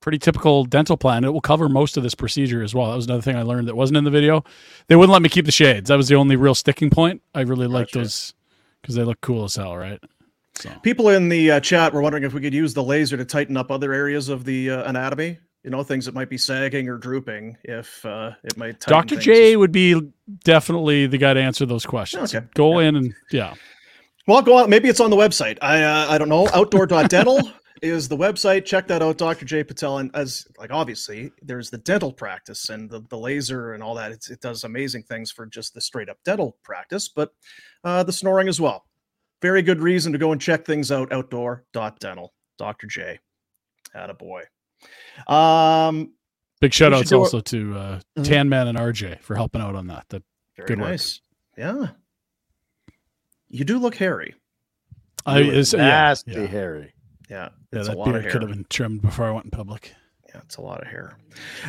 [0.00, 2.90] pretty typical dental plan, it will cover most of this procedure as well.
[2.90, 4.42] That was another thing I learned that wasn't in the video.
[4.88, 5.88] They wouldn't let me keep the shades.
[5.88, 7.22] That was the only real sticking point.
[7.34, 8.34] I really like those
[8.82, 10.00] because they look cool as hell, right?
[10.56, 13.24] So People in the uh, chat were wondering if we could use the laser to
[13.24, 15.38] tighten up other areas of the uh, anatomy.
[15.68, 17.58] You know, things that might be sagging or drooping.
[17.62, 18.80] If uh, it might.
[18.80, 19.16] Dr.
[19.16, 20.00] J would be
[20.42, 22.34] definitely the guy to answer those questions.
[22.34, 22.46] Okay.
[22.54, 23.52] Go in and yeah.
[24.26, 24.70] Well, go on.
[24.70, 25.58] Maybe it's on the website.
[25.60, 26.48] I uh, I don't know.
[26.54, 28.64] Outdoor.dental is the website.
[28.64, 29.44] Check that out, Dr.
[29.44, 29.98] J Patel.
[29.98, 34.10] And as like obviously, there's the dental practice and the, the laser and all that.
[34.10, 37.32] It's, it does amazing things for just the straight up dental practice, but
[37.84, 38.86] uh, the snoring as well.
[39.42, 41.12] Very good reason to go and check things out.
[41.12, 42.32] Outdoor.dental.
[42.56, 42.86] Dr.
[42.86, 43.18] J.
[43.94, 44.44] Attaboy.
[45.26, 46.12] Um,
[46.60, 48.24] Big shout outs should do also to uh, Mhm.
[48.24, 50.06] Tan Man and RJ for helping out on that.
[50.08, 50.22] That
[50.56, 50.88] very good work.
[50.90, 51.20] nice.
[51.56, 51.88] Yeah.
[53.48, 54.34] You do look hairy.
[55.24, 56.46] I You were is yeah, nasty, yeah.
[56.46, 56.92] Harry.
[57.30, 58.32] Yeah, Yeah, it's a that lot of beard hair.
[58.32, 59.94] could have been trimmed before I went in public.
[60.28, 61.16] Yeah, it's a lot of hair.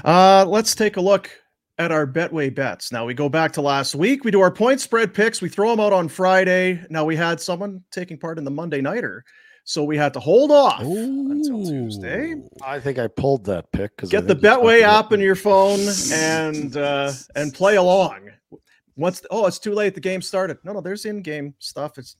[0.03, 1.29] Uh, let's take a look
[1.77, 2.91] at our Betway bets.
[2.91, 4.23] Now we go back to last week.
[4.23, 5.41] We do our point spread picks.
[5.41, 6.83] We throw them out on Friday.
[6.89, 9.23] Now we had someone taking part in the Monday nighter,
[9.63, 12.35] so we had to hold off until Tuesday.
[12.63, 15.79] I think I pulled that pick because Get the Betway app in your phone
[16.11, 18.29] and uh, and play along.
[18.95, 19.93] Once oh, it's too late.
[19.95, 20.57] The game started.
[20.63, 21.97] No, no, there's in-game stuff.
[21.97, 22.17] It's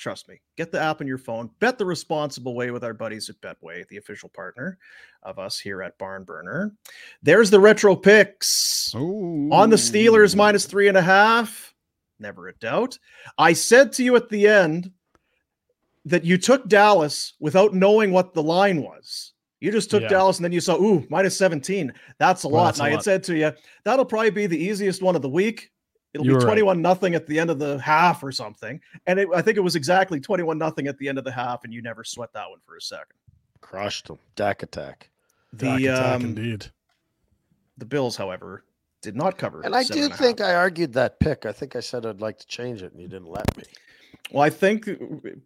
[0.00, 0.40] trust me.
[0.56, 1.50] Get the app in your phone.
[1.60, 4.78] Bet the responsible way with our buddies at Betway, the official partner
[5.22, 6.72] of us here at Barnburner.
[7.22, 11.74] There's the retro picks on the Steelers minus three and a half.
[12.18, 12.98] Never a doubt.
[13.36, 14.90] I said to you at the end
[16.10, 19.32] that you took Dallas without knowing what the line was.
[19.60, 20.08] You just took Yeah.
[20.08, 21.92] Dallas and then you saw, ooh, minus 17.
[22.18, 22.64] That's a Well, lot.
[22.66, 23.04] that's and a I had lot.
[23.04, 23.52] said to you,
[23.84, 25.70] that'll probably be the easiest one of the week.
[26.14, 26.46] It'll You be were right.
[26.46, 28.80] 21 nothing at the end of the half or something.
[29.06, 31.62] And it, I think it was exactly 21 nothing at the end of the half,
[31.64, 33.16] and you never sweat that one for a second.
[33.60, 34.18] Crushed them.
[34.34, 35.10] Dak attack.
[35.52, 36.66] The Dak attack um, indeed.
[37.78, 38.64] the Bills, however,
[39.02, 39.60] did not cover.
[39.60, 40.18] And I do and a half.
[40.18, 41.46] think I argued that pick.
[41.46, 43.64] I think I said I'd like to change it, and you didn't let me.
[44.32, 44.88] Well, I think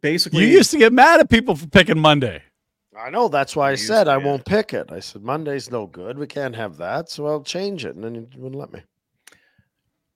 [0.01, 2.43] basically You used to get mad at people for picking Monday.
[2.97, 3.29] I know.
[3.29, 4.93] That's why I used said I won't pick it.
[4.93, 6.19] I said Monday's no good.
[6.19, 8.83] We can't have that, so I'll change it, and then you wouldn't let me.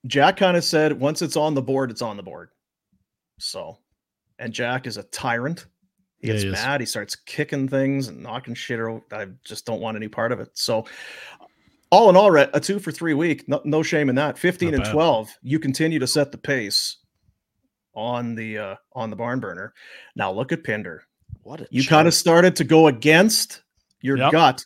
[0.07, 2.49] Jack kind of said once it's on the board, it's on the board.
[3.37, 3.77] So,
[4.37, 5.65] and Jack is a tyrant.
[6.19, 6.53] He Yeah, gets he is.
[6.53, 6.79] mad.
[6.79, 9.03] He starts kicking things and knocking shit out.
[9.11, 10.49] I just don't want any part of it.
[10.53, 10.85] So,
[11.91, 13.47] all in all, a two for three week.
[13.49, 14.37] No, no shame in that.
[14.37, 14.91] 15 Not and bad.
[14.93, 15.29] 12.
[15.41, 16.97] You continue to set the pace
[17.99, 19.73] on the uh on the barn burner.
[20.15, 21.03] Now look at Pinder.
[21.43, 23.61] What a You kind of started to go against
[24.01, 24.31] your Yep.
[24.31, 24.65] gut.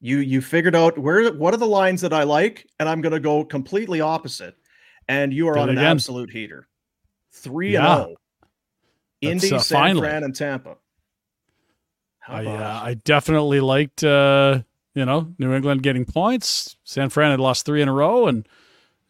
[0.00, 3.20] You you figured out where what are the lines that I like, and I'm gonna
[3.20, 4.54] go completely opposite.
[5.08, 5.90] And you are Did on an again.
[5.92, 6.68] absolute heater.
[7.32, 8.02] Three Yeah.
[8.02, 8.16] and oh.
[9.20, 10.00] Indy, uh, San finally.
[10.06, 10.76] Fran, and Tampa.
[12.20, 12.80] How I uh.
[12.84, 14.60] I definitely liked uh,
[14.94, 16.76] you know New England getting points.
[16.84, 18.46] San Fran had lost three in a row, and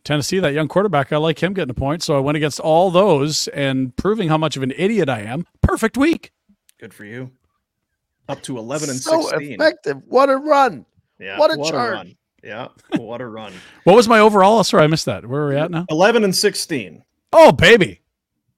[0.05, 2.03] Tennessee, that young quarterback, I like him getting a point.
[2.03, 5.47] So I went against all those and proving how much of an idiot I am.
[5.63, 6.31] Perfect week.
[6.79, 7.31] good for you.
[8.29, 9.53] Up to 11 and so 16.
[9.55, 9.97] effective.
[10.07, 10.87] What a run!
[11.19, 11.93] Yeah, what a charge.
[11.95, 12.17] run.
[12.43, 13.53] Yeah, what a run.
[13.85, 14.65] What was my overall?
[14.65, 15.27] Sorry, I missed that.
[15.27, 15.85] Where are we at now?
[15.91, 17.03] 11 and 16.
[17.33, 18.01] Oh, baby.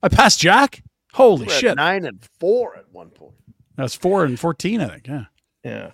[0.03, 0.83] I passed Jack.
[1.13, 1.77] Holy You were shit.
[1.77, 3.35] Nine and four at one point.
[3.77, 5.07] That's four and 14, I think.
[5.09, 5.25] Yeah.
[5.65, 5.91] Yeah.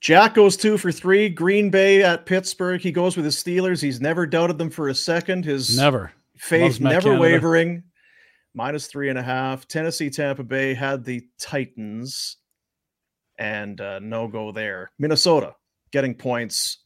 [0.00, 1.28] Jack goes two for three.
[1.28, 2.80] Green Bay at Pittsburgh.
[2.80, 3.82] He goes with his Steelers.
[3.82, 5.44] He's never doubted them for a second.
[5.44, 6.12] His Never.
[6.38, 7.20] faith never Canada.
[7.20, 7.82] wavering.
[8.54, 9.68] Minus three and a half.
[9.68, 12.38] Tennessee, Tampa Bay had the Titans,
[13.38, 14.90] and uh, no go there.
[14.98, 15.54] Minnesota
[15.92, 16.78] getting points.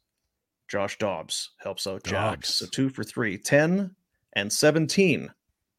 [0.69, 2.13] Josh Dobbs helps out Jack.
[2.41, 2.49] Dobbs.
[2.55, 3.39] So two for three.
[3.39, 3.95] 10
[4.35, 5.31] and 17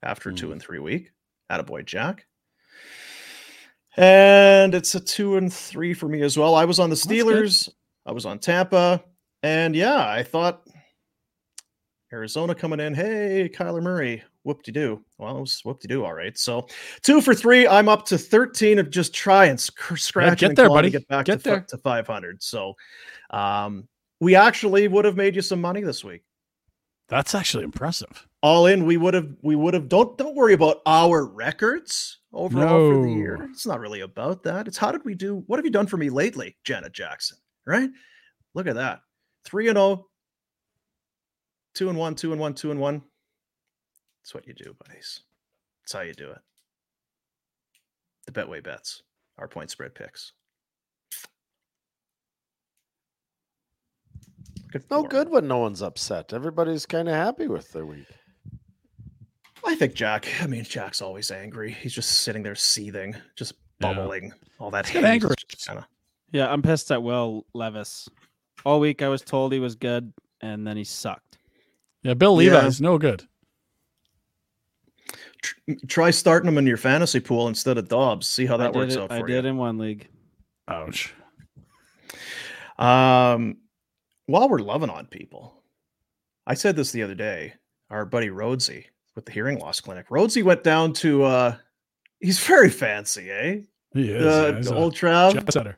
[0.03, 0.35] after Hmm.
[0.35, 1.11] two and three week.
[1.51, 2.25] Attaboy, Jack.
[3.97, 6.55] And it's a two and three for me as well.
[6.55, 6.95] I was on the.
[6.95, 7.69] Steelers.
[8.05, 9.03] I was on Tampa.
[9.43, 10.67] And yeah, I thought
[12.11, 12.93] Arizona coming in.
[12.93, 14.23] Hey, Kyler Murray.
[14.43, 15.03] Whoop de doo.
[15.17, 16.05] Well, it was whoop de doo.
[16.05, 16.37] All right.
[16.37, 16.67] So
[17.03, 17.67] two for three.
[17.67, 20.91] I'm up to 13 of just trying, sc- scratching, and there, clawing to buddy.
[20.91, 21.61] get back Get to, there.
[21.69, 22.43] to 500.
[22.43, 22.73] So
[23.31, 23.87] um,
[24.19, 26.21] we actually would have made you some money this week
[27.09, 28.27] That's actually impressive.
[28.45, 32.91] All in we would have we would have don't don't worry about our records overall
[32.91, 33.49] for the year.
[33.49, 34.67] It's not really about that.
[34.67, 37.89] It's how did we do what have you done for me lately janet jackson right?
[38.53, 38.99] Look at that.
[39.45, 40.05] Three and 0
[41.73, 43.01] 2 and 1 two and one two and one.
[44.21, 45.21] That's what you do buddies.
[45.81, 46.37] That's how you do it.
[48.27, 49.01] The betway bets
[49.39, 50.33] our point spread picks.
[54.71, 56.31] It's No good when no one's upset.
[56.31, 58.05] Everybody's kind of happy with their week.
[59.65, 60.27] I think Jack.
[60.41, 61.71] I mean, Jack's always angry.
[61.71, 63.93] He's just sitting there seething, just Yeah.
[63.93, 65.05] bubbling, all that get hate.
[65.05, 65.35] angry.
[65.65, 65.85] Kind of.
[66.31, 68.07] Yeah, I'm pissed at Will Levis.
[68.65, 70.11] All week I was told he was good,
[70.41, 71.37] and then he sucked.
[72.03, 72.55] Yeah, Bill Yeah.
[72.55, 73.23] Levi's no good.
[75.87, 78.27] Try starting him in your fantasy pool instead of Dobbs.
[78.27, 79.49] See how that works it- out I for did you.
[79.51, 80.07] in one league.
[80.67, 81.13] Ouch.
[82.77, 83.57] Um,
[84.25, 85.63] while we're loving on people,
[86.47, 87.53] I said this the other day.
[87.89, 88.85] Our buddy Rhodesy
[89.15, 90.07] with the hearing loss clinic.
[90.09, 91.23] Rhodesy went down to.
[91.23, 91.55] uh
[92.19, 93.59] He's very fancy, eh?
[93.93, 94.25] He is.
[94.25, 95.75] Uh, yeah, the old Trav.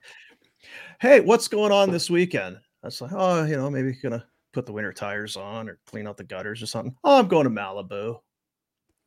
[0.99, 2.57] hey, what's going on this weekend?
[2.83, 6.07] I was like, oh, you know, maybe gonna put the winter tires on or clean
[6.07, 6.95] out the gutters or something.
[7.03, 8.19] Oh, I'm going to Malibu.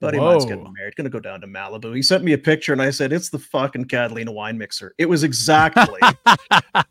[0.01, 0.97] Buddy of mine's getting married.
[0.97, 1.95] Gonna go down to Malibu.
[1.95, 5.07] He sent me a picture, and I said, "It's the fucking Catalina wine mixer." It
[5.09, 6.01] was exactly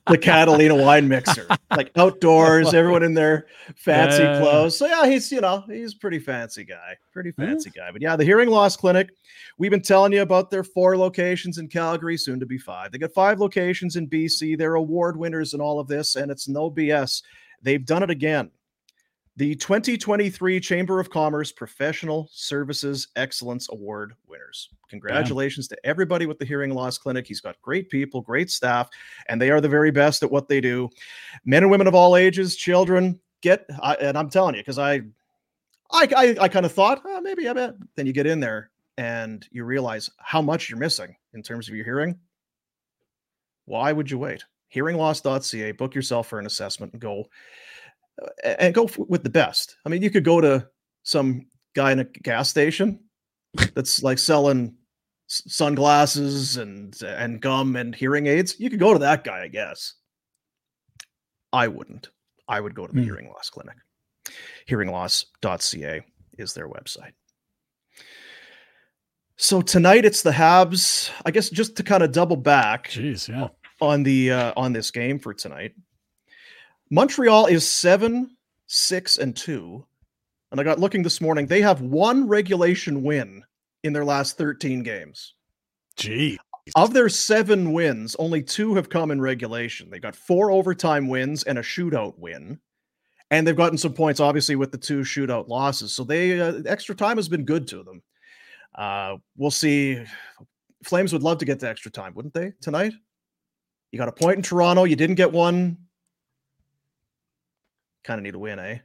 [0.08, 4.40] the Catalina wine mixer, like outdoors, everyone in their fancy Yeah.
[4.40, 4.78] clothes.
[4.78, 7.92] So yeah, he's you know he's a pretty fancy guy, pretty fancy guy.
[7.92, 9.10] But yeah, the hearing loss clinic.
[9.58, 12.92] We've been telling you about their four locations in Calgary, soon to be five.
[12.92, 14.58] They got five locations in BC.
[14.58, 17.24] They're award winners in all of this, and it's no BS.
[17.62, 18.52] They've done it again.
[19.40, 24.68] The 2023 Chamber of Commerce Professional Services Excellence Award winners.
[24.90, 27.26] Congratulations to everybody with the Hearing Loss Clinic.
[27.26, 28.90] He's got great people, great staff,
[29.30, 30.90] and they are the very best at what they do.
[31.46, 34.96] Men and women of all ages, children, get, I, and I'm telling you, because I,
[35.90, 37.76] I, I, I kind of thought, oh, maybe I bet.
[37.96, 41.76] Then you get in there and you realize how much you're missing in terms of
[41.76, 42.20] your hearing.
[43.64, 44.44] Why would you wait?
[44.76, 47.30] Hearingloss.ca, book yourself for an assessment and go
[48.44, 49.76] and go with the best.
[49.86, 50.68] I mean, you could go to
[51.04, 53.00] some guy in a gas station
[53.76, 54.76] that's like selling
[55.28, 58.60] sunglasses and and gum and hearing aids.
[58.60, 59.94] You could go to that guy, I guess.
[61.54, 62.10] I wouldn't.
[62.48, 63.06] I would go to the Hmm.
[63.06, 63.78] hearing loss clinic.
[64.70, 66.02] Hearingloss.ca
[66.38, 67.14] is their website.
[69.38, 71.10] So tonight it's the Habs.
[71.26, 73.48] I guess just to kind of double back Jeez, yeah.
[73.82, 75.74] on the uh, on this game for tonight.
[76.92, 78.36] Montreal is seven,
[78.68, 79.86] six, and two.
[80.52, 83.44] And I got looking this morning, they have one regulation win
[83.84, 85.36] in their last 13 games.
[85.96, 86.40] Gee.
[86.76, 89.90] Of their seven wins, only two have come in regulation.
[89.90, 92.60] They got four overtime wins and a shootout win.
[93.32, 95.94] And they've gotten some points, obviously, with the two shootout losses.
[95.94, 98.02] So they uh, extra time has been good to them.
[98.76, 100.04] Uh, we'll see.
[100.84, 102.94] Flames would love to get the extra time, wouldn't they, tonight?
[103.92, 104.84] You got a point in Toronto.
[104.84, 105.78] You didn't get one.
[108.04, 108.80] Kind of need a win, eh?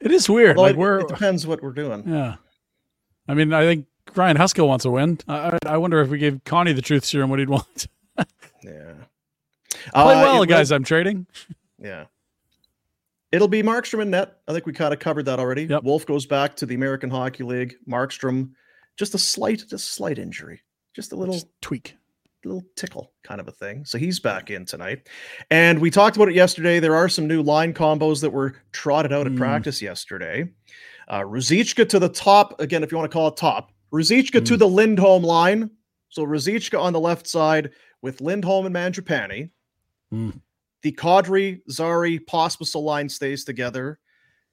[0.00, 0.56] It is weird.
[0.56, 2.04] Although like it, we're it depends what we're doing.
[2.06, 2.36] yeah.
[3.26, 5.18] I mean, I think Ryan Huska wants a win.
[5.28, 7.86] I, I wonder if we gave Connie the truth serum, what he'd want.
[8.64, 8.94] Yeah.
[9.92, 10.70] Play Uh, well, guys.
[10.70, 11.26] will- I'm trading.
[11.80, 12.06] Yeah.
[13.30, 14.38] It'll be Markstrom and net.
[14.48, 15.66] I think we kind of covered that already.
[15.82, 17.76] Wolf goes back to the American Hockey League.
[17.88, 18.50] Markstrom,
[18.98, 20.62] just a slight, just a slight injury,
[20.96, 21.94] just a little tweak,
[22.44, 23.84] little tickle kind of a thing.
[23.84, 25.08] So he's back in tonight.
[25.50, 26.78] And we talked about it yesterday.
[26.80, 29.38] There are some new line combos that were trotted out at Mm.
[29.38, 30.48] practice yesterday.
[31.08, 33.72] Uh, Ruzicka to the top again, if you want to call it top.
[33.92, 35.70] Ruzicka to the Lindholm line.
[36.10, 37.70] So Ruzicka on the left side
[38.02, 39.50] with Lindholm and Mangiapane.
[40.12, 40.40] Mm.
[40.82, 43.98] The Kadri, Zary, Pospisil line stays together.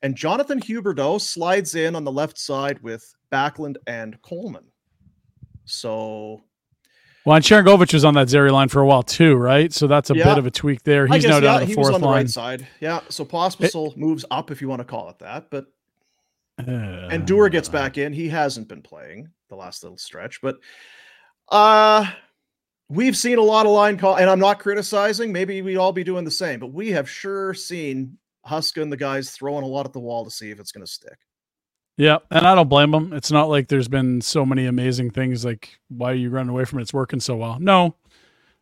[0.01, 4.65] And Jonathan Huberdeau slides in on the left side with Backlund and Coleman.
[5.65, 6.44] So
[7.25, 9.73] Well, and Sharangovich was on that Zary line for a while too, right?
[9.73, 10.25] So that's a Yeah.
[10.25, 11.07] bit of a tweak there.
[11.07, 12.15] He's guess, now down yeah, to the he was fourth on the line.
[12.17, 12.67] right side.
[12.79, 12.99] Yeah.
[13.09, 15.49] So Pospisil moves up if you want to call it that.
[15.49, 15.65] But
[16.57, 18.13] Uh, and Dewar gets back in.
[18.13, 20.55] He hasn't been playing the last little stretch, but
[21.49, 22.05] uh
[22.89, 25.33] we've seen a lot of line call, and I'm not criticizing.
[25.33, 28.97] Maybe we'd all be doing the same, but we have sure seen Huska and the
[28.97, 31.17] guys throwing a lot at the wall to see if it's going to stick.
[31.97, 33.13] Yeah, and I don't blame them.
[33.13, 36.65] It's not like there's been so many amazing things like why are you running away
[36.65, 36.83] from it?
[36.83, 37.57] It's working so well.
[37.59, 37.95] No.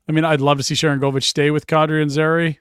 [0.08, 2.60] I mean, I'd love to see Sharangovich stay with Kadri and Zary.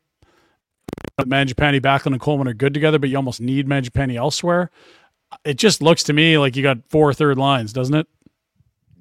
[1.20, 4.70] Mangiapane, Backlund, and Coleman are good together, but you almost need Mangiapane elsewhere.
[5.44, 8.06] It just looks to me like you got four third lines, doesn't it?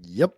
[0.04, 0.34] Yep.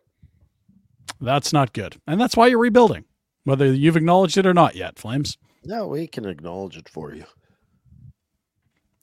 [1.20, 2.00] That's not good.
[2.08, 3.06] And that's why you're rebuilding,
[3.44, 5.38] whether you've acknowledged it or not yet, Flames.
[5.64, 7.26] No, we can acknowledge it for you.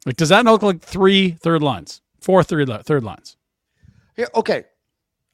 [0.07, 2.03] Like, does that not look like three third lines?
[2.21, 3.37] Four third, li- third lines?
[4.17, 4.65] Yeah, okay.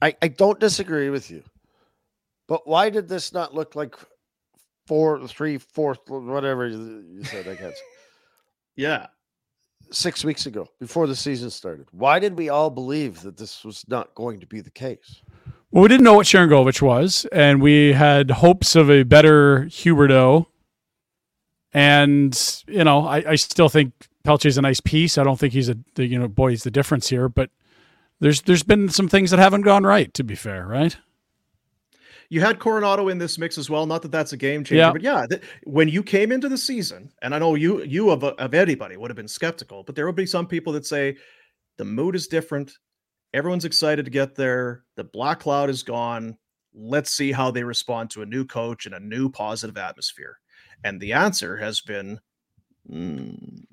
[0.01, 1.43] I, I don't disagree with you.
[2.47, 3.95] But why did this not look like
[4.85, 7.73] four, three, four, whatever you you said, I guess,
[8.75, 9.07] Yeah.
[9.91, 11.87] six weeks ago before the season started?
[11.91, 15.21] Why did we all believe that this was not going to be the case?
[15.71, 20.45] Well, we didn't know what Sharangovich was, and we had hopes of a better Huberdeau.
[21.73, 23.91] And you know, I, I still think
[24.27, 25.17] Pelche's a nice piece.
[25.17, 27.49] I don't think he's a the, you know boy he's the difference here, but
[28.19, 30.13] there's there's been some things that haven't gone right.
[30.15, 30.97] To be fair, right?
[32.29, 33.85] You had Coronato in this mix as well.
[33.85, 34.91] Not that that's a game changer, Yeah.
[34.91, 38.21] but yeah, th- when you came into the season, and I know you you of
[38.25, 41.15] of anybody would have been skeptical, but there would be some people that say
[41.77, 42.73] the mood is different.
[43.33, 44.83] Everyone's excited to get there.
[44.97, 46.37] The black cloud is gone.
[46.73, 50.37] Let's see how they respond to a new coach and a new positive atmosphere.
[50.83, 52.19] And the answer has been
[52.91, 53.63] mm,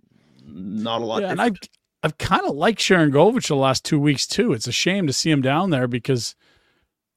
[0.44, 1.22] not a lot.
[1.22, 1.40] Yeah, and.
[1.40, 1.56] I've
[2.04, 4.52] I've kind of liked Sharangovich the last two weeks too.
[4.52, 6.34] It's a shame to see him down there because,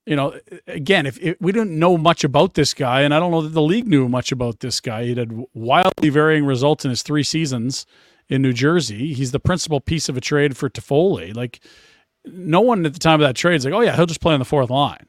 [0.06, 3.32] you know, again, if, if we didn't know much about this guy, and I don't
[3.32, 6.90] know that the league knew much about this guy, he had wildly varying results in
[6.90, 7.86] his three seasons
[8.30, 9.14] in New Jersey.
[9.14, 11.36] He's the principal piece of a trade for Toffoli.
[11.36, 11.60] Like,
[12.24, 14.36] no one at the time of that trade is like, oh yeah, he'll just play
[14.36, 15.06] on the fourth line.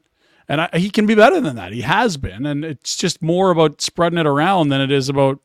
[0.49, 1.71] And I, he can be better than that.
[1.71, 5.39] He has been, and it's just more about spreading it around than it is about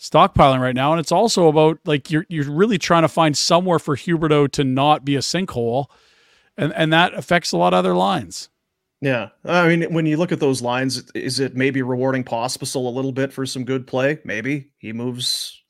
[0.00, 0.92] stockpiling right now.
[0.92, 4.64] And it's also about like you're you're really trying to find somewhere for Huberdeau to
[4.64, 5.86] not be a sinkhole,
[6.56, 8.48] and and that affects a lot of other lines.
[9.02, 12.90] Yeah, I mean, when you look at those lines, is it maybe rewarding Pospisil a
[12.90, 14.18] little bit for some good play?
[14.24, 15.62] Maybe he moves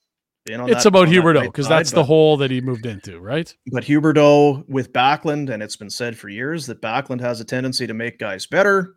[0.47, 2.86] in on it's that, about Huberdeau because that that's but, the hole that he moved
[2.86, 3.55] into, right?
[3.70, 7.86] But Huberdeau with Backlund, and it's been said for years that Backlund has a tendency
[7.86, 8.97] to make guys better.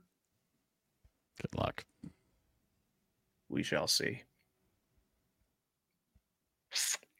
[1.40, 1.86] Good luck.
[3.50, 4.24] We shall see.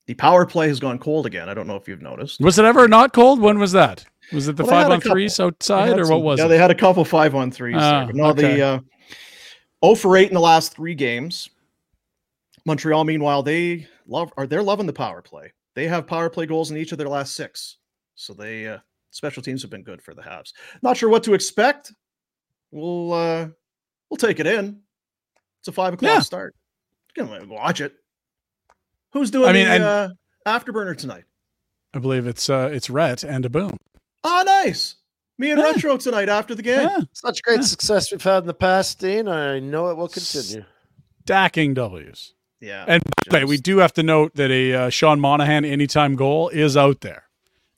[0.06, 1.48] The power play has gone cold again.
[1.48, 2.42] I don't know if you've noticed.
[2.42, 3.40] Was it ever not cold?
[3.40, 4.06] When was that?
[4.34, 6.48] Was it the well, five on threes outside, or some, what was yeah, it?
[6.48, 7.78] Yeah, they had a couple five on threes.
[7.78, 8.56] Uh, no, okay.
[8.56, 8.80] the uh,
[9.84, 11.50] 0 for 8 in the last three games.
[12.66, 15.52] Montreal, meanwhile, they love are they're loving the power play.
[15.76, 17.78] They have power play goals in each of their last six.
[18.16, 18.80] So they uh,
[19.12, 20.54] special teams have been good for the Habs.
[20.82, 21.94] Not sure what to expect.
[22.72, 23.48] We'll uh,
[24.10, 24.80] we'll take it in.
[25.60, 26.20] It's a five o'clock yeah.
[26.20, 26.56] start.
[27.16, 27.94] Gonna watch it.
[29.14, 30.10] Who's doing I mean, the uh,
[30.46, 31.24] afterburner tonight?
[31.94, 33.78] I believe it's uh it's Rhett and a boom.
[34.24, 34.96] Oh, nice.
[35.38, 35.72] Me and yeah.
[35.72, 36.88] Retro tonight after the game.
[36.88, 37.00] Yeah.
[37.14, 37.66] Such great yeah.
[37.66, 39.28] success we've had in the past, Dean.
[39.28, 40.66] I know it will continue.
[41.22, 42.34] Stacking W's.
[42.60, 42.86] Yeah.
[42.88, 46.78] And by we do have to note that a uh, Sean Monahan anytime goal is
[46.78, 47.24] out there.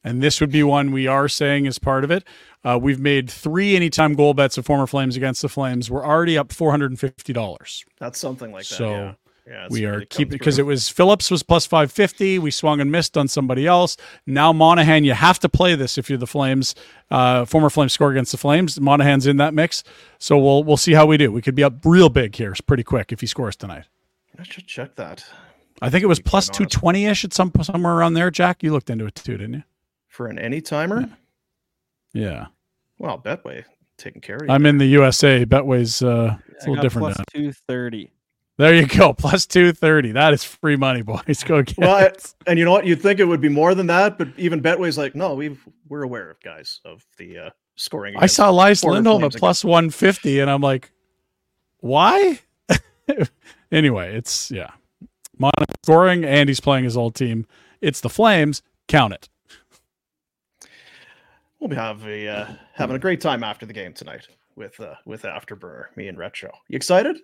[0.03, 2.24] And this would be one we are saying is part of it.
[2.64, 5.90] Uh, we've made three anytime goal bets of former Flames against the Flames.
[5.90, 7.84] We're already up four hundred and fifty dollars.
[7.99, 8.76] That's something like that.
[8.76, 9.14] So yeah.
[9.48, 12.40] Yeah, we are keeping because it was Phillips was plus 550.
[12.40, 13.96] We swung and missed on somebody else.
[14.26, 16.74] Now Monahan, you have to play this if you're the Flames.
[17.12, 18.80] Uh, former Flames score against the Flames.
[18.80, 19.84] Monahan's in that mix,
[20.18, 21.32] so we'll we'll see how we do.
[21.32, 23.86] We could be up real big here, pretty quick if he scores tonight.
[24.40, 25.24] I should check that.
[25.80, 28.32] I think it was plus two twenty ish at some somewhere around there.
[28.32, 29.64] Jack, you looked into it too, didn't you?
[30.08, 31.08] For an any timer.
[32.14, 32.22] Yeah.
[32.24, 32.46] yeah.
[32.98, 33.66] Well, Betway
[33.98, 34.50] taking care of you.
[34.50, 35.46] I'm in the USA.
[35.46, 37.14] Betway's uh, it's a little different.
[37.14, 38.12] Plus two thirty.
[38.57, 40.11] There you go, plus two thirty.
[40.11, 41.44] That is free money, boys.
[41.44, 42.34] Go get well, it.
[42.48, 42.86] And you know what?
[42.86, 45.57] You'd think it would be more than that, but even Betway's like, no, we
[45.90, 48.15] we're aware of guys of the uh, scoring.
[48.18, 50.91] I saw Elias Lindholm at plus one fifty, and I'm like,
[51.80, 52.40] why?
[53.72, 54.72] anyway, it's yeah.
[55.38, 57.45] Monahan scoring and he's playing his old team.
[57.82, 58.61] It's the Flames.
[58.88, 59.30] Count it.
[61.60, 64.95] We'll be have a, uh, having a great time after the game tonight with uh,
[65.06, 66.52] with Afterburner, me and Retro.
[66.68, 67.18] You excited?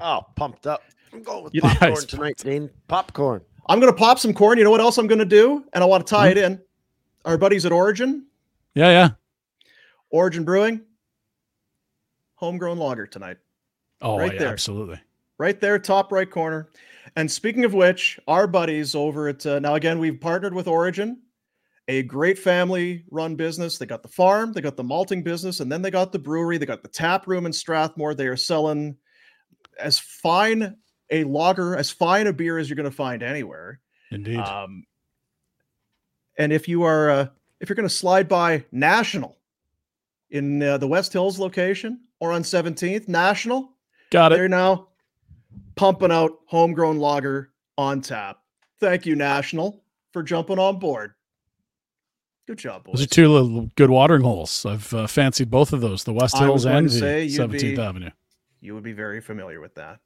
[0.00, 0.82] Oh, pumped up.
[1.12, 2.70] I'm going with popcorn yeah, tonight, Dean.
[2.88, 3.40] Popcorn.
[3.68, 4.58] I'm going to pop some corn.
[4.58, 5.64] You know what else I'm going to do?
[5.72, 6.38] And I want to tie mm-hmm.
[6.38, 6.60] it in.
[7.24, 8.26] Our buddies at Origin.
[8.74, 9.08] Yeah, yeah.
[10.10, 10.82] Origin Brewing.
[12.36, 13.38] Homegrown lager tonight.
[14.02, 14.48] Oh, right yeah, there.
[14.48, 15.00] absolutely.
[15.38, 16.68] Right there, top right corner.
[17.16, 21.22] And speaking of which, our buddies over at uh, now again, we've partnered with Origin,
[21.88, 23.78] a great family-run business.
[23.78, 26.58] They got the farm, they got the malting business, and then they got the brewery.
[26.58, 28.14] They got the tap room in Strathmore.
[28.14, 28.96] They are selling
[29.78, 30.76] as fine
[31.10, 33.80] a lager, as fine a beer as you're going to find anywhere.
[34.10, 34.38] Indeed.
[34.38, 34.84] Um,
[36.38, 37.26] and if you are, uh,
[37.60, 39.38] if you're going to slide by National
[40.30, 43.72] in uh, the West Hills location or on 17th, National,
[44.10, 44.36] got it.
[44.36, 44.88] They're now
[45.74, 48.40] pumping out homegrown lager on tap.
[48.80, 49.82] Thank you, National,
[50.12, 51.14] for jumping on board.
[52.46, 52.94] Good job, boys.
[52.94, 54.64] Those are two little good watering holes.
[54.64, 58.10] I've uh, fancied both of those, the West Hills and the 17th be, Avenue.
[58.60, 60.00] You would be very familiar with that.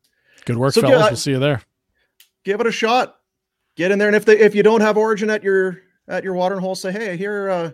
[0.44, 1.10] Good work, so fellas.
[1.10, 1.62] we'll see you there.
[2.44, 3.16] Give it a shot.
[3.76, 6.34] Get in there, and if they if you don't have Origin at your at your
[6.34, 7.70] watering hole, say, hey, here, uh,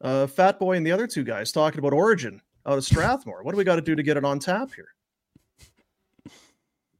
[0.00, 3.42] uh, Fat Boy and the other two guys talking about Origin out of Strathmore.
[3.42, 4.88] what do we got to do to get it on tap here?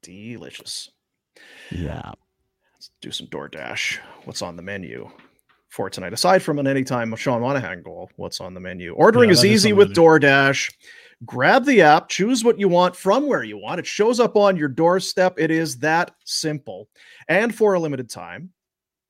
[0.05, 0.91] delicious.
[1.71, 2.13] Yeah.
[2.75, 3.99] Let's do some DoorDash.
[4.25, 5.11] What's on the menu
[5.69, 6.13] for tonight?
[6.13, 8.93] Aside from an anytime Sean Monahan goal, what's on the menu?
[8.93, 10.73] Ordering yeah, is easy is with DoorDash.
[11.25, 13.79] Grab the app, choose what you want from where you want.
[13.79, 15.35] It shows up on your doorstep.
[15.39, 16.89] It is that simple.
[17.29, 18.51] And for a limited time,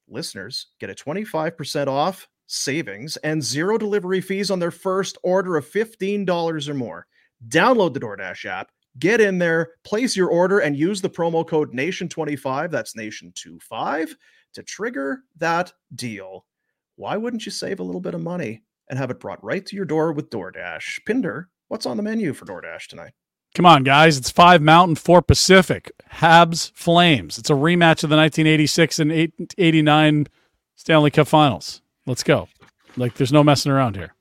[0.09, 5.66] listeners get a 25% off savings and zero delivery fees on their first order of
[5.66, 7.06] $15 or more.
[7.48, 11.72] Download the DoorDash app Get in there, place your order, and use the promo code
[11.72, 14.14] Nation25, that's Nation25,
[14.55, 16.47] to trigger that deal.
[16.94, 19.74] Why wouldn't you save a little bit of money and have it brought right to
[19.74, 21.05] your door with DoorDash?
[21.06, 23.12] Pinder, what's on the menu for DoorDash tonight?
[23.55, 24.19] Come on, guys.
[24.19, 25.93] It's five Mountain, four Pacific.
[26.12, 27.39] Habs Flames.
[27.39, 30.27] It's a rematch of the 1986 and 89
[30.74, 31.81] Stanley Cup finals.
[32.07, 32.49] Let's go.
[32.97, 34.15] Like, there's no messing around here.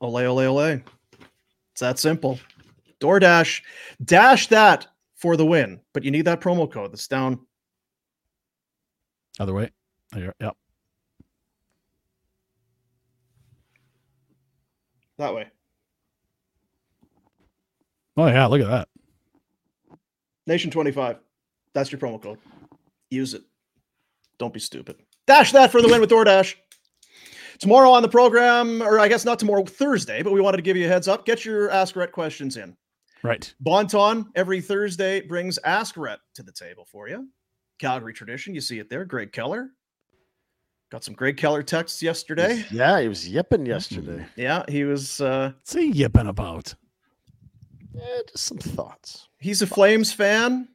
[0.00, 0.80] Ole, ole, ole.
[1.72, 2.38] It's that simple.
[3.00, 3.62] DoorDash,
[4.04, 4.86] dash that
[5.16, 7.40] for the win, but you need that promo code that's down.
[9.40, 9.70] Other way.
[10.12, 10.56] There, yep.
[15.18, 15.46] That way.
[18.16, 18.88] Oh yeah, look at that.
[20.46, 21.18] Nation 25.
[21.74, 22.38] That's your promo code.
[23.10, 23.42] Use it.
[24.38, 24.96] Don't be stupid.
[25.26, 26.54] Dash that for the win with DoorDash.
[27.58, 30.76] Tomorrow on the program, or I guess not tomorrow, Thursday, but we wanted to give
[30.76, 31.24] you a heads up.
[31.24, 32.76] Get your Ask Rhett questions in.
[33.22, 33.54] Right.
[33.60, 37.28] Bon Ton every Thursday brings Ask Rhett to the table for you.
[37.78, 38.52] Calgary tradition.
[38.54, 39.04] You see it there.
[39.04, 39.70] Greg Keller.
[40.90, 42.64] Got some Greg Keller texts yesterday.
[42.70, 44.26] Yeah, he was yipping yesterday.
[44.36, 45.20] Yeah, he was.
[45.20, 46.74] uh What's he yipping about?
[47.94, 49.28] Yeah, just some thoughts.
[49.38, 50.68] He's a Flames fan,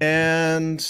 [0.00, 0.86] and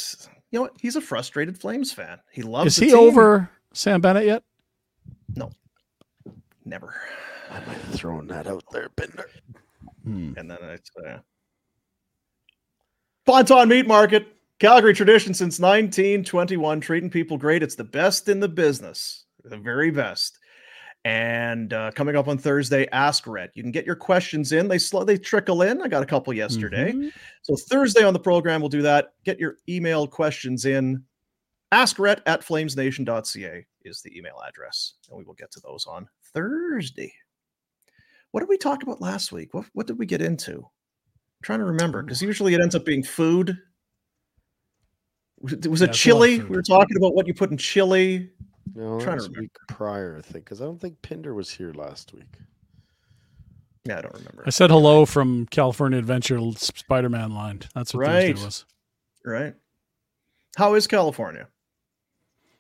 [0.50, 0.72] you know what?
[0.80, 2.18] He's a frustrated Flames fan.
[2.32, 2.68] He loves.
[2.68, 3.00] Is the he team.
[3.00, 4.42] over Sam Bennett yet?
[5.36, 5.50] No,
[6.64, 6.94] never.
[7.50, 9.30] I might have thrown that out there, Bender.
[10.04, 11.18] And then it's uh,
[13.24, 14.26] Bon Ton Meat Market,
[14.58, 17.62] Calgary tradition since 1921, treating people great.
[17.62, 20.38] It's the best in the business, the very best.
[21.04, 23.50] And uh, coming up on Thursday, Ask Rhett.
[23.54, 24.68] You can get your questions in.
[24.68, 25.82] They slow, they trickle in.
[25.82, 26.92] I got a couple yesterday.
[26.92, 27.12] Mhm.
[27.42, 29.12] So Thursday on the program, we'll do that.
[29.24, 31.04] Get your email questions in.
[31.72, 37.12] AskRhett at flamesnation.ca is the email address, and we will get to those on Thursday.
[38.30, 39.52] What did we talk about last week?
[39.52, 40.56] What, what did we get into?
[40.56, 43.58] I'm trying to remember because usually it ends up being food.
[45.40, 46.38] Was it, was Yeah, it a chili?
[46.40, 48.30] We were talking about what you put in chili.
[48.74, 51.72] No, Trying to was week prior, I think, because I don't think Pinder was here
[51.72, 52.38] last week.
[53.84, 54.42] Yeah, I don't remember.
[54.46, 57.60] I said hello from California Adventure Spider Man line.
[57.74, 58.30] That's what Right.
[58.30, 58.64] Thursday was.
[59.24, 59.54] Right.
[60.56, 61.48] How is California?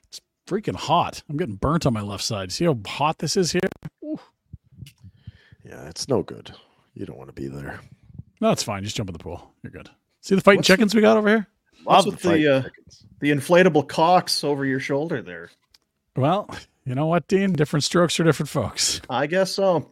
[0.08, 1.22] It's freaking hot.
[1.30, 2.52] I'm getting burnt on my left side.
[2.52, 3.60] See how hot this is here?
[5.64, 6.52] Yeah, it's no good.
[6.94, 7.80] You don't want to be there.
[8.40, 8.84] No, it's fine.
[8.84, 9.52] Just jump in the pool.
[9.62, 9.88] You're good.
[10.20, 11.46] See the fighting What's- chickens we got over here?
[11.84, 12.62] What's Love with the fight the uh,
[13.20, 15.50] the inflatable cocks over your shoulder there?
[16.16, 16.48] Well,
[16.84, 17.52] you know what, Dean?
[17.52, 19.00] Different strokes for different folks.
[19.10, 19.90] I guess so.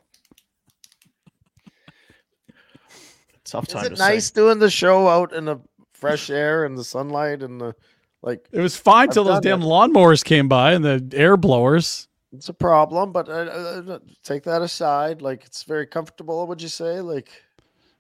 [3.44, 4.34] Tough time Is to it nice say.
[4.34, 5.58] doing the show out in the
[5.92, 7.74] fresh air and the sunlight and the
[8.22, 8.48] like?
[8.52, 9.64] It was fine I've till those damn it.
[9.66, 12.08] lawnmowers came by and the air blowers.
[12.32, 15.20] It's a problem, but uh, uh, take that aside.
[15.20, 16.46] Like it's very comfortable.
[16.46, 17.00] Would you say?
[17.00, 17.28] Like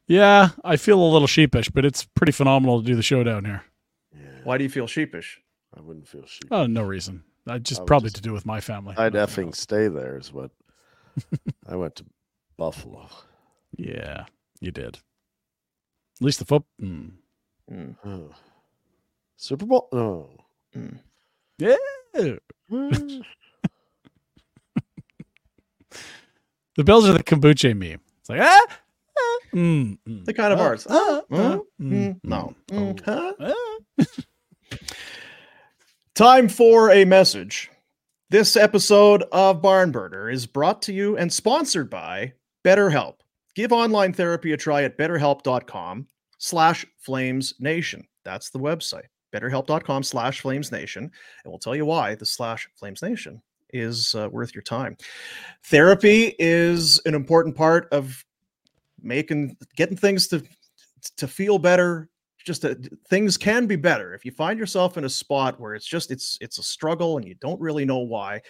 [0.06, 3.44] Yeah, I feel a little sheepish, but it's pretty phenomenal to do the show down
[3.44, 3.64] here.
[4.44, 5.40] Why do you feel sheepish?
[5.76, 6.48] I wouldn't feel sheep.
[6.50, 7.24] Oh, no reason.
[7.46, 8.94] I just I probably just- to do with my family.
[8.96, 9.60] I'd Nothing effing else.
[9.60, 10.16] stay there.
[10.18, 10.50] Is what
[11.68, 12.04] I went to
[12.56, 13.08] Buffalo.
[13.76, 14.26] Yeah,
[14.60, 14.96] you did.
[16.20, 16.62] At least the foot.
[16.80, 17.12] Mm.
[18.04, 18.30] Oh.
[19.36, 19.88] Super Bowl?
[19.92, 20.28] No.
[21.58, 21.76] Yeah.
[22.70, 23.22] Mm.
[26.74, 28.00] The Bills are the kombucha meme.
[28.20, 28.66] It's like ah,
[29.18, 30.86] ah, mm, mm, The kind of ah, arts.
[30.88, 32.54] ah, Uh, ah, uh, mm, mm, no.
[32.70, 33.32] mm, Mm, huh?
[33.40, 34.04] ah.
[36.14, 37.70] Time for a message.
[38.28, 43.14] This episode of Barnburner is brought to you and sponsored by BetterHelp.
[43.54, 46.06] Give online therapy a try at betterhelp.com
[46.36, 48.06] slash flames nation.
[48.26, 49.06] That's the website.
[49.34, 51.04] Betterhelp.com slash flames nation.
[51.04, 53.40] And we'll tell you why the slash flames nation
[53.70, 54.98] is uh, worth your time.
[55.64, 58.22] Therapy is an important part of
[59.00, 60.42] making getting things to
[61.16, 62.10] to feel better
[62.42, 64.14] just that things can be better.
[64.14, 67.26] If you find yourself in a spot where it's just it's it's a struggle and
[67.26, 68.42] you don't really know why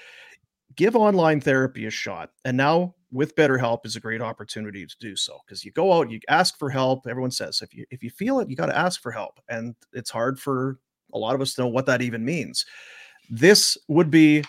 [0.77, 2.31] give online therapy a shot.
[2.45, 6.11] And now with betterhelp is a great opportunity to do so because you go out
[6.11, 8.79] you ask for help everyone says if you if you feel it you got to
[8.79, 9.41] ask for help.
[9.49, 10.79] And it's hard for
[11.13, 12.65] a lot of us to know what that even means.
[13.29, 14.45] This would be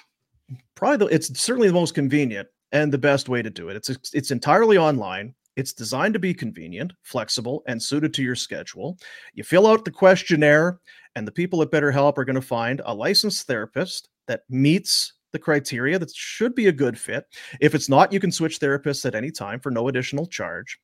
[0.75, 3.75] probably the, it's certainly the most convenient and the best way to do it.
[3.75, 8.97] It's it's entirely online it's designed to be convenient, flexible, and suited to your schedule.
[9.33, 10.79] You fill out the questionnaire,
[11.15, 15.39] and the people at BetterHelp are going to find a licensed therapist that meets the
[15.39, 17.25] criteria that should be a good fit.
[17.59, 20.79] If it's not, you can switch therapists at any time for no additional charge.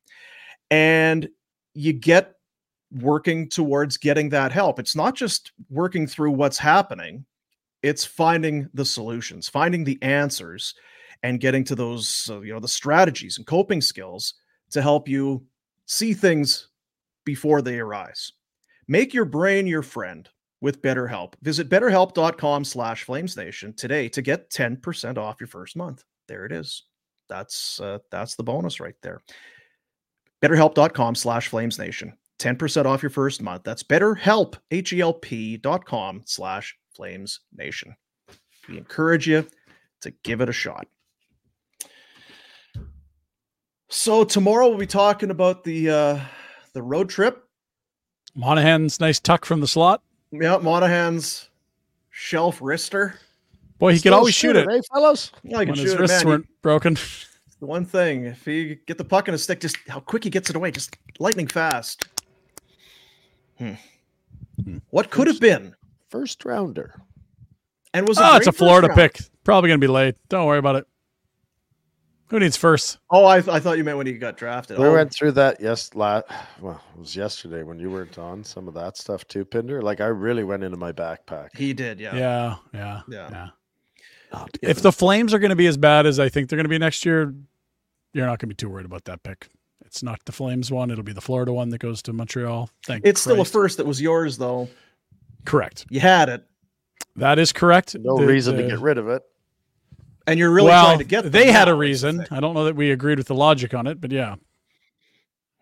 [0.70, 1.28] And
[1.74, 2.34] you get
[2.92, 4.78] working towards getting that help.
[4.78, 7.24] It's not just working through what's happening,
[7.82, 10.74] it's finding the solutions, finding the answers,
[11.22, 14.34] and getting to those, uh, you know, the strategies and coping skills
[14.70, 15.44] to help you
[15.86, 16.68] see things
[17.24, 18.32] before they arise.
[18.88, 20.28] Make your brain your friend
[20.60, 21.34] with BetterHelp.
[21.42, 26.04] Visit betterhelp.com slash flamesnation today to get 10% off your first month.
[26.28, 26.84] There it is.
[27.28, 29.20] That's uh, that's the bonus right there.
[30.42, 32.12] BetterHelp.com slash flamesnation.
[32.40, 33.62] 10% off your first month.
[33.64, 37.94] That's betterhelp, H-E-L-P dot com slash flamesnation.
[38.68, 39.46] We encourage you
[40.00, 40.86] to give it a shot.
[43.90, 46.20] So tomorrow we'll be talking about the uh
[46.72, 47.44] the road trip.
[48.34, 50.02] Monahan's nice tuck from the slot.
[50.30, 51.50] Yeah, Monahan's
[52.10, 53.14] shelf wrister.
[53.78, 55.32] Boy, he could always shoot it eh, fellas?
[55.42, 56.30] Yeah, I can when his shoot it, wrists man.
[56.30, 56.94] weren't broken.
[57.58, 58.26] the one thing.
[58.26, 60.70] If you get the puck in a stick, just how quick he gets it away,
[60.70, 62.04] just lightning fast.
[63.58, 63.74] Hmm.
[64.90, 65.74] What could have been
[66.10, 66.94] first rounder?
[67.92, 68.98] And was oh, a it's a Florida round.
[68.98, 69.20] pick.
[69.42, 70.14] Probably going to be late.
[70.28, 70.86] Don't worry about it.
[72.30, 72.98] Who needs first?
[73.10, 74.78] Oh, I, I thought you meant when he got drafted.
[74.78, 76.22] We Oh, went through that yes, la-
[76.60, 79.82] well, it was yesterday when you weren't on some of that stuff too, Pinder.
[79.82, 81.48] Like I really went into my backpack.
[81.56, 82.14] He did, yeah.
[82.16, 83.48] Yeah, yeah, yeah.
[84.62, 86.68] If the Flames are going to be as bad as I think they're going to
[86.70, 87.34] be next year,
[88.12, 89.48] you're not going to be too worried about that pick.
[89.84, 92.70] It's not the Flames one; it'll be the Florida one that goes to Montreal.
[92.86, 94.68] Thank It's still a first that was yours, though.
[95.44, 95.84] correct.
[95.90, 96.44] You had it,
[97.16, 97.96] That is correct.
[97.98, 99.22] No The- reason the- to get rid of it.
[100.26, 101.22] And you're really well, trying to get.
[101.22, 102.26] them they had a reason.
[102.30, 104.36] I don't know that we agreed with the logic on it, but yeah.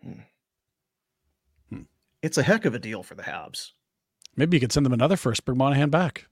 [0.03, 1.81] Hmm.
[2.21, 3.71] It's a heck of a deal for the Habs.
[4.35, 5.45] Maybe you could send them another first.
[5.45, 6.25] Bring Monahan back.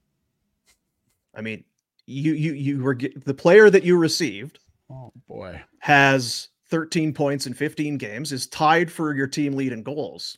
[1.35, 1.63] I mean,
[2.05, 4.59] you you you were the player that you received
[4.89, 5.61] Oh boy.
[5.79, 10.37] has 13 points in 15 games, is tied for your team lead in goals,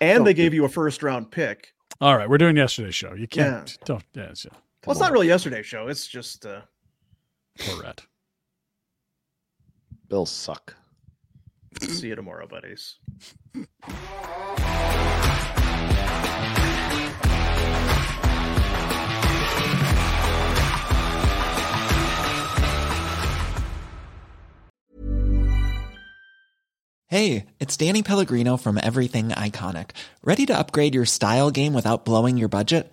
[0.00, 1.72] and they gave you a first round pick.
[2.00, 3.14] All right, we're doing yesterday's show.
[3.14, 3.76] You can't.
[3.84, 4.04] Don't.
[4.14, 4.32] Yeah,
[4.84, 4.86] it's.
[4.86, 5.88] Well, it's not really yesterday's show.
[5.88, 6.60] It's just uh,
[7.58, 8.02] Poor Rhett.
[10.08, 10.76] Bills suck.
[11.80, 12.96] see you tomorrow, buddies.
[27.06, 29.90] Hey, it's Danny Pellegrino from Everything Iconic.
[30.24, 32.92] Ready to upgrade your style game without blowing your budget?